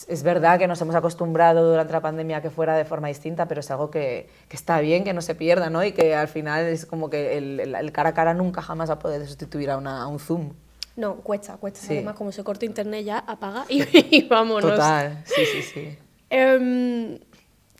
es 0.09 0.23
verdad 0.25 0.59
que 0.59 0.67
nos 0.67 0.81
hemos 0.81 0.97
acostumbrado 0.97 1.71
durante 1.71 1.93
la 1.93 2.01
pandemia 2.01 2.39
a 2.39 2.43
que 2.43 2.51
fuera 2.51 2.77
de 2.77 2.85
forma 2.85 3.07
distinta, 3.07 3.47
pero 3.47 3.61
es 3.61 3.71
algo 3.71 3.89
que, 3.91 4.29
que 4.49 4.57
está 4.57 4.81
bien, 4.81 5.05
que 5.05 5.15
no 5.15 5.23
se 5.23 5.37
pierda, 5.37 5.71
¿no? 5.71 5.85
Y 5.85 5.93
que 5.93 6.17
al 6.17 6.29
final 6.29 6.67
es 6.67 6.87
como 6.87 7.09
que 7.09 7.39
el, 7.39 7.61
el 7.61 7.93
cara 7.93 8.11
a 8.11 8.15
cara 8.15 8.35
nunca 8.35 8.63
jamás 8.63 8.91
va 8.91 8.95
a 8.95 8.99
poder 8.99 9.25
sustituir 9.27 9.71
a, 9.71 9.77
una, 9.77 10.03
a 10.03 10.07
un 10.09 10.19
Zoom. 10.19 10.55
No, 10.97 11.17
cuesta, 11.17 11.57
cuesta. 11.59 11.81
Además, 11.87 12.15
como 12.17 12.33
se 12.33 12.43
corta 12.43 12.65
internet 12.65 13.05
ya, 13.05 13.19
apaga 13.19 13.67
y, 13.69 14.25
vámonos. 14.25 14.71
Total, 14.71 15.23
sí, 15.27 15.43
sí, 15.45 15.63
sí. 15.63 15.99
Em, 16.31 17.19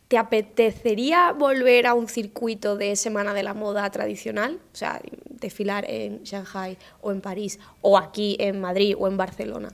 ¿Te 0.07 0.17
apetecería 0.17 1.33
volver 1.33 1.85
a 1.85 1.93
un 1.93 2.07
circuito 2.07 2.77
de 2.77 2.95
Semana 2.95 3.33
de 3.33 3.43
la 3.43 3.53
Moda 3.53 3.89
tradicional? 3.89 4.59
O 4.71 4.75
sea, 4.75 5.01
desfilar 5.29 5.83
en 5.89 6.23
Shanghai 6.23 6.77
o 7.01 7.11
en 7.11 7.19
París, 7.19 7.59
o 7.81 7.97
aquí 7.97 8.37
en 8.39 8.61
Madrid 8.61 8.95
o 8.97 9.07
en 9.07 9.17
Barcelona. 9.17 9.69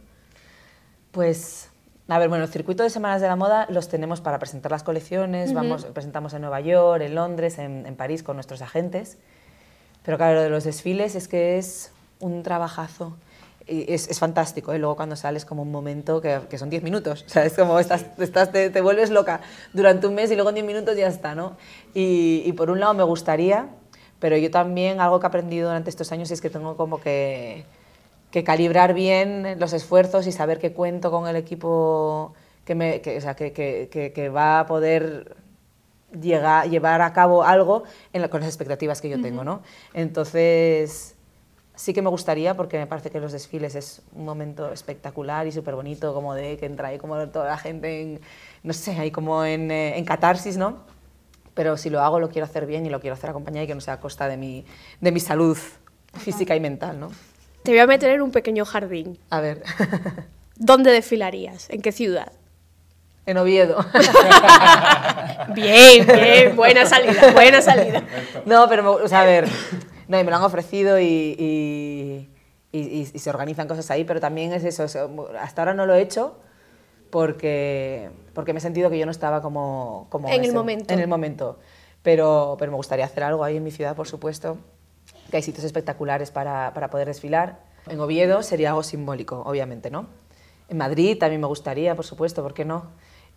Pues 1.11 1.69
A 2.07 2.17
ver, 2.17 2.29
bueno, 2.29 2.45
el 2.45 2.49
circuito 2.49 2.81
de 2.81 2.89
Semanas 2.89 3.21
de 3.21 3.27
la 3.27 3.35
Moda 3.35 3.67
los 3.69 3.89
tenemos 3.89 4.21
para 4.21 4.39
presentar 4.39 4.71
las 4.71 4.83
colecciones, 4.83 5.53
vamos, 5.53 5.85
presentamos 5.85 6.33
en 6.33 6.41
Nueva 6.41 6.61
York, 6.61 7.03
en 7.03 7.13
Londres, 7.13 7.59
en, 7.59 7.85
en 7.85 7.95
París 7.95 8.23
con 8.23 8.35
nuestros 8.35 8.61
agentes. 8.63 9.19
Pero 10.03 10.17
claro, 10.17 10.35
lo 10.35 10.41
de 10.41 10.49
los 10.49 10.63
desfiles 10.63 11.15
es 11.15 11.27
que 11.27 11.57
es 11.57 11.91
un 12.19 12.41
trabajazo. 12.43 13.15
Y 13.65 13.91
es, 13.93 14.09
es 14.09 14.19
fantástico, 14.19 14.73
¿eh? 14.73 14.79
luego 14.79 14.95
cuando 14.95 15.15
sales 15.15 15.45
como 15.45 15.61
un 15.61 15.71
momento 15.71 16.19
que, 16.19 16.41
que 16.49 16.57
son 16.57 16.69
10 16.69 16.83
minutos, 16.83 17.23
o 17.25 17.29
sea, 17.29 17.45
es 17.45 17.53
como 17.53 17.79
estás, 17.79 18.05
estás, 18.17 18.51
te, 18.51 18.69
te 18.69 18.81
vuelves 18.81 19.09
loca 19.09 19.39
durante 19.71 20.05
un 20.07 20.15
mes 20.15 20.31
y 20.31 20.35
luego 20.35 20.49
en 20.49 20.55
10 20.55 20.67
minutos 20.67 20.97
ya 20.97 21.07
está, 21.07 21.33
¿no? 21.33 21.55
Y, 21.93 22.43
y 22.45 22.51
por 22.53 22.69
un 22.69 22.81
lado 22.81 22.93
me 22.93 23.03
gustaría, 23.03 23.69
pero 24.19 24.35
yo 24.37 24.51
también 24.51 24.99
algo 24.99 25.19
que 25.19 25.25
he 25.25 25.29
aprendido 25.29 25.69
durante 25.69 25.89
estos 25.89 26.11
años 26.11 26.29
es 26.31 26.41
que 26.41 26.49
tengo 26.49 26.75
como 26.75 26.99
que, 26.99 27.65
que 28.31 28.43
calibrar 28.43 28.93
bien 28.93 29.59
los 29.59 29.73
esfuerzos 29.73 30.27
y 30.27 30.31
saber 30.31 30.59
que 30.59 30.73
cuento 30.73 31.09
con 31.09 31.27
el 31.27 31.35
equipo 31.37 32.33
que, 32.65 32.75
me, 32.75 33.01
que, 33.01 33.17
o 33.17 33.21
sea, 33.21 33.35
que, 33.35 33.53
que, 33.53 33.89
que, 33.91 34.11
que 34.11 34.29
va 34.29 34.61
a 34.61 34.65
poder 34.65 35.37
llegar, 36.19 36.69
llevar 36.69 37.01
a 37.01 37.13
cabo 37.13 37.43
algo 37.43 37.83
en 38.11 38.21
la, 38.21 38.29
con 38.29 38.41
las 38.41 38.49
expectativas 38.49 39.01
que 39.01 39.09
yo 39.09 39.21
tengo, 39.21 39.43
¿no? 39.43 39.61
Entonces, 39.93 41.15
sí 41.75 41.93
que 41.93 42.01
me 42.01 42.09
gustaría, 42.09 42.55
porque 42.55 42.77
me 42.77 42.87
parece 42.87 43.09
que 43.09 43.19
los 43.19 43.31
desfiles 43.31 43.75
es 43.75 44.01
un 44.13 44.25
momento 44.25 44.71
espectacular 44.71 45.47
y 45.47 45.51
súper 45.51 45.75
bonito, 45.75 46.13
como 46.13 46.33
de 46.33 46.57
que 46.57 46.65
entra 46.65 46.89
ahí 46.89 46.97
como 46.97 47.27
toda 47.29 47.47
la 47.47 47.57
gente 47.57 48.01
en, 48.01 48.21
no 48.63 48.73
sé, 48.73 48.91
ahí 48.91 49.11
como 49.11 49.43
en, 49.45 49.71
eh, 49.71 49.97
en 49.97 50.05
catarsis, 50.05 50.57
¿no? 50.57 50.77
Pero 51.53 51.77
si 51.77 51.89
lo 51.89 52.01
hago, 52.01 52.19
lo 52.19 52.29
quiero 52.29 52.45
hacer 52.45 52.65
bien 52.65 52.85
y 52.85 52.89
lo 52.89 52.99
quiero 52.99 53.13
hacer 53.15 53.29
acompañado 53.29 53.63
y 53.63 53.67
que 53.67 53.75
no 53.75 53.81
sea 53.81 53.95
a 53.95 53.99
costa 53.99 54.27
de 54.27 54.37
mi, 54.37 54.65
de 55.01 55.11
mi 55.11 55.19
salud 55.19 55.57
física 56.13 56.55
y 56.55 56.59
mental, 56.59 56.99
¿no? 56.99 57.11
Te 57.63 57.71
voy 57.71 57.79
a 57.79 57.87
meter 57.87 58.11
en 58.11 58.21
un 58.21 58.31
pequeño 58.31 58.65
jardín. 58.65 59.17
A 59.29 59.39
ver, 59.39 59.63
¿Dónde 60.55 60.91
desfilarías? 60.91 61.69
¿En 61.69 61.81
qué 61.81 61.91
ciudad? 61.91 62.31
en 63.25 63.37
Oviedo. 63.37 63.77
Bien, 65.55 66.05
bien, 66.05 66.55
buena 66.55 66.85
salida, 66.85 67.31
buena 67.31 67.61
salida. 67.61 68.03
No, 68.45 68.67
pero, 68.67 68.95
o 68.95 69.07
sea, 69.07 69.21
a 69.21 69.25
ver, 69.25 69.47
no, 70.07 70.19
y 70.19 70.23
me 70.23 70.29
lo 70.31 70.37
han 70.37 70.43
ofrecido 70.43 70.99
y, 70.99 71.05
y- 71.05 72.29
y- 72.71 72.79
y- 72.79 73.11
y 73.13 73.19
se 73.19 73.29
organizan 73.29 73.67
cosas 73.67 73.89
ahí, 73.91 74.03
pero 74.03 74.19
también 74.19 74.51
es 74.53 74.63
eso, 74.63 74.87
sea, 74.87 75.07
hasta 75.41 75.61
ahora 75.61 75.73
no 75.73 75.85
lo 75.85 75.93
he 75.93 76.01
hecho 76.01 76.37
porque, 77.09 78.09
porque 78.33 78.53
me 78.53 78.57
he 78.59 78.61
sentido 78.61 78.89
que 78.89 78.97
yo 78.97 79.05
no 79.05 79.11
estaba 79.11 79.41
como... 79.41 80.07
como 80.09 80.29
En 80.29 80.43
el 80.43 80.53
momento. 80.53 80.93
En 80.93 80.99
el 80.99 81.07
momento, 81.07 81.59
pero, 82.01 82.55
pero 82.59 82.71
me 82.71 82.77
gustaría 82.77 83.05
hacer 83.05 83.23
algo 83.23 83.43
ahí 83.43 83.57
en 83.57 83.63
mi 83.63 83.71
ciudad, 83.71 83.95
por 83.95 84.07
supuesto, 84.07 84.57
que 85.29 85.37
hay 85.37 85.43
sitios 85.43 85.63
espectaculares 85.65 86.31
para, 86.31 86.73
para 86.73 86.89
poder 86.89 87.07
desfilar. 87.07 87.59
En 87.87 87.99
Oviedo 87.99 88.41
sería 88.43 88.69
algo 88.69 88.83
simbólico, 88.83 89.43
obviamente, 89.45 89.91
¿no? 89.91 90.07
En 90.69 90.77
Madrid 90.77 91.17
también 91.19 91.41
me 91.41 91.47
gustaría, 91.47 91.95
por 91.95 92.05
supuesto, 92.05 92.41
¿por 92.41 92.53
qué 92.53 92.65
no? 92.65 92.87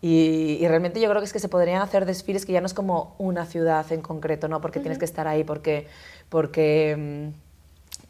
Y, 0.01 0.57
y 0.61 0.67
realmente 0.67 1.01
yo 1.01 1.09
creo 1.09 1.21
que 1.21 1.25
es 1.25 1.33
que 1.33 1.39
se 1.39 1.49
podrían 1.49 1.81
hacer 1.81 2.05
desfiles 2.05 2.45
que 2.45 2.53
ya 2.53 2.61
no 2.61 2.67
es 2.67 2.73
como 2.73 3.15
una 3.17 3.45
ciudad 3.45 3.91
en 3.91 4.01
concreto, 4.01 4.47
¿no? 4.47 4.61
Porque 4.61 4.79
tienes 4.79 4.99
que 4.99 5.05
estar 5.05 5.27
ahí, 5.27 5.43
porque, 5.43 5.87
porque 6.29 7.33
mm, 7.33 7.46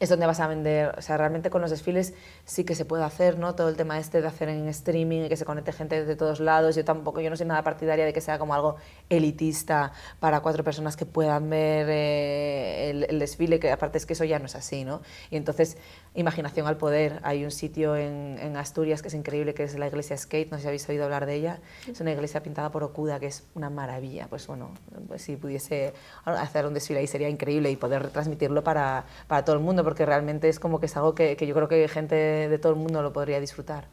es 0.00 0.08
donde 0.08 0.26
vas 0.26 0.40
a 0.40 0.46
vender. 0.46 0.94
O 0.96 1.02
sea, 1.02 1.16
realmente 1.16 1.50
con 1.50 1.60
los 1.60 1.70
desfiles 1.70 2.14
sí 2.44 2.64
que 2.64 2.74
se 2.74 2.84
puede 2.84 3.04
hacer, 3.04 3.38
¿no? 3.38 3.54
Todo 3.54 3.68
el 3.68 3.76
tema 3.76 3.98
este 3.98 4.20
de 4.20 4.28
hacer 4.28 4.48
en 4.48 4.68
streaming 4.68 5.22
y 5.24 5.28
que 5.28 5.36
se 5.36 5.44
conecte 5.44 5.72
gente 5.72 6.04
de 6.04 6.16
todos 6.16 6.40
lados. 6.40 6.76
Yo 6.76 6.84
tampoco, 6.84 7.20
yo 7.20 7.30
no 7.30 7.36
soy 7.36 7.46
nada 7.46 7.62
partidaria 7.62 8.04
de 8.04 8.12
que 8.12 8.20
sea 8.20 8.38
como 8.38 8.54
algo 8.54 8.76
elitista 9.08 9.92
para 10.20 10.40
cuatro 10.40 10.64
personas 10.64 10.96
que 10.96 11.06
puedan 11.06 11.50
ver 11.50 11.86
eh, 11.90 12.90
el, 12.90 13.06
el 13.08 13.18
desfile, 13.18 13.58
que 13.58 13.70
aparte 13.70 13.98
es 13.98 14.06
que 14.06 14.12
eso 14.12 14.24
ya 14.24 14.38
no 14.38 14.46
es 14.46 14.54
así, 14.54 14.84
¿no? 14.84 15.02
Y 15.30 15.36
entonces, 15.36 15.76
imaginación 16.14 16.66
al 16.66 16.76
poder. 16.76 17.20
Hay 17.22 17.44
un 17.44 17.50
sitio 17.50 17.96
en, 17.96 18.38
en 18.40 18.56
Asturias 18.56 19.02
que 19.02 19.08
es 19.08 19.14
increíble, 19.14 19.54
que 19.54 19.64
es 19.64 19.78
la 19.78 19.86
iglesia 19.86 20.16
Skate, 20.16 20.50
no 20.50 20.56
sé 20.56 20.62
si 20.62 20.68
habéis 20.68 20.88
oído 20.88 21.04
hablar 21.04 21.26
de 21.26 21.34
ella. 21.34 21.58
Es 21.86 22.00
una 22.00 22.12
iglesia 22.12 22.42
pintada 22.42 22.70
por 22.70 22.82
Okuda, 22.82 23.18
que 23.20 23.26
es 23.26 23.44
una 23.54 23.70
maravilla. 23.70 24.26
Pues 24.28 24.46
bueno, 24.46 24.70
pues 25.06 25.22
si 25.22 25.36
pudiese 25.36 25.92
hacer 26.24 26.66
un 26.66 26.74
desfile 26.74 27.00
ahí 27.00 27.06
sería 27.06 27.28
increíble 27.28 27.70
y 27.70 27.76
poder 27.76 28.02
retransmitirlo 28.02 28.62
para, 28.62 29.04
para 29.26 29.44
todo 29.44 29.56
el 29.56 29.62
mundo, 29.62 29.84
porque 29.88 30.04
realmente 30.04 30.50
es 30.50 30.60
como 30.60 30.80
que 30.80 30.84
es 30.84 30.94
algo 30.98 31.14
que, 31.14 31.34
que 31.34 31.46
yo 31.46 31.54
creo 31.54 31.66
que 31.66 31.88
gente 31.88 32.14
de 32.14 32.58
todo 32.58 32.74
el 32.74 32.78
mundo 32.78 33.00
lo 33.00 33.10
podría 33.10 33.40
disfrutar. 33.40 33.88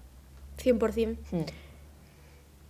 100%. 0.61 1.15
Mm. 1.31 1.37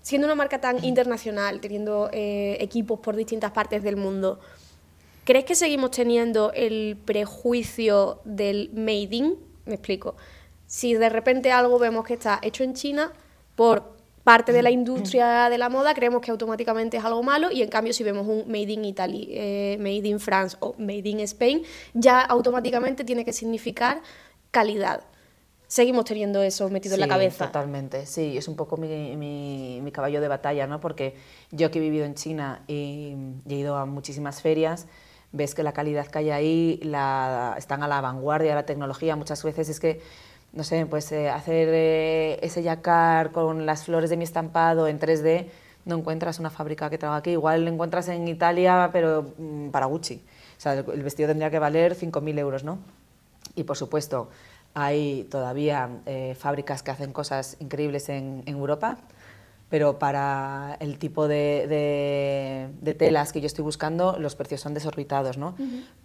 Siendo 0.03 0.27
una 0.27 0.35
marca 0.35 0.61
tan 0.61 0.83
internacional, 0.83 1.59
teniendo 1.59 2.11
eh, 2.13 2.55
equipos 2.59 2.99
por 2.99 3.15
distintas 3.15 3.51
partes 3.51 3.81
del 3.81 3.95
mundo, 3.95 4.39
¿crees 5.23 5.43
que 5.43 5.55
seguimos 5.55 5.89
teniendo 5.89 6.53
el 6.53 6.99
prejuicio 7.03 8.21
del 8.25 8.69
made 8.75 9.15
in? 9.15 9.35
Me 9.65 9.73
explico. 9.73 10.15
Si 10.67 10.93
de 10.93 11.09
repente 11.09 11.51
algo 11.51 11.79
vemos 11.79 12.05
que 12.05 12.13
está 12.13 12.37
hecho 12.43 12.63
en 12.63 12.75
China 12.75 13.11
por 13.55 13.94
parte 14.25 14.51
de 14.51 14.61
la 14.63 14.71
industria 14.71 15.49
de 15.49 15.57
la 15.57 15.69
moda, 15.69 15.93
creemos 15.93 16.19
que 16.21 16.31
automáticamente 16.31 16.97
es 16.97 17.05
algo 17.05 17.23
malo 17.23 17.51
y 17.51 17.61
en 17.61 17.69
cambio 17.69 17.93
si 17.93 18.03
vemos 18.03 18.27
un 18.27 18.43
made 18.47 18.71
in 18.73 18.83
Italy, 18.83 19.27
eh, 19.31 19.77
made 19.79 20.05
in 20.07 20.19
France 20.19 20.57
o 20.59 20.73
made 20.77 21.07
in 21.07 21.19
Spain, 21.21 21.61
ya 21.93 22.19
automáticamente 22.21 23.03
tiene 23.05 23.23
que 23.23 23.31
significar 23.31 24.01
calidad. 24.51 25.01
Seguimos 25.67 26.05
teniendo 26.05 26.41
eso 26.43 26.69
metido 26.69 26.95
en 26.95 27.01
la 27.01 27.07
cabeza. 27.07 27.45
Totalmente, 27.47 28.05
sí, 28.05 28.37
es 28.37 28.47
un 28.47 28.55
poco 28.55 28.77
mi, 28.77 29.15
mi- 29.15 29.79
mi 29.81 29.91
caballo 29.91 30.21
de 30.21 30.27
batalla, 30.27 30.67
¿no? 30.67 30.79
Porque 30.79 31.15
yo 31.51 31.69
que 31.71 31.79
he 31.79 31.81
vivido 31.81 32.05
en 32.05 32.13
China 32.15 32.61
y, 32.67 33.15
y 33.47 33.53
he 33.53 33.57
ido 33.57 33.75
a 33.75 33.85
muchísimas 33.85 34.41
ferias, 34.41 34.87
ves 35.31 35.53
que 35.55 35.63
la 35.63 35.73
calidad 35.73 36.07
que 36.07 36.19
hay 36.19 36.29
ahí, 36.31 36.79
la, 36.83 37.55
están 37.57 37.83
a 37.83 37.87
la 37.87 37.99
vanguardia 38.01 38.49
de 38.51 38.55
la 38.55 38.65
tecnología, 38.65 39.15
muchas 39.15 39.43
veces 39.43 39.69
es 39.69 39.79
que, 39.79 40.01
no 40.55 40.63
sé, 40.63 40.85
pues 40.85 41.11
eh, 41.11 41.29
hacer 41.29 41.69
eh, 41.71 42.39
ese 42.41 42.63
yacar 42.63 43.31
con 43.31 43.65
las 43.65 43.83
flores 43.83 44.09
de 44.09 44.17
mi 44.17 44.23
estampado 44.23 44.87
en 44.87 44.99
3D, 44.99 45.47
no 45.83 45.97
encuentras 45.97 46.39
una 46.39 46.49
fábrica 46.49 46.89
que 46.89 46.97
trabaja 46.97 47.19
aquí, 47.19 47.31
igual 47.31 47.65
lo 47.65 47.71
encuentras 47.71 48.07
en 48.07 48.27
Italia, 48.27 48.89
pero 48.91 49.33
mm, 49.37 49.69
para 49.69 49.85
Gucci. 49.85 50.23
O 50.57 50.61
sea, 50.61 50.73
el, 50.73 51.03
vestido 51.03 51.27
tendría 51.27 51.51
que 51.51 51.59
valer 51.59 51.95
5.000 51.95 52.39
euros, 52.39 52.63
¿no? 52.63 52.79
Y 53.55 53.63
por 53.63 53.77
supuesto, 53.77 54.29
hay 54.73 55.27
todavía 55.29 55.89
eh, 56.05 56.35
fábricas 56.39 56.81
que 56.81 56.91
hacen 56.91 57.11
cosas 57.11 57.57
increíbles 57.59 58.07
en 58.09 58.43
Europa, 58.47 58.97
pero 59.69 59.97
para 59.97 60.77
el 60.79 60.97
tipo 60.99 61.27
de, 61.27 61.65
de- 61.67 62.69
de 62.81 62.93
telas 62.93 63.33
que 63.33 63.41
yo 63.41 63.47
estoy 63.47 63.63
buscando, 63.63 64.17
los 64.19 64.35
precios 64.35 64.61
son 64.61 64.73
desorbitados, 64.75 65.37
¿no? 65.37 65.55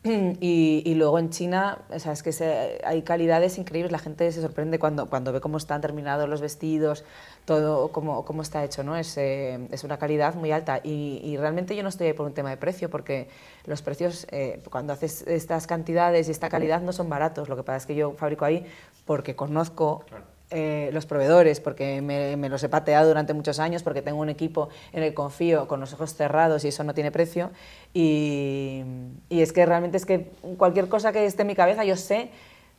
y, 0.03 0.83
y 0.85 0.95
luego 0.95 1.19
en 1.19 1.29
China, 1.31 1.79
o 1.91 1.99
sea, 1.99 2.13
es 2.13 2.23
que 2.23 2.33
se- 2.33 2.81
hay 2.85 3.03
calidades 3.03 3.59
increíbles, 3.59 3.93
la 3.93 3.99
gente 3.99 4.33
se 4.33 4.41
sorprende 4.41 4.79
cuando, 4.79 5.07
cuando 5.11 5.33
ve 5.33 5.41
cómo 5.41 5.59
están 5.59 5.81
terminados 5.83 6.27
los 6.29 6.41
vestidos, 6.41 7.05
todo 7.45 7.89
cómo, 7.93 8.25
cómo 8.25 8.41
está 8.43 8.65
hecho, 8.65 8.83
¿no? 8.83 8.97
Es, 8.97 9.17
eh, 9.19 9.59
es 9.71 9.85
una 9.85 9.99
calidad 9.99 10.35
muy 10.37 10.53
alta 10.53 10.81
y, 10.83 11.21
y 11.23 11.37
realmente 11.37 11.77
yo 11.77 11.83
no 11.83 11.91
estoy 11.91 12.09
ahí 12.09 12.13
por 12.15 12.27
un 12.27 12.33
tema 12.35 12.49
de 12.51 12.57
precio, 12.57 12.89
porque 12.89 13.29
los 13.67 13.83
precios, 13.83 14.27
eh, 14.31 14.63
cuando 14.71 14.93
haces 14.95 15.23
estas 15.27 15.67
cantidades 15.67 16.29
y 16.29 16.31
esta 16.31 16.49
calidad, 16.49 16.81
no 16.81 16.93
son 16.93 17.09
baratos. 17.11 17.49
Lo 17.51 17.57
que 17.57 17.63
pasa 17.63 17.77
es 17.77 17.87
que 17.87 17.95
yo 17.95 18.13
fabrico 18.13 18.45
ahí 18.47 18.65
porque 19.05 19.37
conozco 19.37 20.05
eh, 20.51 20.91
los 20.93 21.07
proveedores, 21.07 21.61
porque 21.61 22.03
me, 22.03 22.37
me 22.37 22.49
los 22.49 22.63
he 22.65 22.69
pateado 22.69 23.09
durante 23.09 23.35
muchos 23.35 23.59
años, 23.61 23.83
porque 23.83 24.03
tengo 24.03 24.21
un 24.21 24.29
equipo 24.29 24.69
en 24.93 25.03
el 25.03 25.15
confío 25.15 25.69
con 25.69 25.81
los 25.81 25.93
ojos 25.93 26.15
cerrados 26.15 26.65
y 26.65 26.69
eso 26.69 26.83
no 26.85 26.93
tiene 26.95 27.11
precio. 27.13 27.51
Y, 27.95 28.83
y 29.29 29.43
es 29.43 29.53
que 29.53 29.67
realmente 29.67 29.97
es 29.97 30.07
que 30.07 30.31
cualquier 30.59 30.89
cosa 30.89 31.13
que 31.13 31.25
esté 31.27 31.43
en 31.43 31.49
mi 31.49 31.55
cabeza, 31.55 31.85
yo 31.85 31.97
sé 31.97 32.31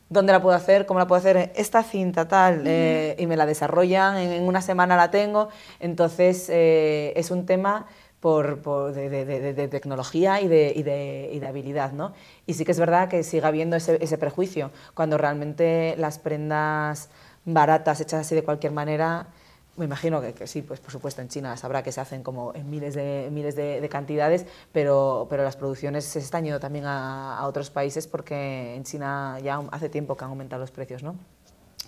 dónde 0.08 0.32
la 0.32 0.42
puedo 0.42 0.54
hacer, 0.56 0.84
cómo 0.84 0.98
la 0.98 1.06
puedo 1.06 1.18
hacer, 1.20 1.52
esta 1.56 1.82
cinta 1.82 2.28
tal, 2.28 2.64
eh, 2.66 3.16
y 3.18 3.26
me 3.26 3.36
la 3.36 3.46
desarrollan, 3.46 4.16
en, 4.18 4.42
una 4.42 4.60
semana 4.60 4.94
la 4.96 5.10
tengo, 5.10 5.48
entonces 5.80 6.48
eh, 6.50 7.14
es 7.16 7.30
un 7.30 7.46
tema 7.46 7.86
por, 8.20 8.58
por- 8.60 8.92
de, 8.92 9.08
de- 9.08 9.24
de- 9.24 9.54
de 9.54 9.68
tecnología 9.68 10.40
y 10.42 10.48
de, 10.48 10.72
y, 10.76 10.82
de, 10.82 11.30
y 11.32 11.38
de 11.40 11.46
habilidad, 11.46 11.92
¿no? 11.92 12.12
Y 12.46 12.54
sí 12.54 12.64
que 12.66 12.72
es 12.72 12.78
verdad 12.78 13.08
que 13.08 13.22
sigue 13.24 13.46
habiendo 13.46 13.74
ese, 13.74 13.98
ese 14.04 14.18
prejuicio, 14.18 14.70
cuando 14.94 15.16
realmente 15.16 15.94
las 15.98 16.18
prendas 16.18 17.08
baratas, 17.44 18.00
hechas 18.00 18.20
así 18.20 18.34
de 18.34 18.44
cualquier 18.44 18.72
manera, 18.72 19.28
me 19.76 19.86
imagino 19.86 20.20
que, 20.20 20.46
sí, 20.46 20.62
pues 20.62 20.80
por 20.80 20.92
supuesto 20.92 21.22
en 21.22 21.28
China 21.28 21.56
sabrá 21.56 21.82
que 21.82 21.92
se 21.92 22.00
hacen 22.00 22.22
como 22.22 22.54
en 22.54 22.68
miles 22.68 22.94
de, 22.94 23.30
miles 23.32 23.56
de, 23.56 23.80
de 23.80 23.88
cantidades, 23.88 24.44
pero, 24.70 25.26
pero 25.30 25.42
las 25.44 25.56
producciones 25.56 26.04
se 26.04 26.18
están 26.18 26.44
yendo 26.44 26.60
también 26.60 26.84
a, 26.84 27.38
a 27.38 27.46
otros 27.46 27.70
países 27.70 28.06
porque 28.06 28.74
en 28.74 28.84
China 28.84 29.38
ya 29.42 29.62
hace 29.70 29.88
tiempo 29.88 30.16
que 30.16 30.24
han 30.24 30.30
aumentado 30.30 30.60
los 30.60 30.70
precios, 30.70 31.02
¿no? 31.02 31.16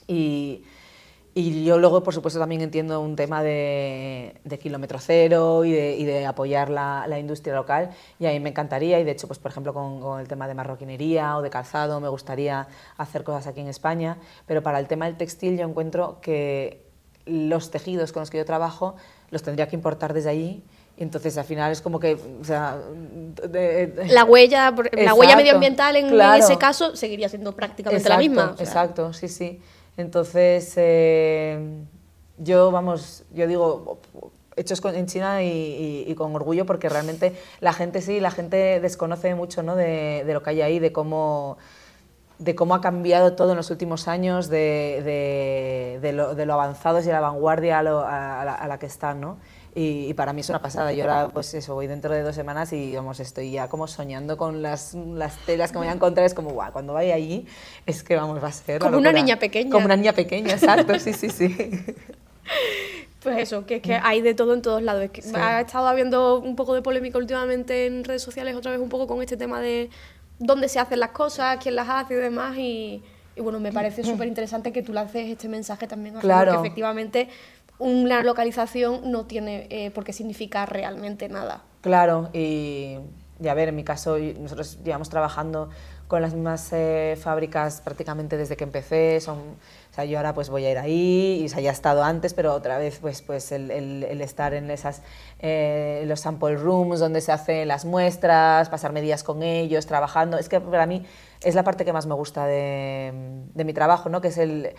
Y, 0.07 0.64
y 1.37 1.64
yo 1.64 1.79
luego, 1.79 2.03
por 2.05 2.14
supuesto, 2.14 2.38
también 2.38 2.61
entiendo 2.61 3.01
un 3.01 3.16
tema 3.16 3.42
de, 3.42 4.37
de 4.44 4.59
kilómetro 4.59 4.99
cero 5.01 5.64
y 5.64 5.73
de, 5.73 5.97
y 5.97 6.05
de 6.05 6.27
apoyar 6.27 6.70
la, 6.70 7.07
la 7.09 7.18
industria 7.18 7.55
local. 7.55 7.90
Y 8.20 8.27
a 8.27 8.31
mí 8.31 8.38
me 8.40 8.51
encantaría, 8.51 9.01
y 9.01 9.05
de 9.05 9.11
hecho, 9.11 9.27
pues, 9.27 9.40
por 9.40 9.51
ejemplo, 9.51 9.75
con, 9.75 10.01
con 10.01 10.20
el 10.20 10.29
tema 10.29 10.47
de 10.47 10.55
marroquinería 10.55 11.37
o 11.37 11.42
de 11.42 11.51
calzado, 11.51 11.99
me 12.01 12.09
gustaría 12.09 12.68
hacer 12.99 13.25
cosas 13.25 13.49
aquí 13.49 13.61
en 13.61 13.68
España. 13.68 14.18
Pero 14.47 14.62
para 14.62 14.79
el 14.79 14.87
tema 14.87 15.07
del 15.07 15.16
textil, 15.16 15.59
yo 15.59 15.66
encuentro 15.66 16.20
que 16.20 16.85
los 17.27 17.70
tejidos 17.70 18.12
con 18.12 18.20
los 18.20 18.31
que 18.31 18.38
yo 18.38 18.44
trabajo 18.44 18.94
los 19.31 19.42
tendría 19.42 19.66
que 19.66 19.75
importar 19.75 20.12
desde 20.14 20.31
allí. 20.31 20.62
Y 20.97 21.03
entonces, 21.03 21.37
al 21.37 21.44
final, 21.44 21.73
es 21.73 21.81
como 21.81 21.99
que. 21.99 22.14
O 22.40 22.44
sea, 22.44 22.79
de- 23.49 23.88
de- 23.88 24.07
La 24.07 24.25
huella, 24.25 24.70
la 24.70 24.81
Exacto, 24.92 25.14
huella 25.16 25.35
medioambiental 25.37 25.97
en, 25.97 26.05
en 26.05 26.11
claro. 26.12 26.44
ese 26.44 26.57
caso 26.59 26.94
seguiría 26.94 27.29
siendo 27.29 27.57
prácticamente 27.57 28.09
la 28.09 28.14
Exacto, 28.14 28.29
misma. 28.31 28.51
o 28.53 28.57
sea. 28.57 28.64
Exacto, 28.66 29.12
sí, 29.12 29.27
sí. 29.27 29.61
Entonces, 29.97 30.73
eh, 30.77 31.59
yo, 32.39 32.71
vamos, 32.71 33.25
yo 33.33 33.47
digo, 33.47 33.99
hechos 34.57 34.81
en 34.85 35.07
China 35.07 35.43
y, 35.43 36.13
con 36.17 36.35
orgullo 36.35 36.67
porque 36.67 36.89
realmente 36.89 37.35
la 37.61 37.73
gente 37.73 38.01
sí, 38.01 38.21
la 38.21 38.31
gente 38.31 38.81
desconoce 38.81 39.35
mucho 39.35 39.63
¿no? 39.63 39.77
de, 39.77 40.25
lo 40.27 40.43
que 40.43 40.51
hay 40.51 40.63
ahí, 40.63 40.79
de 40.79 40.93
cómo, 40.93 41.59
de 42.38 42.55
cómo 42.55 42.75
ha 42.75 42.81
cambiado 42.81 43.35
todo 43.35 43.53
en 43.53 43.57
los 43.57 43.70
últimos 43.70 44.09
años, 44.09 44.49
de, 44.49 46.01
de, 46.01 46.12
lo, 46.12 46.35
de 46.35 46.47
lo, 46.47 46.55
avanzados 46.55 47.07
y 47.07 47.09
la 47.09 47.20
vanguardia 47.20 47.79
a, 47.79 47.83
la, 47.83 48.55
a 48.55 48.66
la, 48.66 48.79
que 48.79 48.87
están. 48.87 49.20
¿no? 49.20 49.38
Y, 49.75 50.14
para 50.14 50.33
mí 50.33 50.40
es 50.40 50.49
una 50.49 50.61
pasada. 50.61 50.92
Yo 50.92 51.05
ahora, 51.05 51.29
pues 51.33 51.55
eso, 51.55 51.75
voy 51.75 51.87
dentro 51.87 52.12
de 52.12 52.23
dos 52.23 52.35
semanas 52.35 52.73
y 52.73 52.94
vamos, 52.94 53.20
estoy 53.20 53.53
ya 53.53 53.68
como 53.68 53.87
soñando 53.87 54.37
con 54.37 54.62
las, 54.62 54.94
las 54.94 55.37
telas 55.47 55.70
que 55.70 55.79
me 55.79 55.85
voy 55.85 55.92
a 55.92 55.94
encontrar. 55.94 56.27
Es 56.27 56.35
como, 56.35 56.51
guau, 56.51 56.73
cuando 56.73 56.92
vaya 56.92 57.14
allí, 57.14 57.47
es 57.87 58.03
que 58.03 58.16
vamos, 58.16 58.42
va 58.42 58.49
a 58.49 58.53
ser. 58.53 58.81
Como 58.81 58.99
una 58.99 59.12
niña 59.12 59.38
pequeña. 59.38 59.70
Como 59.70 59.87
una 59.87 59.97
niña 59.97 60.12
pequeña, 60.12 60.53
exacto, 60.53 60.99
sí, 60.99 61.12
sí, 61.12 61.31
sí. 61.31 61.57
Pues 63.23 63.38
eso, 63.38 63.64
que, 63.64 63.81
que 63.81 63.94
hay 63.94 64.20
de 64.20 64.35
todo 64.35 64.53
en 64.53 64.61
todos 64.61 64.83
lados. 64.83 65.09
que 65.11 65.23
Ha 65.35 65.62
estado 65.62 65.88
habiendo 65.88 66.40
un 66.40 66.57
poco 66.57 66.75
de 66.75 66.83
polémica 66.83 67.16
últimamente 67.16 67.87
en 67.87 68.05
redes 68.05 68.23
sociales, 68.23 68.55
otra 68.55 68.70
vez 68.70 68.81
un 68.81 68.90
poco 68.90 69.07
con 69.07 69.23
este 69.23 69.38
tema 69.38 69.61
de 69.61 69.88
dónde 70.38 70.68
se 70.68 70.79
hacen 70.79 71.01
las 71.01 71.11
cosas, 71.11 71.59
quién 71.62 71.77
las 71.77 71.88
hace 71.88 72.14
y 72.14 72.16
demás. 72.16 72.57
Y, 72.57 73.03
bueno, 73.37 73.61
me 73.61 73.73
parece 73.73 74.03
súper 74.05 74.29
interesante 74.29 74.73
que 74.73 74.83
tú 74.83 74.92
lances 74.92 75.29
este 75.29 75.49
mensaje 75.49 75.87
también. 75.87 76.14
Claro. 76.16 76.53
Que 76.53 76.59
efectivamente 76.59 77.29
una 77.79 78.23
localización 78.23 79.11
no 79.11 79.27
tiene 79.27 79.66
eh, 79.70 79.90
por 79.90 80.05
qué 80.05 80.12
significar 80.12 80.73
realmente 80.73 81.29
nada. 81.29 81.62
Claro, 81.81 82.31
y, 82.33 82.99
y, 83.40 83.49
a 83.49 83.55
ver, 83.55 83.68
en 83.68 83.77
mi 83.77 83.85
caso, 83.85 84.16
nosotros 84.18 84.79
llevamos 84.85 85.11
trabajando 85.11 85.70
con 86.09 86.23
las 86.23 86.35
mismas 86.35 86.68
eh, 86.73 87.18
fábricas 87.20 87.81
prácticamente 87.81 88.37
desde 88.37 88.57
que 88.57 88.64
empecé. 88.64 89.20
Son, 89.20 89.38
o 89.95 89.97
sea, 89.97 90.05
yo 90.07 90.17
ahora 90.17 90.35
pues 90.35 90.51
voy 90.51 90.65
a 90.65 90.73
ir 90.73 90.79
ahí, 90.79 91.39
y 91.41 91.47
o 91.47 91.49
sea, 91.49 91.61
ya 91.61 91.71
he 91.71 91.73
estado 91.73 92.03
antes, 92.03 92.35
pero 92.35 92.53
otra 92.53 92.79
vez 92.79 92.99
pues, 92.99 93.23
pues 93.23 93.53
el, 93.53 93.71
el, 93.71 94.21
estar 94.23 94.53
en 94.53 94.73
esas, 94.73 95.03
eh, 95.39 96.03
los 96.09 96.19
sample 96.19 96.57
rooms 96.57 96.99
donde 96.99 97.21
se 97.21 97.31
hacen 97.31 97.69
las 97.69 97.85
muestras, 97.85 98.69
pasarme 98.71 99.03
días 99.03 99.23
con 99.23 99.45
ellos, 99.45 99.87
trabajando. 99.87 100.37
Es 100.37 100.49
que 100.49 100.61
para 100.61 100.87
mí 100.87 101.07
es 101.45 101.55
la 101.55 101.63
parte 101.63 101.85
que 101.85 101.93
más 101.93 102.07
me 102.07 102.15
gusta 102.15 102.45
de, 102.45 103.13
de 103.55 103.65
mi 103.65 103.73
trabajo, 103.73 104.09
¿no? 104.09 104.21
que 104.21 104.29
es 104.29 104.39
el, 104.39 104.75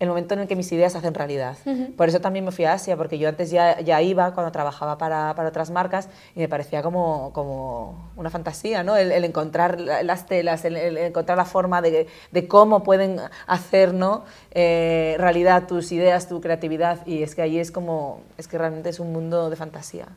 el 0.00 0.08
momento 0.08 0.32
en 0.32 0.40
el 0.40 0.48
que 0.48 0.56
mis 0.56 0.72
ideas 0.72 0.92
se 0.92 0.98
hacen 0.98 1.12
realidad. 1.12 1.58
Por 1.96 2.08
eso 2.08 2.20
también 2.20 2.44
me 2.44 2.52
fui 2.52 2.64
a 2.64 2.72
Asia, 2.72 2.96
porque 2.96 3.18
yo 3.18 3.28
antes 3.28 3.50
ya, 3.50 3.80
ya 3.80 4.00
iba 4.00 4.32
cuando 4.32 4.50
trabajaba 4.50 4.96
para, 4.96 5.34
para, 5.34 5.50
otras 5.50 5.70
marcas 5.70 6.08
y 6.34 6.40
me 6.40 6.48
parecía 6.48 6.82
como, 6.82 7.32
como 7.34 8.10
una 8.16 8.30
fantasía, 8.30 8.82
¿no? 8.82 8.96
El, 8.96 9.12
encontrar 9.24 9.78
las 9.78 10.24
telas, 10.24 10.64
el, 10.64 10.96
encontrar 10.96 11.36
la 11.36 11.44
forma 11.44 11.82
de, 11.82 12.08
de, 12.32 12.48
cómo 12.48 12.82
pueden 12.82 13.20
hacer 13.46 13.92
¿no? 13.92 14.24
Eh, 14.52 15.16
realidad 15.18 15.66
tus 15.66 15.92
ideas, 15.92 16.28
tu 16.28 16.40
creatividad. 16.40 17.06
Y 17.06 17.22
es 17.22 17.34
que 17.34 17.42
ahí 17.42 17.58
es 17.58 17.70
como, 17.70 18.22
es 18.38 18.48
que 18.48 18.56
realmente 18.56 18.88
es 18.88 19.00
un 19.00 19.12
mundo 19.12 19.50
de 19.50 19.56
fantasía. 19.56 20.08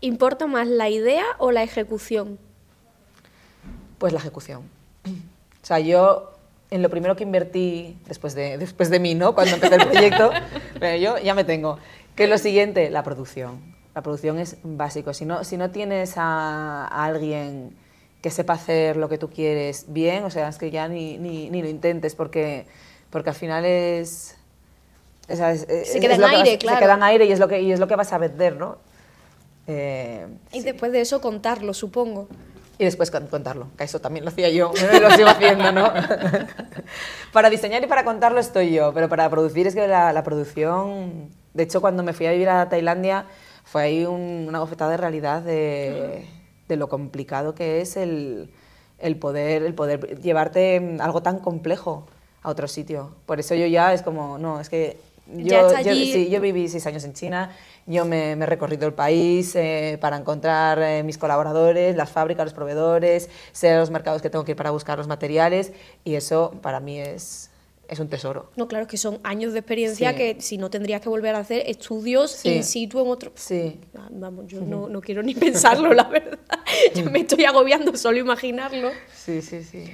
¿Importa 0.00 0.48
más 0.48 0.66
la 0.66 0.88
idea 0.88 1.24
o 1.38 1.52
la 1.52 1.62
ejecución? 1.62 2.38
Pues 3.98 4.12
la 4.12 4.18
ejecución. 4.18 4.62
O 5.62 5.66
sea, 5.68 5.80
yo 5.80 6.35
en 6.70 6.82
lo 6.82 6.90
primero 6.90 7.16
que 7.16 7.24
invertí 7.24 7.96
después 8.06 8.34
de, 8.34 8.58
después 8.58 8.90
de 8.90 8.98
mí, 8.98 9.14
¿no? 9.14 9.34
Cuando 9.34 9.54
empecé 9.54 9.76
el 9.76 9.86
proyecto, 9.86 10.30
pero 10.80 10.96
yo 10.96 11.18
ya 11.18 11.34
me 11.34 11.44
tengo. 11.44 11.78
Que 12.14 12.24
es 12.24 12.30
lo 12.30 12.38
siguiente, 12.38 12.90
la 12.90 13.02
producción. 13.02 13.74
La 13.94 14.02
producción 14.02 14.38
es 14.38 14.58
básico. 14.62 15.14
Si 15.14 15.24
no, 15.24 15.44
si 15.44 15.56
no 15.56 15.70
tienes 15.70 16.14
a, 16.16 16.86
alguien 16.86 17.76
que 18.20 18.30
sepa 18.30 18.54
hacer 18.54 18.96
lo 18.96 19.08
que 19.08 19.18
tú 19.18 19.30
quieres 19.30 19.86
bien, 19.88 20.24
o 20.24 20.30
sea, 20.30 20.48
es 20.48 20.58
que 20.58 20.70
ya 20.70 20.88
ni, 20.88 21.18
ni, 21.18 21.50
ni 21.50 21.62
lo 21.62 21.68
intentes 21.68 22.14
porque, 22.14 22.66
porque 23.10 23.30
al 23.30 23.36
final 23.36 23.64
es... 23.64 24.36
se 25.28 26.00
queda 26.00 26.16
en 26.16 26.24
aire, 26.24 26.58
claro. 26.58 26.78
Se 26.78 26.82
queda 26.82 26.94
en 26.94 27.02
aire 27.04 27.24
y 27.26 27.32
es 27.32 27.38
lo 27.38 27.48
que, 27.48 27.60
y 27.62 27.72
es 27.72 27.78
lo 27.78 27.86
que 27.86 27.96
vas 27.96 28.12
a 28.12 28.18
vender, 28.18 28.56
¿no? 28.56 28.78
Eh, 29.68 30.26
y 30.52 30.62
después 30.62 30.92
de 30.92 31.00
eso 31.00 31.20
contarlo, 31.20 31.74
supongo 31.74 32.28
y 32.78 32.84
después 32.84 33.10
contarlo, 33.10 33.68
que 33.76 33.84
eso 33.84 34.00
también 34.00 34.24
lo 34.24 34.30
hacía 34.30 34.50
yo, 34.50 34.72
lo 35.00 35.10
sigo 35.12 35.28
haciendo, 35.28 35.72
¿no? 35.72 35.92
para 37.32 37.50
diseñar 37.50 37.82
y 37.82 37.86
para 37.86 38.04
contarlo 38.04 38.38
estoy 38.38 38.72
yo, 38.72 38.92
pero 38.92 39.08
para 39.08 39.28
producir 39.30 39.66
es 39.66 39.74
que 39.74 39.88
la, 39.88 40.22
producción, 40.24 41.30
de 41.54 41.62
hecho 41.62 41.80
cuando 41.80 42.02
me 42.02 42.12
fui 42.12 42.26
a 42.26 42.32
vivir 42.32 42.48
a 42.48 42.68
Tailandia 42.68 43.26
fue 43.64 43.82
ahí 43.82 44.04
una 44.04 44.60
bofetada 44.60 44.92
de 44.92 44.96
realidad 44.98 45.42
de, 45.42 46.26
de 46.68 46.76
lo 46.76 46.88
complicado 46.88 47.54
que 47.54 47.80
es 47.80 47.96
el, 47.96 48.50
el, 48.98 49.16
poder, 49.16 49.62
el 49.62 49.74
poder 49.74 50.20
llevarte 50.20 50.98
algo 51.00 51.22
tan 51.22 51.38
complejo 51.38 52.06
a 52.42 52.50
otro 52.50 52.68
sitio. 52.68 53.16
Por 53.26 53.40
eso 53.40 53.54
yo 53.54 53.66
ya 53.66 53.92
es 53.92 54.02
como, 54.02 54.38
no, 54.38 54.60
es 54.60 54.68
que 54.68 55.00
yo, 55.34 55.82
yo, 55.82 55.92
sí, 55.92 56.28
yo 56.30 56.40
viví 56.40 56.68
seis 56.68 56.86
años 56.86 57.04
en 57.04 57.12
China 57.12 57.50
yo 57.86 58.04
me, 58.04 58.32
he 58.32 58.46
recorrido 58.46 58.86
el 58.86 58.94
país 58.94 59.54
eh, 59.54 59.96
para 60.00 60.16
encontrar 60.16 60.80
eh, 60.82 61.02
mis 61.04 61.18
colaboradores, 61.18 61.96
las 61.96 62.10
fábricas, 62.10 62.46
los 62.46 62.54
proveedores, 62.54 63.30
sé 63.52 63.76
los 63.76 63.90
mercados 63.90 64.22
que 64.22 64.30
tengo 64.30 64.44
que 64.44 64.52
ir 64.52 64.56
para 64.56 64.70
buscar 64.70 64.98
los 64.98 65.06
materiales 65.06 65.72
y 66.04 66.16
eso 66.16 66.52
para 66.62 66.80
mí 66.80 66.98
es, 66.98 67.50
es 67.88 68.00
un 68.00 68.08
tesoro. 68.08 68.50
No, 68.56 68.66
claro, 68.66 68.88
que 68.88 68.96
son 68.96 69.20
años 69.22 69.52
de 69.52 69.60
experiencia 69.60 70.16
que 70.16 70.36
si 70.40 70.58
no 70.58 70.68
tendrías 70.68 71.00
que 71.00 71.08
volver 71.08 71.36
a 71.36 71.38
hacer 71.38 71.62
estudios 71.66 72.44
in 72.44 72.64
situ 72.64 73.00
en 73.00 73.08
otro... 73.08 73.30
Sí. 73.36 73.78
Ah, 73.96 74.08
vamos, 74.10 74.46
yo 74.48 74.60
no, 74.60 74.88
no, 74.88 75.00
quiero 75.00 75.22
ni 75.22 75.34
pensarlo, 75.34 75.92
la 75.92 76.04
verdad. 76.04 76.40
yo 76.94 77.08
me 77.08 77.20
estoy 77.20 77.44
agobiando 77.44 77.96
solo 77.96 78.18
imaginarlo. 78.18 78.90
Sí, 79.14 79.42
sí, 79.42 79.62
sí. 79.62 79.84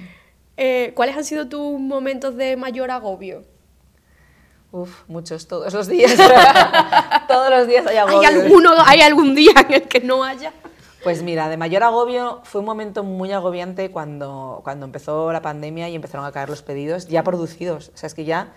Eh, 0.57 0.93
¿Cuáles 0.95 1.15
han 1.15 1.25
sido 1.25 1.47
tus 1.47 1.79
momentos 1.79 2.35
de 2.35 2.57
mayor 2.57 2.89
agobio? 2.89 3.52
Uf, 4.73 5.03
muchos, 5.07 5.45
todos 5.47 5.71
los 5.71 5.87
días. 5.87 6.17
todos 7.27 7.51
los 7.51 7.67
días 7.67 7.85
hay 7.85 7.97
agobio. 7.97 8.19
¿Hay, 8.21 8.25
alguno, 8.25 8.71
¿Hay 8.83 9.01
algún 9.01 9.35
día 9.35 9.53
en 9.55 9.71
el 9.71 9.83
que 9.83 9.99
no 9.99 10.23
haya? 10.23 10.51
Pues 11.03 11.21
mira, 11.21 11.47
de 11.47 11.57
mayor 11.57 11.83
agobio 11.83 12.41
fue 12.43 12.61
un 12.61 12.65
momento 12.65 13.03
muy 13.03 13.31
agobiante 13.31 13.91
cuando, 13.91 14.61
cuando 14.63 14.87
empezó 14.87 15.31
la 15.31 15.43
pandemia 15.43 15.89
y 15.89 15.95
empezaron 15.95 16.25
a 16.25 16.31
caer 16.31 16.49
los 16.49 16.63
pedidos 16.63 17.07
ya 17.07 17.23
producidos. 17.23 17.91
O 17.93 17.97
sea, 17.97 18.07
es 18.07 18.15
que 18.15 18.25
ya 18.25 18.53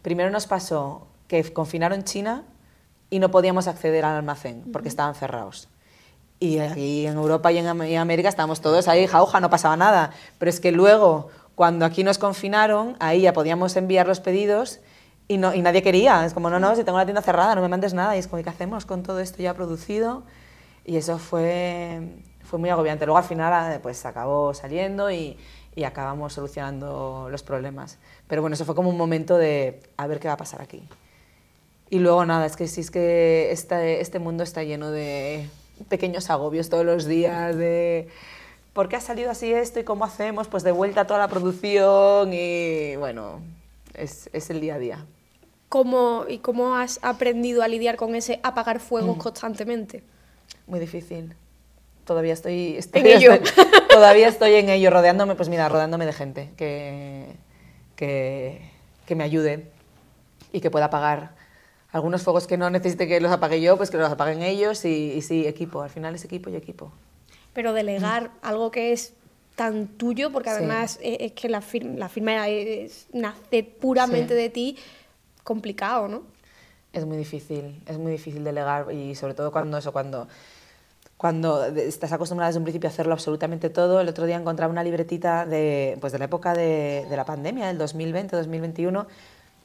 primero 0.00 0.30
nos 0.30 0.46
pasó 0.46 1.06
que 1.28 1.52
confinaron 1.52 2.04
China 2.04 2.44
y 3.10 3.18
no 3.18 3.30
podíamos 3.30 3.68
acceder 3.68 4.06
al 4.06 4.16
almacén 4.16 4.64
porque 4.72 4.88
estaban 4.88 5.14
cerrados. 5.14 5.68
Y 6.40 6.60
aquí 6.60 7.06
en 7.06 7.18
Europa 7.18 7.52
y 7.52 7.58
en 7.58 7.98
América 7.98 8.30
estábamos 8.30 8.62
todos 8.62 8.88
ahí, 8.88 9.06
jauja, 9.06 9.40
no 9.40 9.50
pasaba 9.50 9.76
nada. 9.76 10.12
Pero 10.38 10.48
es 10.48 10.60
que 10.60 10.72
luego, 10.72 11.28
cuando 11.54 11.84
aquí 11.84 12.04
nos 12.04 12.16
confinaron, 12.16 12.96
ahí 13.00 13.20
ya 13.20 13.34
podíamos 13.34 13.76
enviar 13.76 14.06
los 14.06 14.20
pedidos 14.20 14.80
y, 15.28 15.38
no, 15.38 15.54
y 15.54 15.62
nadie 15.62 15.82
quería. 15.82 16.24
Es 16.24 16.34
como, 16.34 16.50
no, 16.50 16.58
no, 16.58 16.74
si 16.76 16.84
tengo 16.84 16.98
la 16.98 17.04
tienda 17.04 17.22
cerrada, 17.22 17.54
no 17.54 17.62
me 17.62 17.68
mandes 17.68 17.94
nada. 17.94 18.16
Y 18.16 18.18
es 18.18 18.28
como, 18.28 18.42
¿qué 18.42 18.50
hacemos 18.50 18.86
con 18.86 19.02
todo 19.02 19.20
esto 19.20 19.42
ya 19.42 19.54
producido? 19.54 20.22
Y 20.84 20.96
eso 20.96 21.18
fue, 21.18 22.00
fue 22.44 22.58
muy 22.58 22.70
agobiante. 22.70 23.06
Luego 23.06 23.18
al 23.18 23.24
final 23.24 23.52
ah, 23.52 23.78
pues 23.82 24.06
acabó 24.06 24.54
saliendo 24.54 25.10
y, 25.10 25.36
y 25.74 25.84
acabamos 25.84 26.32
solucionando 26.32 27.28
los 27.30 27.42
problemas. 27.42 27.98
Pero 28.28 28.40
bueno, 28.40 28.54
eso 28.54 28.64
fue 28.64 28.74
como 28.74 28.88
un 28.90 28.96
momento 28.96 29.36
de 29.36 29.82
a 29.96 30.06
ver 30.06 30.20
qué 30.20 30.28
va 30.28 30.34
a 30.34 30.38
pasar 30.38 30.62
aquí. 30.62 30.82
Y 31.90 31.98
luego 32.00 32.24
nada, 32.24 32.46
es 32.46 32.56
que 32.56 32.66
sí 32.66 32.80
es 32.80 32.90
que 32.90 33.52
este, 33.52 34.00
este 34.00 34.18
mundo 34.18 34.42
está 34.42 34.64
lleno 34.64 34.90
de 34.90 35.48
pequeños 35.88 36.30
agobios 36.30 36.68
todos 36.68 36.84
los 36.84 37.04
días, 37.04 37.56
de 37.56 38.08
¿por 38.72 38.88
qué 38.88 38.96
ha 38.96 39.00
salido 39.00 39.30
así 39.30 39.52
esto 39.52 39.78
y 39.78 39.84
cómo 39.84 40.04
hacemos? 40.04 40.48
Pues 40.48 40.64
de 40.64 40.72
vuelta 40.72 41.06
toda 41.06 41.20
la 41.20 41.28
producción 41.28 42.32
y 42.32 42.96
bueno, 42.96 43.40
es, 43.94 44.28
es 44.32 44.50
el 44.50 44.60
día 44.60 44.76
a 44.76 44.78
día. 44.78 45.06
¿Cómo, 45.68 46.24
¿Y 46.28 46.38
cómo 46.38 46.76
has 46.76 47.00
aprendido 47.02 47.62
a 47.62 47.68
lidiar 47.68 47.96
con 47.96 48.14
ese 48.14 48.40
apagar 48.42 48.80
fuegos 48.80 49.16
mm. 49.16 49.20
constantemente? 49.20 50.02
Muy 50.66 50.80
difícil. 50.80 51.34
Todavía 52.04 52.34
estoy, 52.34 52.78
en 52.92 53.06
ello. 53.06 53.32
todavía 53.90 54.28
estoy 54.28 54.54
en 54.54 54.68
ello, 54.68 54.90
rodeándome, 54.90 55.34
pues 55.34 55.48
mira, 55.48 55.68
rodeándome 55.68 56.06
de 56.06 56.12
gente 56.12 56.50
que, 56.56 57.26
que, 57.96 58.70
que 59.06 59.14
me 59.16 59.24
ayude 59.24 59.66
y 60.52 60.60
que 60.60 60.70
pueda 60.70 60.86
apagar 60.86 61.34
algunos 61.90 62.22
fuegos 62.22 62.46
que 62.46 62.56
no 62.56 62.70
necesite 62.70 63.08
que 63.08 63.20
los 63.20 63.32
apague 63.32 63.60
yo, 63.60 63.76
pues 63.76 63.90
que 63.90 63.96
los 63.96 64.10
apaguen 64.10 64.42
ellos 64.42 64.84
y, 64.84 65.12
y 65.12 65.22
sí, 65.22 65.46
equipo. 65.46 65.82
Al 65.82 65.90
final 65.90 66.14
es 66.14 66.24
equipo 66.24 66.48
y 66.48 66.56
equipo. 66.56 66.92
Pero 67.52 67.72
delegar 67.72 68.30
algo 68.42 68.70
que 68.70 68.92
es 68.92 69.14
tan 69.56 69.88
tuyo, 69.88 70.30
porque 70.30 70.50
además 70.50 70.98
eh, 71.02 71.16
es, 71.20 71.32
que 71.32 71.48
la, 71.48 71.62
firma, 71.62 71.94
la 71.96 72.08
firma 72.08 72.46
nace 73.12 73.64
puramente 73.64 74.34
de 74.34 74.50
ti, 74.50 74.76
complicado, 75.46 76.08
¿no? 76.08 76.22
Es 76.92 77.06
muy 77.06 77.16
difícil, 77.16 77.80
es 77.86 77.98
muy 77.98 78.12
difícil 78.12 78.42
delegar 78.42 78.92
y 78.92 79.14
sobre 79.14 79.34
todo 79.34 79.52
cuando 79.52 79.78
eso, 79.78 79.92
cuando, 79.92 80.26
cuando 81.16 81.64
estás 81.66 82.12
acostumbrada 82.12 82.48
desde 82.48 82.58
un 82.58 82.64
principio 82.64 82.88
a 82.88 82.92
hacerlo 82.92 83.12
absolutamente 83.12 83.70
todo. 83.70 84.00
El 84.00 84.08
otro 84.08 84.26
día 84.26 84.36
encontraba 84.36 84.72
una 84.72 84.82
libretita 84.82 85.46
de, 85.46 85.96
pues 86.00 86.12
de 86.12 86.18
la 86.18 86.24
época 86.24 86.52
de, 86.52 87.06
de 87.08 87.16
la 87.16 87.24
pandemia, 87.24 87.72
del 87.72 87.78
2020-2021, 87.78 89.06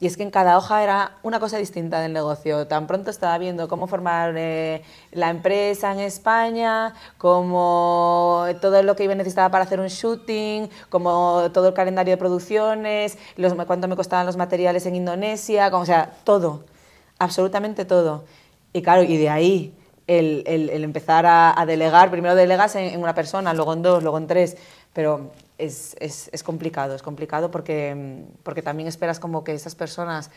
y 0.01 0.07
es 0.07 0.17
que 0.17 0.23
en 0.23 0.31
cada 0.31 0.57
hoja 0.57 0.83
era 0.83 1.17
una 1.23 1.39
cosa 1.39 1.57
distinta 1.57 2.01
del 2.01 2.11
negocio. 2.11 2.67
Tan 2.67 2.87
pronto 2.87 3.11
estaba 3.11 3.37
viendo 3.37 3.67
cómo 3.67 3.87
formar 3.87 4.33
eh, 4.35 4.81
la 5.11 5.29
empresa 5.29 5.93
en 5.93 5.99
España, 5.99 6.93
como 7.17 8.45
todo 8.61 8.81
lo 8.81 8.95
que 8.95 9.03
iba 9.03 9.15
necesitaba 9.15 9.49
para 9.49 9.63
hacer 9.63 9.79
un 9.79 9.87
shooting, 9.87 10.69
como 10.89 11.51
todo 11.53 11.69
el 11.69 11.73
calendario 11.75 12.13
de 12.13 12.17
producciones, 12.17 13.17
los, 13.37 13.53
cuánto 13.65 13.87
me 13.87 13.95
costaban 13.95 14.25
los 14.25 14.37
materiales 14.37 14.85
en 14.87 14.95
Indonesia, 14.95 15.69
como, 15.71 15.83
o 15.83 15.85
sea, 15.85 16.11
todo 16.23 16.65
absolutamente 17.21 17.85
todo. 17.85 18.25
Y 18.73 18.81
claro, 18.81 19.03
y 19.03 19.17
de 19.17 19.29
ahí 19.29 19.73
el, 20.07 20.43
el- 20.47 20.69
el 20.69 20.83
empezar 20.83 21.25
a, 21.25 21.59
a 21.59 21.65
delegar, 21.65 22.09
primero 22.11 22.35
delegas 22.35 22.75
en, 22.75 22.85
en 22.93 22.99
una 23.01 23.13
persona, 23.15 23.53
luego 23.53 23.73
en 23.73 23.81
dos, 23.81 24.01
luego 24.03 24.17
en 24.17 24.27
tres, 24.27 24.57
pero 24.93 25.31
es, 25.57 25.95
es- 25.99 26.29
es 26.33 26.43
complicado, 26.43 26.95
es 26.95 27.01
complicado 27.01 27.51
porque, 27.51 28.23
porque 28.43 28.61
también 28.61 28.87
esperas 28.89 29.19
como 29.19 29.43
que 29.43 29.53
esas 29.53 29.75
personas 29.75 30.31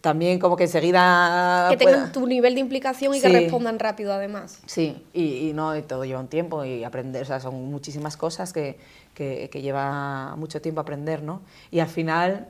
también 0.00 0.38
como 0.38 0.56
que 0.56 0.64
enseguida... 0.64 1.66
que 1.68 1.76
tengan 1.76 1.94
puedan- 2.00 2.12
tu 2.12 2.26
nivel 2.26 2.54
de 2.54 2.60
implicación 2.60 3.14
y 3.14 3.20
que 3.20 3.28
respondan 3.28 3.78
rápido 3.78 4.14
además. 4.14 4.58
Sí, 4.64 5.04
y, 5.12 5.50
y 5.50 5.52
no, 5.52 5.76
y 5.76 5.82
todo 5.82 6.06
lleva 6.06 6.20
un 6.20 6.28
tiempo 6.28 6.64
y 6.64 6.84
aprender, 6.84 7.22
o 7.22 7.26
sea, 7.26 7.38
son 7.38 7.70
muchísimas 7.70 8.16
cosas 8.16 8.54
que, 8.54 8.78
que, 9.14 9.50
que 9.52 9.60
lleva 9.60 10.34
mucho 10.36 10.62
tiempo 10.62 10.80
aprender, 10.80 11.22
¿no? 11.22 11.42
Y 11.70 11.80
al 11.80 11.88
final, 11.88 12.48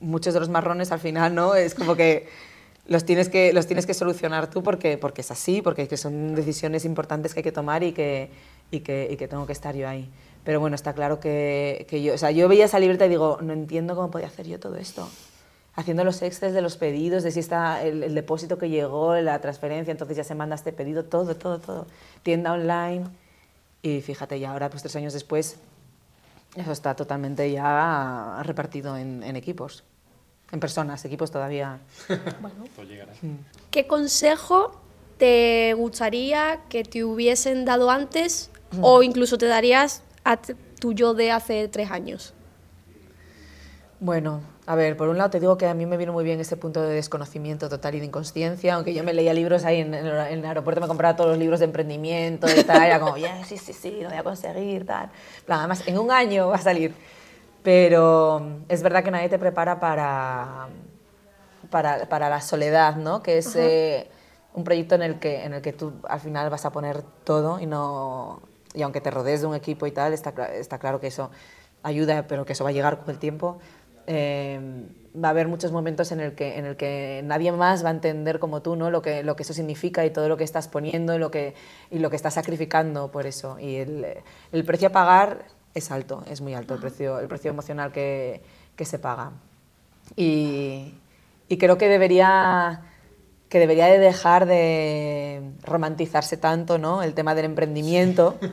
muchos 0.00 0.34
de 0.34 0.40
los 0.40 0.50
marrones 0.50 0.92
al 0.92 1.00
final, 1.00 1.34
¿no? 1.34 1.54
Es 1.54 1.74
como 1.74 1.96
que 1.96 2.28
los 2.88 3.04
tienes 3.04 3.28
que, 3.28 3.52
los 3.52 3.66
tienes 3.66 3.86
que 3.86 3.94
solucionar 3.94 4.48
tú 4.48 4.62
porque, 4.62 4.98
porque 4.98 5.20
es 5.20 5.30
así, 5.30 5.62
porque 5.62 5.88
que 5.88 5.96
son 5.96 6.34
decisiones 6.34 6.84
importantes 6.84 7.34
que 7.34 7.40
hay 7.40 7.44
que 7.44 7.52
tomar 7.52 7.82
y 7.82 7.92
que, 7.92 8.30
y 8.70 8.80
que, 8.80 9.08
y 9.10 9.16
que 9.16 9.28
tengo 9.28 9.46
que 9.46 9.52
estar 9.52 9.74
yo 9.74 9.88
ahí. 9.88 10.08
Pero 10.44 10.60
bueno, 10.60 10.76
está 10.76 10.92
claro 10.92 11.18
que, 11.18 11.86
que 11.88 12.02
yo, 12.02 12.14
o 12.14 12.18
sea, 12.18 12.30
yo 12.30 12.48
veía 12.48 12.66
esa 12.66 12.78
libreta 12.78 13.06
y 13.06 13.08
digo, 13.08 13.38
no 13.42 13.52
entiendo 13.52 13.96
cómo 13.96 14.10
podía 14.10 14.28
hacer 14.28 14.46
yo 14.46 14.60
todo 14.60 14.76
esto 14.76 15.08
haciendo 15.76 16.04
los 16.04 16.22
excels 16.22 16.54
de 16.54 16.62
los 16.62 16.78
pedidos, 16.78 17.22
de 17.22 17.30
si 17.30 17.40
está 17.40 17.82
el, 17.82 18.02
el 18.02 18.14
depósito 18.14 18.56
que 18.56 18.70
llegó, 18.70 19.14
la 19.16 19.40
transferencia, 19.40 19.92
entonces 19.92 20.16
ya 20.16 20.24
se 20.24 20.34
manda 20.34 20.54
este 20.54 20.72
pedido, 20.72 21.04
todo, 21.04 21.36
todo, 21.36 21.58
todo. 21.58 21.86
Tienda 22.22 22.52
online. 22.52 23.04
Y 23.82 24.00
fíjate, 24.00 24.40
ya 24.40 24.52
ahora, 24.52 24.70
pues 24.70 24.82
tres 24.82 24.96
años 24.96 25.12
después, 25.12 25.58
eso 26.56 26.72
está 26.72 26.96
totalmente 26.96 27.52
ya 27.52 28.40
repartido 28.42 28.96
en, 28.96 29.22
en 29.22 29.36
equipos, 29.36 29.84
en 30.52 30.60
personas, 30.60 31.04
equipos 31.04 31.30
todavía. 31.30 31.78
Todo 32.76 32.84
llegará. 32.84 33.12
¿Qué 33.70 33.86
consejo 33.86 34.80
te 35.18 35.74
gustaría 35.74 36.60
que 36.68 36.84
te 36.84 37.04
hubiesen 37.04 37.64
dado 37.64 37.90
antes 37.90 38.50
o 38.80 39.02
incluso 39.02 39.38
te 39.38 39.46
darías 39.46 40.02
a 40.24 40.36
tu 40.36 40.92
yo 40.92 41.14
de 41.14 41.30
hace 41.30 41.68
tres 41.68 41.90
años? 41.90 42.34
Bueno, 43.98 44.42
a 44.66 44.74
ver, 44.74 44.96
por 44.96 45.08
un 45.08 45.16
lado 45.16 45.30
te 45.30 45.40
digo 45.40 45.56
que 45.56 45.66
a 45.66 45.72
mí 45.72 45.86
me 45.86 45.96
vino 45.96 46.12
muy 46.12 46.22
bien 46.22 46.38
ese 46.38 46.56
punto 46.58 46.82
de 46.82 46.94
desconocimiento 46.94 47.70
total 47.70 47.94
y 47.94 48.00
de 48.00 48.06
inconsciencia, 48.06 48.74
aunque 48.74 48.92
yo 48.92 49.02
me 49.02 49.14
leía 49.14 49.32
libros 49.32 49.64
ahí 49.64 49.80
en, 49.80 49.94
en 49.94 50.06
el, 50.06 50.14
en 50.26 50.38
el 50.40 50.44
aeropuerto, 50.44 50.82
me 50.82 50.86
compraba 50.86 51.16
todos 51.16 51.30
los 51.30 51.38
libros 51.38 51.60
de 51.60 51.64
emprendimiento 51.64 52.46
y 52.46 52.62
tal, 52.64 52.82
era 52.82 53.00
como, 53.00 53.16
ya, 53.16 53.42
sí, 53.44 53.56
sí, 53.56 53.72
sí, 53.72 54.00
lo 54.02 54.10
voy 54.10 54.18
a 54.18 54.22
conseguir, 54.22 54.84
tal. 54.84 55.08
Además, 55.48 55.82
en 55.86 55.98
un 55.98 56.10
año 56.10 56.48
va 56.48 56.56
a 56.56 56.60
salir. 56.60 56.92
Pero 57.66 58.60
es 58.68 58.80
verdad 58.80 59.02
que 59.02 59.10
nadie 59.10 59.28
te 59.28 59.40
prepara 59.40 59.80
para, 59.80 60.68
para, 61.68 62.08
para 62.08 62.30
la 62.30 62.40
soledad, 62.40 62.94
¿no? 62.94 63.24
Que 63.24 63.38
es 63.38 63.56
eh, 63.56 64.08
un 64.54 64.62
proyecto 64.62 64.94
en 64.94 65.02
el, 65.02 65.18
que, 65.18 65.42
en 65.42 65.52
el 65.52 65.62
que 65.62 65.72
tú 65.72 65.94
al 66.08 66.20
final 66.20 66.48
vas 66.48 66.64
a 66.64 66.70
poner 66.70 67.02
todo 67.24 67.58
y 67.58 67.66
no... 67.66 68.40
Y 68.72 68.82
aunque 68.82 69.00
te 69.00 69.10
rodees 69.10 69.40
de 69.40 69.48
un 69.48 69.56
equipo 69.56 69.84
y 69.88 69.90
tal, 69.90 70.12
está, 70.12 70.30
está 70.54 70.78
claro 70.78 71.00
que 71.00 71.08
eso 71.08 71.32
ayuda, 71.82 72.28
pero 72.28 72.44
que 72.44 72.52
eso 72.52 72.62
va 72.62 72.70
a 72.70 72.72
llegar 72.72 73.00
con 73.00 73.10
el 73.10 73.18
tiempo. 73.18 73.58
Eh, 74.06 74.60
va 75.20 75.26
a 75.26 75.30
haber 75.32 75.48
muchos 75.48 75.72
momentos 75.72 76.12
en 76.12 76.20
el, 76.20 76.36
que, 76.36 76.58
en 76.58 76.66
el 76.66 76.76
que 76.76 77.22
nadie 77.24 77.50
más 77.50 77.84
va 77.84 77.88
a 77.88 77.92
entender 77.92 78.38
como 78.38 78.62
tú 78.62 78.76
¿no? 78.76 78.92
lo, 78.92 79.02
que, 79.02 79.24
lo 79.24 79.34
que 79.34 79.42
eso 79.42 79.54
significa 79.54 80.06
y 80.06 80.10
todo 80.10 80.28
lo 80.28 80.36
que 80.36 80.44
estás 80.44 80.68
poniendo 80.68 81.16
y 81.16 81.18
lo 81.18 81.32
que, 81.32 81.56
y 81.90 81.98
lo 81.98 82.10
que 82.10 82.16
estás 82.16 82.34
sacrificando 82.34 83.10
por 83.10 83.26
eso. 83.26 83.58
Y 83.58 83.78
el, 83.78 84.06
el 84.52 84.64
precio 84.64 84.86
a 84.86 84.92
pagar 84.92 85.55
es 85.76 85.90
alto, 85.90 86.24
es 86.26 86.40
muy 86.40 86.54
alto 86.54 86.72
el 86.74 86.80
precio, 86.80 87.18
el 87.20 87.28
precio 87.28 87.50
emocional 87.50 87.92
que, 87.92 88.40
que 88.76 88.84
se 88.86 88.98
paga. 88.98 89.32
Y, 90.16 90.94
y 91.48 91.58
creo 91.58 91.76
que 91.76 91.86
debería, 91.88 92.80
que 93.50 93.58
debería 93.58 93.86
de 93.86 93.98
dejar 93.98 94.46
de 94.46 95.42
romantizarse 95.62 96.38
tanto 96.38 96.78
¿no? 96.78 97.02
el 97.02 97.12
tema 97.12 97.34
del 97.34 97.44
emprendimiento. 97.44 98.36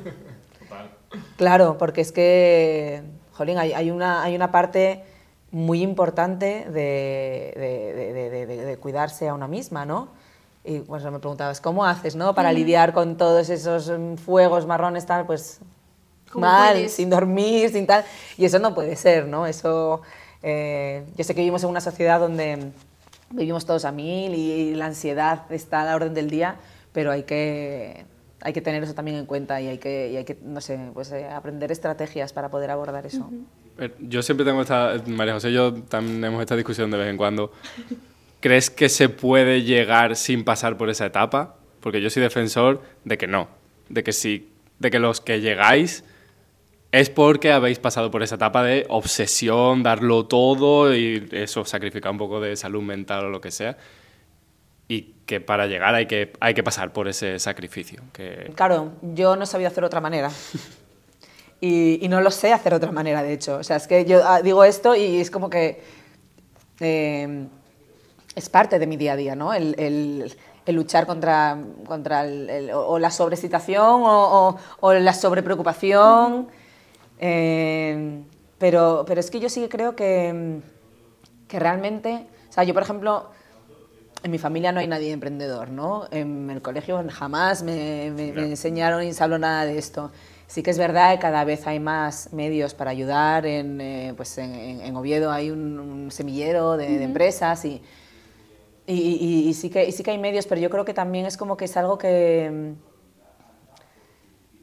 Claro, 1.38 1.78
porque 1.78 2.02
es 2.02 2.12
que, 2.12 3.04
jolín, 3.34 3.60
hay, 3.60 3.72
hay 3.74 3.92
una, 3.92 4.24
hay 4.24 4.36
una 4.36 4.52
parte 4.52 5.04
muy 5.52 5.84
importante 5.84 6.66
de, 6.72 7.54
de- 8.66 8.78
cuidarse 8.78 9.30
a 9.30 9.36
una 9.36 9.48
misma, 9.48 9.86
¿no? 9.86 10.08
Y 10.64 10.80
pues 10.80 11.04
me 11.04 11.20
preguntabas, 11.20 11.62
¿cómo 11.62 11.86
haces, 11.86 12.16
no? 12.16 12.34
Para 12.34 12.52
lidiar 12.52 12.94
con 12.94 13.16
todos 13.16 13.50
esos 13.50 13.92
mm, 13.92 14.16
fuegos 14.16 14.66
marrones, 14.66 15.06
tal, 15.06 15.28
pues 15.28 15.60
¿Cómo 15.60 15.73
mal, 16.40 16.74
puedes? 16.74 16.94
sin 16.94 17.10
dormir, 17.10 17.70
sin 17.70 17.86
tal. 17.86 18.04
Y 18.38 18.46
eso 18.46 18.60
no 18.60 18.74
puede 18.74 18.96
ser, 18.96 19.28
¿no? 19.28 19.46
Eso, 19.48 20.02
eh, 20.42 21.04
yo 21.16 21.24
sé 21.24 21.34
que 21.34 21.42
vivimos 21.42 21.64
en 21.64 21.70
una 21.70 21.82
sociedad 21.82 22.20
donde 22.20 22.72
vivimos 23.32 23.66
todos 23.66 23.86
a 23.86 23.92
mil 23.92 24.34
y 24.36 24.76
la 24.76 24.86
ansiedad 24.88 25.52
está 25.52 25.82
a 25.82 25.86
la 25.86 25.96
orden 25.96 26.14
del 26.14 26.30
día, 26.30 26.56
pero 26.92 27.12
hay 27.12 27.24
que, 27.24 28.06
hay 28.42 28.54
que 28.54 28.62
tener 28.62 28.84
eso 28.84 28.94
también 28.94 29.18
en 29.18 29.26
cuenta 29.26 29.60
y 29.62 29.68
hay 29.68 29.78
que, 29.78 30.12
y 30.12 30.18
hay 30.18 30.26
que 30.26 30.38
no 30.44 30.62
sé, 30.62 30.80
pues, 30.94 31.12
eh, 31.12 31.28
aprender 31.28 31.72
estrategias 31.72 32.34
para 32.34 32.50
poder 32.50 32.72
abordar 32.72 33.06
eso. 33.06 33.30
Eh, 33.80 33.92
Yo 34.00 34.22
siempre 34.22 34.46
tengo 34.46 34.62
esta, 34.62 35.02
María 35.08 35.34
José 35.34 35.50
y 35.50 35.54
yo 35.54 35.74
también 35.74 36.18
tenemos 36.18 36.42
esta 36.42 36.56
discusión 36.56 36.92
de 36.92 36.98
vez 36.98 37.08
en 37.10 37.18
cuando. 37.18 37.52
¿Crees 38.40 38.70
que 38.70 38.90
se 38.90 39.08
puede 39.08 39.64
llegar 39.64 40.16
sin 40.16 40.44
pasar 40.44 40.78
por 40.78 40.90
esa 40.90 41.06
etapa? 41.06 41.56
Porque 41.80 42.02
yo 42.02 42.10
soy 42.10 42.22
defensor 42.22 42.82
de 43.06 43.18
que 43.18 43.26
no, 43.26 43.48
de 43.90 44.04
que 44.04 44.12
sí, 44.12 44.52
de 44.80 44.92
que 44.92 45.00
los 45.00 45.22
que 45.22 45.40
llegáis 45.40 46.04
es 46.94 47.10
porque 47.10 47.52
habéis 47.52 47.80
pasado 47.80 48.10
por 48.12 48.22
esa 48.24 48.36
etapa 48.36 48.64
de 48.64 48.86
obsesión, 48.88 49.82
darlo 49.84 50.28
todo 50.28 50.96
y 50.96 51.28
eso, 51.32 51.66
sacrificar 51.66 52.12
un 52.12 52.20
poco 52.20 52.40
de 52.40 52.56
salud 52.56 52.84
mental 52.84 53.26
o 53.26 53.30
lo 53.30 53.42
que 53.42 53.52
sea. 53.52 53.76
Y 54.88 55.14
que 55.26 55.42
para 55.42 55.66
llegar 55.66 55.96
hay 55.96 56.06
que, 56.06 56.34
hay 56.40 56.54
que 56.54 56.62
pasar 56.62 56.94
por 56.94 57.08
ese 57.08 57.40
sacrificio. 57.40 58.02
Que, 58.14 58.52
Claro, 58.56 58.92
yo 59.02 59.36
no 59.36 59.46
sabía 59.46 59.68
hacer 59.70 59.84
otra 59.84 60.00
manera. 60.00 60.30
Y, 61.66 62.04
y 62.06 62.10
no 62.10 62.20
lo 62.20 62.30
sé 62.30 62.52
hacer 62.52 62.74
otra 62.74 62.92
manera, 62.92 63.24
de 63.24 63.32
hecho. 63.32 63.56
O 63.56 63.64
sea, 63.64 63.78
es 63.78 63.88
que 63.88 64.04
yo 64.04 64.20
ah, 64.28 64.42
digo 64.42 64.66
esto 64.66 64.98
y 64.98 65.22
es 65.22 65.32
como 65.32 65.50
que 65.50 65.82
eh, 66.82 67.48
es 68.36 68.50
parte 68.50 68.80
de 68.80 68.86
mi 68.86 68.98
día 68.98 69.14
a 69.14 69.16
día, 69.16 69.34
¿no? 69.36 69.54
El, 69.54 69.74
el- 69.80 70.36
el 70.66 70.76
luchar 70.76 71.06
contra, 71.06 71.58
contra 71.88 72.26
el- 72.26 72.50
el- 72.50 72.72
o, 72.72 72.86
o 72.88 73.00
la 73.00 73.12
sobrecitación 73.12 73.82
o, 74.04 74.50
o- 74.50 74.58
o 74.82 74.94
la 74.94 75.14
sobrepreocupación. 75.14 76.50
Eh, 77.26 78.22
pero, 78.58 79.06
pero 79.08 79.22
es 79.22 79.32
que 79.32 79.40
yo 79.40 79.48
sí 79.48 79.62
que 79.62 79.70
creo 79.70 79.96
que, 79.96 80.60
que 81.48 81.58
realmente, 81.58 82.26
o 82.50 82.52
sea, 82.54 82.66
yo 82.66 82.74
por 82.74 82.84
ejemplo, 82.84 83.28
en 84.24 84.32
mi 84.32 84.38
familia 84.38 84.74
no 84.74 84.82
hay 84.82 84.88
nadie 84.88 85.12
emprendedor, 85.12 85.70
¿no? 85.70 86.06
En 86.12 86.50
el 86.50 86.62
colegio 86.62 87.02
jamás 87.10 87.64
me, 87.64 88.12
me- 88.12 88.34
me 88.34 88.44
enseñaron 88.48 89.02
ni 89.02 89.14
se 89.14 89.24
habló 89.24 89.38
nada 89.40 89.66
de 89.66 89.78
esto. 89.78 90.12
Sí 90.48 90.64
que 90.64 90.72
es 90.72 90.78
verdad 90.78 91.14
que 91.14 91.20
cada 91.20 91.46
vez 91.46 91.66
hay 91.66 91.80
más 91.80 92.34
medios 92.34 92.74
para 92.74 92.92
ayudar. 92.92 93.46
En, 93.46 93.80
eh, 93.80 94.14
pues 94.18 94.38
en, 94.38 94.54
en- 94.54 94.82
en 94.82 94.96
Oviedo 94.98 95.32
hay 95.32 95.50
un, 95.50 95.80
un 95.80 96.12
semillero 96.12 96.76
de, 96.78 96.98
de 96.98 97.04
empresas 97.06 97.64
y, 97.64 97.82
y, 98.86 98.94
y- 98.96 99.48
y 99.50 99.54
sí 99.54 99.70
que, 99.70 99.88
y 99.88 99.92
sí 99.94 100.04
que 100.04 100.12
hay 100.12 100.18
medios, 100.18 100.46
pero 100.46 100.60
yo 100.60 100.70
creo 100.70 100.84
que 100.84 100.94
también 100.94 101.26
es 101.26 101.38
como 101.38 101.56
que 101.56 101.66
es 101.66 101.78
algo 101.78 101.98
que, 101.98 102.74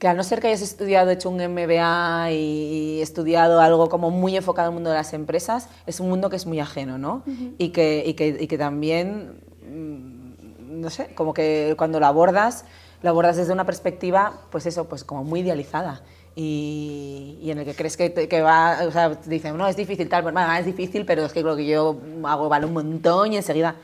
que 0.01 0.09
al 0.09 0.17
no 0.17 0.25
ser 0.25 0.41
que 0.41 0.47
hayas 0.49 0.63
estudiado, 0.63 1.11
hecho 1.11 1.29
un 1.29 1.41
MBA 1.43 2.33
y, 2.33 3.01
estudiado 3.03 3.61
algo 3.61 3.91
como 3.91 4.11
muy 4.11 4.35
enfocado 4.35 4.69
al 4.69 4.75
mundo 4.75 4.89
de 4.89 4.97
las 4.97 5.13
empresas, 5.13 5.69
es 5.87 6.01
un 6.01 6.09
mundo 6.09 6.31
que 6.31 6.37
es 6.37 6.47
muy 6.47 6.59
ajeno, 6.59 6.97
¿no? 6.97 7.23
y, 7.59 7.69
que, 7.69 8.03
y, 8.07 8.15
que, 8.15 8.29
y 8.41 8.47
que 8.47 8.57
también, 8.57 9.43
mm, 9.71 10.81
no 10.81 10.89
sé, 10.89 11.15
como 11.15 11.35
que 11.35 11.75
cuando 11.77 12.01
lo 12.01 12.07
abordas, 12.07 12.65
lo 13.03 13.11
abordas 13.11 13.37
desde 13.37 13.53
una 13.53 13.67
perspectiva, 13.67 14.41
pues 14.51 14.65
eso, 14.65 14.89
pues 14.89 15.05
como 15.05 15.23
muy 15.23 15.41
idealizada. 15.41 16.01
Y, 16.35 17.37
y 17.43 17.51
en 17.51 17.59
el 17.59 17.67
que 17.67 17.75
crees 17.75 17.99
que, 17.99 18.09
te- 18.09 18.27
que 18.27 18.41
va, 18.41 18.79
o 18.87 18.91
sea, 18.91 19.21
te 19.21 19.29
dicen, 19.29 19.55
no, 19.59 19.69
es 19.69 19.77
difícil 19.77 20.09
tal, 20.09 20.23
pues 20.23 20.33
bueno, 20.33 20.51
es 20.55 20.65
difícil, 20.65 21.05
pero 21.05 21.27
es 21.27 21.33
que 21.35 21.43
lo 21.43 21.57
que 21.57 21.67
yo 21.67 21.99
hago 22.25 22.49
vale 22.49 22.65
un 22.65 22.73
montón 22.73 23.35
y 23.35 23.37
enseguida... 23.37 23.77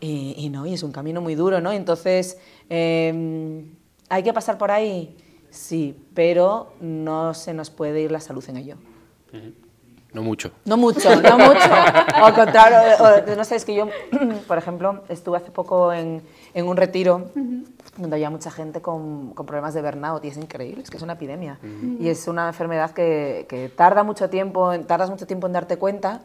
Y, 0.00 0.34
y 0.36 0.48
no, 0.50 0.64
y 0.66 0.74
es 0.74 0.82
un 0.84 0.92
camino 0.92 1.20
muy 1.20 1.34
duro, 1.34 1.60
¿no? 1.60 1.72
Entonces, 1.72 2.38
eh, 2.70 3.64
¿hay 4.08 4.22
que 4.22 4.32
pasar 4.32 4.56
por 4.56 4.70
ahí? 4.70 5.16
Sí, 5.50 5.96
pero 6.14 6.72
no 6.80 7.34
se 7.34 7.54
nos 7.54 7.70
puede 7.70 8.00
ir 8.00 8.12
la 8.12 8.20
salud 8.20 8.44
en 8.48 8.56
ello. 8.58 8.76
no 10.12 10.22
mucho. 10.22 10.50
No 10.64 10.76
mucho, 10.76 11.14
no 11.20 11.38
mucho. 11.38 11.68
O 12.20 12.24
al 12.26 12.34
contrario, 12.34 12.78
o- 13.00 13.36
no 13.36 13.44
sé, 13.44 13.56
es 13.56 13.64
que 13.64 13.74
yo, 13.74 13.88
por 14.48 14.58
ejemplo, 14.58 15.02
estuve 15.08 15.36
hace 15.36 15.50
poco 15.50 15.92
en, 15.92 16.22
en 16.54 16.66
un 16.66 16.76
retiro 16.76 17.30
donde 17.96 18.16
había 18.16 18.30
mucha 18.30 18.50
gente 18.50 18.80
con, 18.80 19.32
con 19.34 19.44
problemas 19.46 19.74
de 19.74 19.82
burnout 19.82 20.24
y 20.24 20.28
es 20.28 20.36
increíble, 20.36 20.82
es 20.82 20.90
que 20.90 20.96
es 20.98 21.02
una 21.02 21.14
epidemia. 21.14 21.58
Y 21.98 22.08
es 22.08 22.28
una 22.28 22.46
enfermedad 22.48 22.92
que, 22.92 23.46
que 23.48 23.68
tarda 23.68 24.02
mucho 24.04 24.30
tiempo, 24.30 24.72
en- 24.72 24.84
tardas 24.86 25.10
mucho 25.10 25.26
tiempo 25.26 25.46
en 25.46 25.52
darte 25.52 25.76
cuenta 25.78 26.22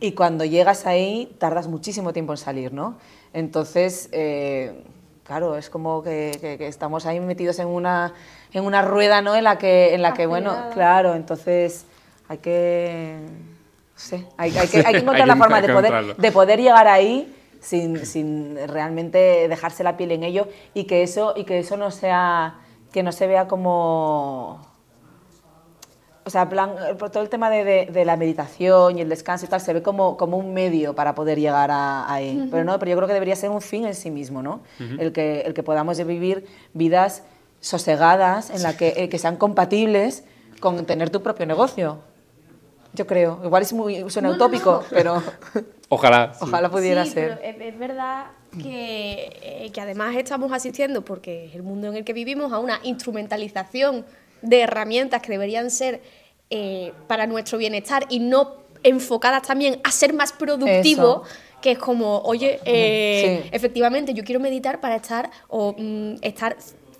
y 0.00 0.12
cuando 0.12 0.44
llegas 0.44 0.86
ahí 0.86 1.34
tardas 1.38 1.66
muchísimo 1.66 2.12
tiempo 2.12 2.32
en 2.34 2.36
salir, 2.36 2.72
¿no? 2.72 2.96
Entonces, 3.32 4.08
eh, 4.12 4.84
claro, 5.26 5.56
es 5.56 5.68
como 5.70 6.02
que, 6.02 6.36
que- 6.40 6.58
que 6.58 6.66
estamos 6.68 7.04
ahí 7.06 7.20
metidos 7.20 7.58
en 7.58 7.68
una, 7.68 8.12
en 8.52 8.64
una 8.64 8.82
rueda, 8.82 9.22
¿no? 9.22 9.34
En 9.34 9.44
la 9.44 9.58
que, 9.58 9.94
en 9.94 10.02
la 10.02 10.12
que 10.14 10.26
bueno, 10.26 10.52
claro, 10.74 11.14
entonces 11.14 11.84
hay 12.28 12.38
que, 12.38 13.16
no 13.20 13.98
sé, 14.00 14.26
hay, 14.36 14.56
hay 14.56 14.68
que, 14.68 14.78
hay 14.78 14.82
que 14.82 14.86
Hay 14.88 14.94
encontrar 14.96 15.16
que 15.22 15.26
la 15.26 15.36
forma 15.36 15.60
de 15.60 15.68
poder, 15.74 15.92
de 16.22 16.32
poder 16.32 16.60
llegar 16.60 16.88
ahí 16.88 17.34
sin, 17.60 18.06
sin 18.06 18.56
realmente 18.68 19.48
dejarse 19.48 19.82
la 19.82 19.96
piel 19.96 20.12
en 20.12 20.22
ello 20.22 20.48
y 20.74 20.84
que 20.84 21.02
eso, 21.02 21.34
y 21.36 21.44
que 21.44 21.58
eso 21.58 21.76
no 21.76 21.90
sea, 21.90 22.54
que 22.92 23.02
no 23.02 23.10
se 23.12 23.26
vea 23.26 23.48
como 23.48 24.60
o 26.26 26.30
sea, 26.30 26.48
plan, 26.48 26.74
por 26.98 27.10
todo 27.10 27.22
el 27.22 27.28
tema 27.28 27.48
de, 27.50 27.62
de, 27.62 27.86
de, 27.86 28.04
la 28.04 28.16
meditación 28.16 28.98
y 28.98 29.00
el 29.00 29.08
descanso 29.08 29.46
y 29.46 29.48
tal, 29.48 29.60
se 29.60 29.72
ve 29.72 29.80
como, 29.80 30.16
como 30.16 30.36
un 30.36 30.52
medio 30.52 30.92
para 30.92 31.14
poder 31.14 31.38
llegar 31.38 31.70
a, 31.70 32.12
ahí. 32.12 32.36
Uh 32.36 32.40
-huh. 32.42 32.50
Pero 32.50 32.64
no, 32.64 32.78
pero 32.80 32.90
yo 32.90 32.96
creo 32.96 33.06
que 33.06 33.14
debería 33.14 33.36
ser 33.36 33.50
un 33.50 33.60
fin 33.60 33.86
en 33.86 33.94
sí 33.94 34.10
mismo, 34.10 34.42
¿no? 34.42 34.60
Uh 34.80 34.82
-huh. 34.82 35.00
el, 35.00 35.12
que, 35.12 35.42
el 35.42 35.54
que 35.54 35.62
podamos 35.62 36.04
vivir 36.04 36.44
vidas 36.74 37.22
sosegadas, 37.60 38.50
en 38.50 38.64
la 38.64 38.76
que, 38.76 38.94
eh, 38.96 39.08
que 39.08 39.18
sean 39.18 39.36
compatibles 39.36 40.24
con 40.58 40.84
tener 40.84 41.10
tu 41.10 41.22
propio 41.22 41.46
negocio. 41.46 41.98
Yo 42.92 43.06
creo. 43.06 43.40
Igual 43.44 43.62
es 43.62 43.72
muy, 43.72 44.10
suena 44.10 44.30
no, 44.30 44.34
utópico, 44.34 44.72
no, 44.72 44.78
no. 44.80 44.86
pero... 44.90 45.22
Ojalá. 45.88 46.32
Ojalá 46.40 46.68
pudiera 46.68 47.04
sí, 47.04 47.12
ser. 47.12 47.38
Pero 47.40 47.60
es, 47.64 47.72
es 47.72 47.78
verdad 47.78 48.26
que, 48.60 49.38
eh, 49.42 49.70
que 49.72 49.80
además 49.80 50.16
estamos 50.16 50.50
asistiendo, 50.50 51.02
porque 51.02 51.44
es 51.44 51.54
el 51.54 51.62
mundo 51.62 51.86
en 51.86 51.94
el 51.94 52.04
que 52.04 52.12
vivimos, 52.12 52.52
a 52.52 52.58
una 52.58 52.80
instrumentalización 52.82 54.04
de 54.42 54.60
herramientas 54.60 55.22
que 55.22 55.32
deberían 55.32 55.70
ser 55.70 56.00
eh, 56.50 56.92
para 57.06 57.26
nuestro 57.26 57.58
bienestar 57.58 58.06
y 58.08 58.20
no 58.20 58.56
enfocadas 58.82 59.42
también 59.42 59.80
a 59.84 59.90
ser 59.90 60.12
más 60.12 60.32
productivo. 60.32 61.24
Eso. 61.24 61.46
Que 61.60 61.72
es 61.72 61.78
como, 61.78 62.18
oye, 62.18 62.60
eh, 62.64 63.40
sí. 63.42 63.50
efectivamente, 63.50 64.14
yo 64.14 64.22
quiero 64.22 64.40
meditar 64.40 64.80
para 64.80 64.96
estar 64.96 65.30
o 65.48 65.74
mm, 65.76 66.16
estar 66.20 66.56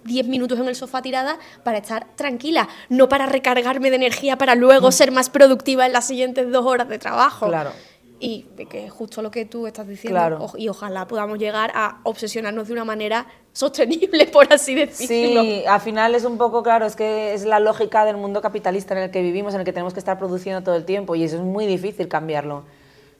10 0.07 0.28
minutos 0.28 0.59
en 0.59 0.66
el 0.66 0.74
sofá 0.74 1.03
tirada 1.03 1.39
para 1.62 1.78
estar 1.78 2.07
tranquila, 2.16 2.68
no 2.89 3.09
para 3.09 3.26
recargarme 3.26 3.91
de 3.91 3.97
energía 3.97 4.39
para 4.39 4.55
luego 4.55 4.89
mm. 4.89 4.93
ser 4.93 5.12
más 5.12 5.30
productiva 5.30 5.87
en 5.87 5.93
las 5.93 6.07
siguientes 6.07 6.51
dos 6.51 6.64
horas 6.64 6.89
de 6.89 6.99
trabajo. 6.99 7.49
Claro. 7.49 7.72
Y 8.18 8.42
que 8.70 8.86
es 8.86 8.92
justo 8.92 9.20
lo 9.20 9.30
que 9.30 9.44
tú 9.44 9.66
estás 9.66 9.86
diciendo. 9.86 10.18
Claro. 10.18 10.52
y 10.56 10.68
ojalá 10.68 11.06
podamos 11.06 11.38
llegar 11.38 11.70
a 11.74 12.00
obsesionarnos 12.04 12.68
de 12.68 12.72
una 12.72 12.84
manera 12.84 13.26
sostenible, 13.52 14.26
por 14.26 14.52
así 14.52 14.74
decirlo. 14.74 15.42
Sí, 15.42 15.64
al 15.66 15.80
final 15.80 16.14
es 16.14 16.24
un 16.24 16.38
poco 16.38 16.62
claro, 16.62 16.86
es 16.86 16.96
que 16.96 17.34
es 17.34 17.44
la 17.44 17.60
lógica 17.60 18.04
del 18.04 18.16
mundo 18.16 18.40
capitalista 18.40 18.94
en 18.94 19.04
el 19.04 19.10
que 19.10 19.22
vivimos, 19.22 19.54
en 19.54 19.60
el 19.60 19.66
que 19.66 19.72
tenemos 19.72 19.92
que 19.92 20.00
estar 20.00 20.18
produciendo 20.18 20.62
todo 20.62 20.76
el 20.76 20.84
tiempo 20.84 21.14
y 21.14 21.24
eso 21.24 21.36
es 21.36 21.42
muy 21.42 21.66
difícil 21.66 22.08
cambiarlo. 22.08 22.64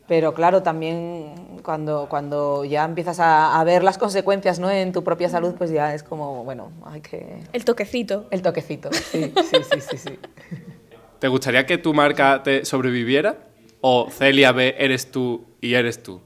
Pero 0.09 0.35
claro, 0.35 0.63
también 0.63 1.61
cuando, 1.65 2.07
cuando 2.09 2.65
ya 2.65 2.85
empiezas 2.85 3.19
a, 3.19 3.59
a, 3.59 3.65
ver 3.65 3.83
las 3.83 3.99
consecuencias 3.99 4.61
¿no? 4.61 4.71
en 4.71 4.93
tu 4.93 5.03
propia 5.03 5.29
salud, 5.29 5.55
pues 5.59 5.71
ya 5.71 5.95
es 5.95 6.05
como, 6.05 6.45
bueno, 6.45 6.71
hay 6.85 7.01
que... 7.01 7.43
El 7.53 7.65
toquecito. 7.65 8.27
El 8.31 8.41
toquecito, 8.41 8.93
sí, 8.93 9.33
sí, 9.51 9.57
sí, 9.73 9.81
sí, 9.81 9.99
sí. 9.99 10.19
¿Te 11.19 11.29
gustaría 11.29 11.67
que 11.67 11.79
tu 11.79 11.93
marca 11.93 12.43
te 12.45 12.65
sobreviviera? 12.65 13.46
¿O 13.89 14.11
Celia 14.11 14.51
B 14.51 14.75
eres 14.77 15.13
tú 15.13 15.45
y 15.61 15.75
eres 15.75 16.03
tú? 16.03 16.21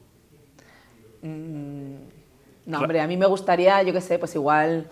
Mm, 1.21 1.93
no, 2.65 2.79
hombre, 2.79 3.01
a 3.01 3.05
mí 3.05 3.17
me 3.17 3.27
gustaría, 3.27 3.83
yo 3.83 3.93
qué 3.93 4.01
sé, 4.01 4.17
pues 4.17 4.33
igual 4.33 4.87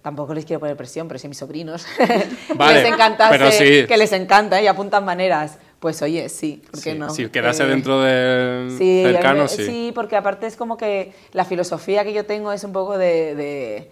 tampoco 0.00 0.32
les 0.32 0.44
quiero 0.44 0.60
poner 0.60 0.76
presión, 0.76 1.08
pero 1.08 1.18
si 1.18 1.26
a 1.26 1.28
mis 1.28 1.38
sobrinos 1.38 1.84
vale, 2.54 2.84
les 2.84 3.54
sí. 3.56 3.84
que 3.88 3.96
les 3.96 4.12
encanta 4.12 4.62
y 4.62 4.68
apuntan 4.68 5.04
maneras, 5.04 5.58
pues 5.80 6.02
oye, 6.02 6.28
sí, 6.28 6.62
¿por 6.70 6.80
qué 6.80 6.92
sí, 6.92 6.98
no? 6.98 7.10
Si 7.10 7.28
quedase 7.30 7.64
eh, 7.64 7.66
dentro 7.66 8.00
de 8.00 8.70
sí, 8.78 9.02
cercano, 9.02 9.48
sí. 9.48 9.56
sí. 9.56 9.64
Sí, 9.66 9.92
porque 9.92 10.14
aparte 10.14 10.46
es 10.46 10.54
como 10.54 10.76
que 10.76 11.12
la 11.32 11.44
filosofía 11.44 12.04
que 12.04 12.12
yo 12.12 12.24
tengo 12.24 12.52
es 12.52 12.62
un 12.62 12.72
poco 12.72 12.96
de, 12.96 13.34
de 13.34 13.90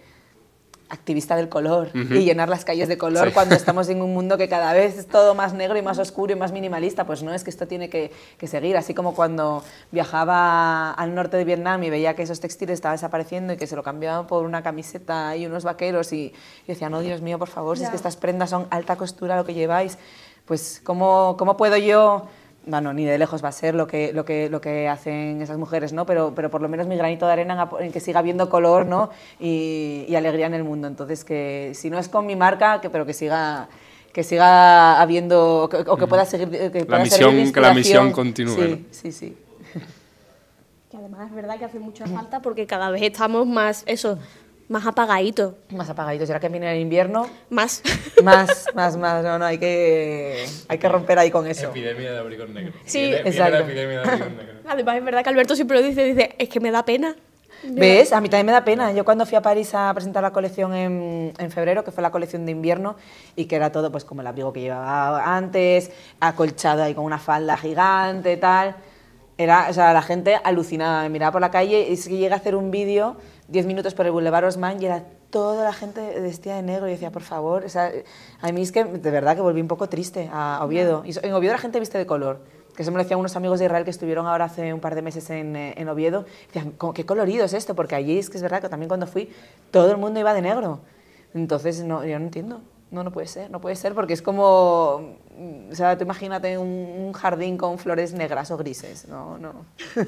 activista 0.93 1.35
del 1.35 1.49
color 1.49 1.89
uh 1.93 1.97
-huh. 1.97 2.21
y 2.21 2.23
llenar 2.23 2.49
las 2.49 2.63
calles 2.63 2.87
de 2.87 2.97
color 2.97 3.27
sí. 3.27 3.33
cuando 3.33 3.55
estamos 3.61 3.89
en 3.89 4.01
un 4.01 4.13
mundo 4.13 4.37
que 4.37 4.47
cada 4.47 4.73
vez 4.73 4.97
es 4.97 5.07
todo 5.07 5.33
más 5.35 5.53
negro 5.53 5.77
y 5.77 5.81
más 5.81 5.97
oscuro 5.99 6.31
y 6.33 6.35
más 6.35 6.51
minimalista, 6.51 7.05
pues 7.05 7.23
no, 7.23 7.33
es 7.33 7.43
que 7.43 7.49
esto 7.49 7.67
tiene 7.67 7.89
que, 7.89 8.11
que, 8.37 8.47
seguir, 8.47 8.77
así 8.77 8.93
como 8.93 9.15
cuando 9.15 9.63
viajaba 9.91 10.91
al 10.91 11.15
norte 11.15 11.37
de 11.37 11.45
Vietnam 11.45 11.83
y 11.83 11.89
veía 11.89 12.15
que 12.15 12.23
esos 12.23 12.39
textiles 12.39 12.75
estaban 12.75 12.95
desapareciendo 12.95 13.53
y 13.53 13.57
que 13.57 13.67
se 13.67 13.75
lo 13.75 13.83
cambiaban 13.83 14.27
por 14.27 14.45
una 14.45 14.61
camiseta 14.61 15.35
y 15.35 15.45
unos 15.45 15.63
vaqueros 15.63 16.13
y, 16.13 16.33
y 16.63 16.67
decía, 16.67 16.89
no, 16.89 17.01
Dios 17.01 17.21
mío, 17.21 17.39
por 17.39 17.49
favor, 17.49 17.77
si 17.77 17.83
es 17.83 17.89
que 17.89 17.95
estas 17.95 18.15
prendas 18.15 18.51
son 18.51 18.67
alta 18.69 18.95
costura 18.95 19.35
lo 19.35 19.45
que 19.45 19.53
lleváis, 19.53 19.97
pues 20.45 20.81
¿cómo, 20.83 21.35
cómo 21.37 21.57
puedo 21.57 21.77
yo 21.77 22.27
bueno, 22.65 22.93
ni 22.93 23.05
de 23.05 23.17
lejos 23.17 23.43
va 23.43 23.49
a 23.49 23.51
ser 23.51 23.75
lo 23.75 23.87
que, 23.87 24.13
lo 24.13 24.23
que, 24.25 24.49
lo 24.49 24.61
que 24.61 24.87
hacen 24.87 25.41
esas 25.41 25.57
mujeres, 25.57 25.91
¿no? 25.93 26.05
Pero, 26.05 26.33
pero 26.35 26.49
por 26.49 26.61
lo 26.61 26.69
menos 26.69 26.87
mi 26.87 26.95
granito 26.95 27.25
de 27.25 27.33
arena 27.33 27.69
en, 27.79 27.91
que 27.91 27.99
siga 27.99 28.19
habiendo 28.19 28.49
color 28.49 28.85
¿no? 28.85 29.09
y, 29.39 30.05
y, 30.07 30.15
alegría 30.15 30.45
en 30.45 30.53
el 30.53 30.63
mundo. 30.63 30.87
Entonces, 30.87 31.23
que 31.25 31.71
si 31.73 31.89
no 31.89 31.99
es 31.99 32.07
con 32.07 32.25
mi 32.25 32.35
marca, 32.35 32.79
que, 32.79 32.89
pero 32.89 33.05
que 33.05 33.13
siga, 33.13 33.67
que 34.13 34.23
siga 34.23 35.01
habiendo, 35.01 35.67
que, 35.69 35.77
o 35.77 35.97
que 35.97 36.07
pueda 36.07 36.25
seguir... 36.25 36.49
Que 36.49 36.85
la 36.87 36.99
misión, 36.99 37.51
que 37.51 37.61
la 37.61 37.73
misión 37.73 38.11
continúe. 38.11 38.55
Sí, 38.55 38.87
sí, 38.91 39.11
sí. 39.11 39.37
Que 40.89 40.97
además 40.97 41.27
es 41.27 41.33
verdad 41.33 41.57
que 41.57 41.65
hace 41.65 41.79
mucha 41.79 42.05
falta 42.05 42.43
porque 42.43 42.67
cada 42.67 42.91
vez 42.91 43.01
estamos 43.01 43.47
más, 43.47 43.81
eso, 43.87 44.19
más 44.73 44.87
apagaditos. 44.87 45.53
Más 45.69 45.87
apagaditos. 45.87 46.27
¿Será 46.27 46.39
que 46.39 46.49
viene 46.49 46.73
el 46.73 46.81
invierno? 46.81 47.29
Más. 47.51 47.83
Más, 48.23 48.65
más, 48.73 48.97
más. 48.97 49.23
No, 49.23 49.37
no, 49.37 49.45
hay 49.45 49.59
que, 49.59 50.45
hay 50.67 50.77
que 50.79 50.89
romper 50.89 51.19
ahí 51.19 51.29
con 51.29 51.45
eso. 51.45 51.69
Epidemia 51.69 52.11
de 52.11 52.17
abrigos 52.17 52.49
negros. 52.49 52.75
Sí, 52.83 53.01
viene, 53.01 53.17
exacto. 53.17 53.57
Viene 53.57 53.59
la 53.59 53.71
epidemia 53.71 54.01
de 54.01 54.09
abrigos 54.09 54.31
negros. 54.31 54.55
Además, 54.67 54.97
es 54.97 55.05
verdad 55.05 55.23
que 55.23 55.29
Alberto 55.29 55.55
siempre 55.55 55.79
lo 55.79 55.87
dice, 55.87 56.03
dice, 56.03 56.35
es 56.39 56.49
que 56.49 56.59
me 56.59 56.71
da 56.71 56.83
pena. 56.83 57.15
¿Ves? 57.65 58.11
A 58.13 58.19
mí 58.19 58.29
también 58.29 58.47
me 58.47 58.51
da 58.51 58.65
pena. 58.65 58.91
Yo 58.93 59.05
cuando 59.05 59.27
fui 59.27 59.37
a 59.37 59.41
París 59.43 59.73
a 59.75 59.93
presentar 59.93 60.23
la 60.23 60.31
colección 60.31 60.73
en, 60.73 61.33
en, 61.37 61.51
febrero, 61.51 61.83
que 61.83 61.91
fue 61.91 62.01
la 62.01 62.11
colección 62.11 62.45
de 62.47 62.51
invierno, 62.51 62.95
y 63.35 63.45
que 63.45 63.55
era 63.55 63.71
todo 63.71 63.91
pues 63.91 64.03
como 64.03 64.21
el 64.21 64.27
abrigo 64.27 64.51
que 64.51 64.61
llevaba 64.61 65.35
antes, 65.35 65.91
acolchado 66.19 66.81
ahí 66.81 66.95
con 66.95 67.05
una 67.05 67.19
falda 67.19 67.55
gigante, 67.57 68.37
tal. 68.37 68.75
Era, 69.37 69.67
o 69.69 69.73
sea, 69.73 69.93
la 69.93 70.01
gente 70.01 70.35
alucinaba, 70.43 71.03
me 71.03 71.09
miraba 71.09 71.31
por 71.31 71.41
la 71.41 71.51
calle 71.51 71.87
y 71.89 71.93
es 71.93 72.07
que 72.07 72.17
llega 72.17 72.35
a 72.35 72.39
hacer 72.39 72.55
un 72.55 72.71
vídeo 72.71 73.17
10 73.53 73.67
minutos 73.67 73.93
por 73.93 74.07
el 74.07 74.11
Boulevard 74.11 74.45
Haussmann 74.45 74.81
y 74.81 74.87
era 74.87 75.05
toda 75.29 75.63
la 75.63 75.73
gente 75.73 76.19
vestida 76.19 76.55
de 76.55 76.63
negro 76.63 76.87
y 76.87 76.91
decía, 76.91 77.11
por 77.11 77.21
favor, 77.21 77.63
o 77.63 77.69
sea, 77.69 77.91
a 78.41 78.51
mí 78.51 78.63
es 78.63 78.71
que 78.71 78.83
de 78.83 79.11
verdad 79.11 79.35
que 79.35 79.43
volví 79.43 79.61
un 79.61 79.67
poco 79.67 79.87
triste 79.87 80.27
a 80.33 80.59
Oviedo. 80.63 81.03
Y 81.05 81.13
en 81.23 81.33
Oviedo 81.33 81.53
la 81.53 81.59
gente 81.59 81.79
viste 81.79 81.99
de 81.99 82.07
color, 82.07 82.41
que 82.75 82.81
eso 82.81 82.91
me 82.91 82.97
lo 82.97 83.03
decían 83.03 83.19
unos 83.19 83.35
amigos 83.35 83.59
de 83.59 83.65
Israel 83.65 83.83
que 83.83 83.91
estuvieron 83.91 84.25
ahora 84.25 84.45
hace 84.45 84.73
un 84.73 84.79
par 84.79 84.95
de 84.95 85.03
meses 85.03 85.29
en, 85.29 85.55
en 85.55 85.87
Oviedo. 85.87 86.25
Decían, 86.47 86.73
qué 86.95 87.05
colorido 87.05 87.45
es 87.45 87.53
esto, 87.53 87.75
porque 87.75 87.93
allí 87.93 88.17
es 88.17 88.31
que 88.31 88.37
es 88.37 88.43
verdad 88.43 88.59
que 88.59 88.69
también 88.69 88.87
cuando 88.87 89.05
fui 89.05 89.29
todo 89.69 89.91
el 89.91 89.97
mundo 89.97 90.19
iba 90.19 90.33
de 90.33 90.41
negro. 90.41 90.79
Entonces, 91.35 91.83
no, 91.83 92.03
yo 92.03 92.17
no 92.17 92.25
entiendo. 92.25 92.61
No, 92.89 93.03
no 93.03 93.11
puede 93.11 93.27
ser, 93.27 93.51
no 93.51 93.61
puede 93.61 93.75
ser, 93.75 93.93
porque 93.93 94.13
es 94.13 94.23
como, 94.23 95.17
o 95.71 95.75
sea, 95.75 95.97
tú 95.97 96.03
imagínate 96.03 96.57
un, 96.57 96.67
un 96.67 97.13
jardín 97.13 97.57
con 97.57 97.77
flores 97.77 98.13
negras 98.13 98.51
o 98.51 98.57
grises, 98.57 99.07
no, 99.07 99.37
no. 99.37 99.65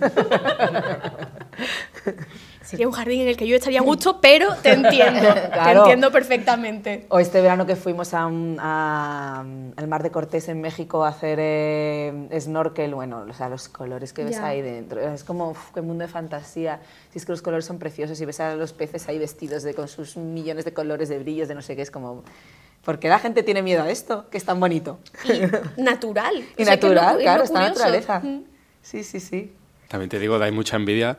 Sería 2.61 2.87
un 2.87 2.93
jardín 2.93 3.21
en 3.21 3.27
el 3.27 3.37
que 3.37 3.47
yo 3.47 3.55
estaría 3.55 3.79
a 3.79 3.83
gusto, 3.83 4.19
pero 4.19 4.55
te 4.55 4.73
entiendo, 4.73 5.21
claro. 5.53 5.83
te 5.83 5.89
entiendo 5.89 6.11
perfectamente. 6.11 7.05
O 7.09 7.19
este 7.19 7.39
verano 7.41 7.65
que 7.65 7.75
fuimos 7.75 8.13
a, 8.13 8.25
un, 8.25 8.57
a, 8.59 9.45
al 9.75 9.87
Mar 9.87 10.01
de 10.01 10.09
Cortés 10.09 10.49
en 10.49 10.61
México 10.61 11.05
a 11.05 11.09
hacer 11.09 11.37
eh, 11.39 12.27
snorkel, 12.39 12.95
bueno, 12.95 13.25
o 13.29 13.33
sea, 13.33 13.49
los 13.49 13.69
colores 13.69 14.13
que 14.13 14.23
ves 14.23 14.37
ya. 14.37 14.47
ahí 14.47 14.61
dentro, 14.61 14.99
es 14.99 15.23
como, 15.23 15.51
uf, 15.51 15.71
qué 15.73 15.81
mundo 15.81 16.03
de 16.03 16.07
fantasía. 16.07 16.79
Si 17.11 17.19
es 17.19 17.25
que 17.25 17.33
los 17.33 17.41
colores 17.43 17.65
son 17.65 17.77
preciosos 17.77 18.19
y 18.19 18.25
ves 18.25 18.39
a 18.39 18.55
los 18.55 18.73
peces 18.73 19.07
ahí 19.07 19.19
vestidos 19.19 19.61
de, 19.61 19.75
con 19.75 19.87
sus 19.87 20.17
millones 20.17 20.65
de 20.65 20.73
colores, 20.73 21.09
de 21.09 21.19
brillos, 21.19 21.47
de 21.47 21.55
no 21.55 21.61
sé 21.61 21.75
qué, 21.75 21.83
es 21.83 21.91
como... 21.91 22.23
¿Por 22.85 22.99
qué 22.99 23.09
la 23.09 23.17
gente 23.17 23.41
tiene 23.41 23.63
miedo 23.63 23.81
a 23.81 23.89
esto? 23.89 24.29
Que 24.29 24.37
es 24.37 24.45
tan 24.45 24.59
bonito. 24.59 24.99
Y 25.25 25.81
natural. 25.81 26.35
y 26.57 26.61
o 26.61 26.65
sea, 26.65 26.75
natural, 26.75 27.17
claro, 27.17 27.43
está 27.43 27.61
naturaleza. 27.61 28.19
Mm. 28.19 28.43
Sí, 28.83 29.03
sí, 29.03 29.19
sí. 29.19 29.51
También 29.87 30.09
te 30.09 30.19
digo, 30.19 30.37
dais 30.37 30.53
mucha 30.53 30.75
envidia 30.75 31.17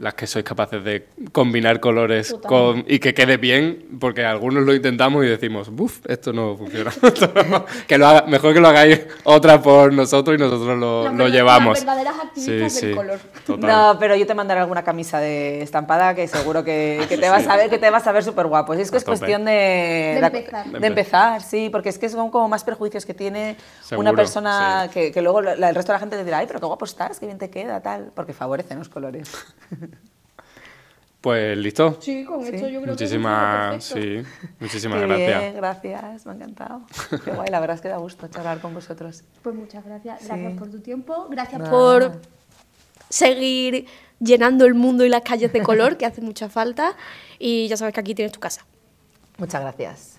las 0.00 0.14
que 0.14 0.26
sois 0.26 0.44
capaces 0.44 0.82
de 0.84 1.06
combinar 1.32 1.80
colores 1.80 2.34
con, 2.46 2.84
y 2.86 2.98
que 2.98 3.14
quede 3.14 3.36
bien, 3.36 3.98
porque 4.00 4.24
algunos 4.24 4.64
lo 4.64 4.74
intentamos 4.74 5.24
y 5.24 5.28
decimos, 5.28 5.70
buf, 5.70 6.00
esto 6.06 6.32
no 6.32 6.56
funciona. 6.56 6.92
que 7.86 7.98
lo 7.98 8.06
haga, 8.06 8.26
mejor 8.26 8.54
que 8.54 8.60
lo 8.60 8.68
hagáis 8.68 9.00
otra 9.24 9.60
por 9.60 9.92
nosotros 9.92 10.36
y 10.36 10.40
nosotros 10.40 10.78
lo, 10.78 11.12
lo 11.12 11.28
llevamos. 11.28 11.78
Las 11.78 11.84
verdaderas 11.84 12.14
activistas 12.24 12.72
sí, 12.72 12.80
del 12.80 12.90
sí, 12.90 12.96
color. 12.96 13.18
Total. 13.46 13.70
No, 13.70 13.96
pero 13.98 14.16
yo 14.16 14.26
te 14.26 14.34
mandaré 14.34 14.60
alguna 14.60 14.84
camisa 14.84 15.20
de 15.20 15.62
estampada 15.62 16.14
que 16.14 16.28
seguro 16.28 16.64
que, 16.64 17.04
que 17.08 17.18
te 17.18 17.28
vas 17.30 17.46
a 17.46 17.56
ver 17.56 17.70
que 17.70 17.78
te 17.78 17.90
vas 17.90 18.06
a 18.06 18.12
ver 18.12 18.22
súper 18.22 18.46
guapo. 18.46 18.74
Si 18.74 18.82
es 18.82 18.90
que 18.90 18.98
es 18.98 19.04
cuestión 19.04 19.44
de, 19.44 19.52
de, 19.52 20.26
empezar. 20.26 20.66
de, 20.66 20.86
empezar. 20.86 21.42
sí, 21.42 21.68
porque 21.70 21.88
es 21.88 21.98
que 21.98 22.08
son 22.08 22.30
como 22.30 22.48
más 22.48 22.64
prejuicios 22.64 23.04
que 23.04 23.14
tiene 23.14 23.56
seguro, 23.82 24.08
una 24.08 24.16
persona 24.16 24.84
sí. 24.84 24.90
que, 24.90 25.12
que, 25.12 25.22
luego 25.22 25.42
la, 25.42 25.68
el 25.68 25.74
resto 25.74 25.92
de 25.92 25.96
la 25.96 26.00
gente 26.00 26.16
te 26.16 26.24
dirá, 26.24 26.38
ay, 26.38 26.46
pero 26.46 26.60
qué 26.60 26.66
guapo 26.66 26.84
estás, 26.84 27.18
qué 27.18 27.26
bien 27.26 27.38
te 27.38 27.50
queda, 27.50 27.80
tal, 27.80 28.12
porque 28.14 28.32
favorecen 28.32 28.78
los 28.78 28.88
colores. 28.88 29.30
Pues 31.20 31.58
listo. 31.58 31.98
Sí, 32.00 32.24
con 32.24 32.44
sí. 32.44 32.54
esto 32.54 32.68
yo 32.68 32.80
creo 32.80 32.92
muchísimas, 32.92 33.92
que 33.92 34.22
sí, 34.22 34.28
Muchísimas 34.60 35.00
Qué 35.00 35.06
gracias. 35.06 35.40
Bien, 35.40 35.56
gracias, 35.56 36.26
me 36.26 36.32
ha 36.32 36.34
encantado. 36.36 36.82
Qué 37.24 37.32
guay, 37.32 37.50
la 37.50 37.58
verdad 37.58 37.74
es 37.74 37.80
que 37.80 37.88
da 37.88 37.96
gusto 37.96 38.28
charlar 38.28 38.60
con 38.60 38.72
vosotros. 38.72 39.24
Pues 39.42 39.54
muchas 39.54 39.84
gracias. 39.84 40.20
Sí. 40.20 40.26
Gracias 40.28 40.52
por 40.58 40.70
tu 40.70 40.78
tiempo. 40.78 41.26
Gracias 41.28 41.58
Nada. 41.60 41.70
por 41.70 42.20
seguir 43.08 43.86
llenando 44.20 44.64
el 44.64 44.74
mundo 44.74 45.04
y 45.04 45.08
las 45.08 45.22
calles 45.22 45.52
de 45.52 45.62
color, 45.62 45.96
que 45.96 46.06
hace 46.06 46.20
mucha 46.20 46.48
falta. 46.48 46.94
Y 47.38 47.66
ya 47.66 47.76
sabes 47.76 47.94
que 47.94 48.00
aquí 48.00 48.14
tienes 48.14 48.32
tu 48.32 48.40
casa. 48.40 48.64
Muchas 49.38 49.60
gracias. 49.60 50.17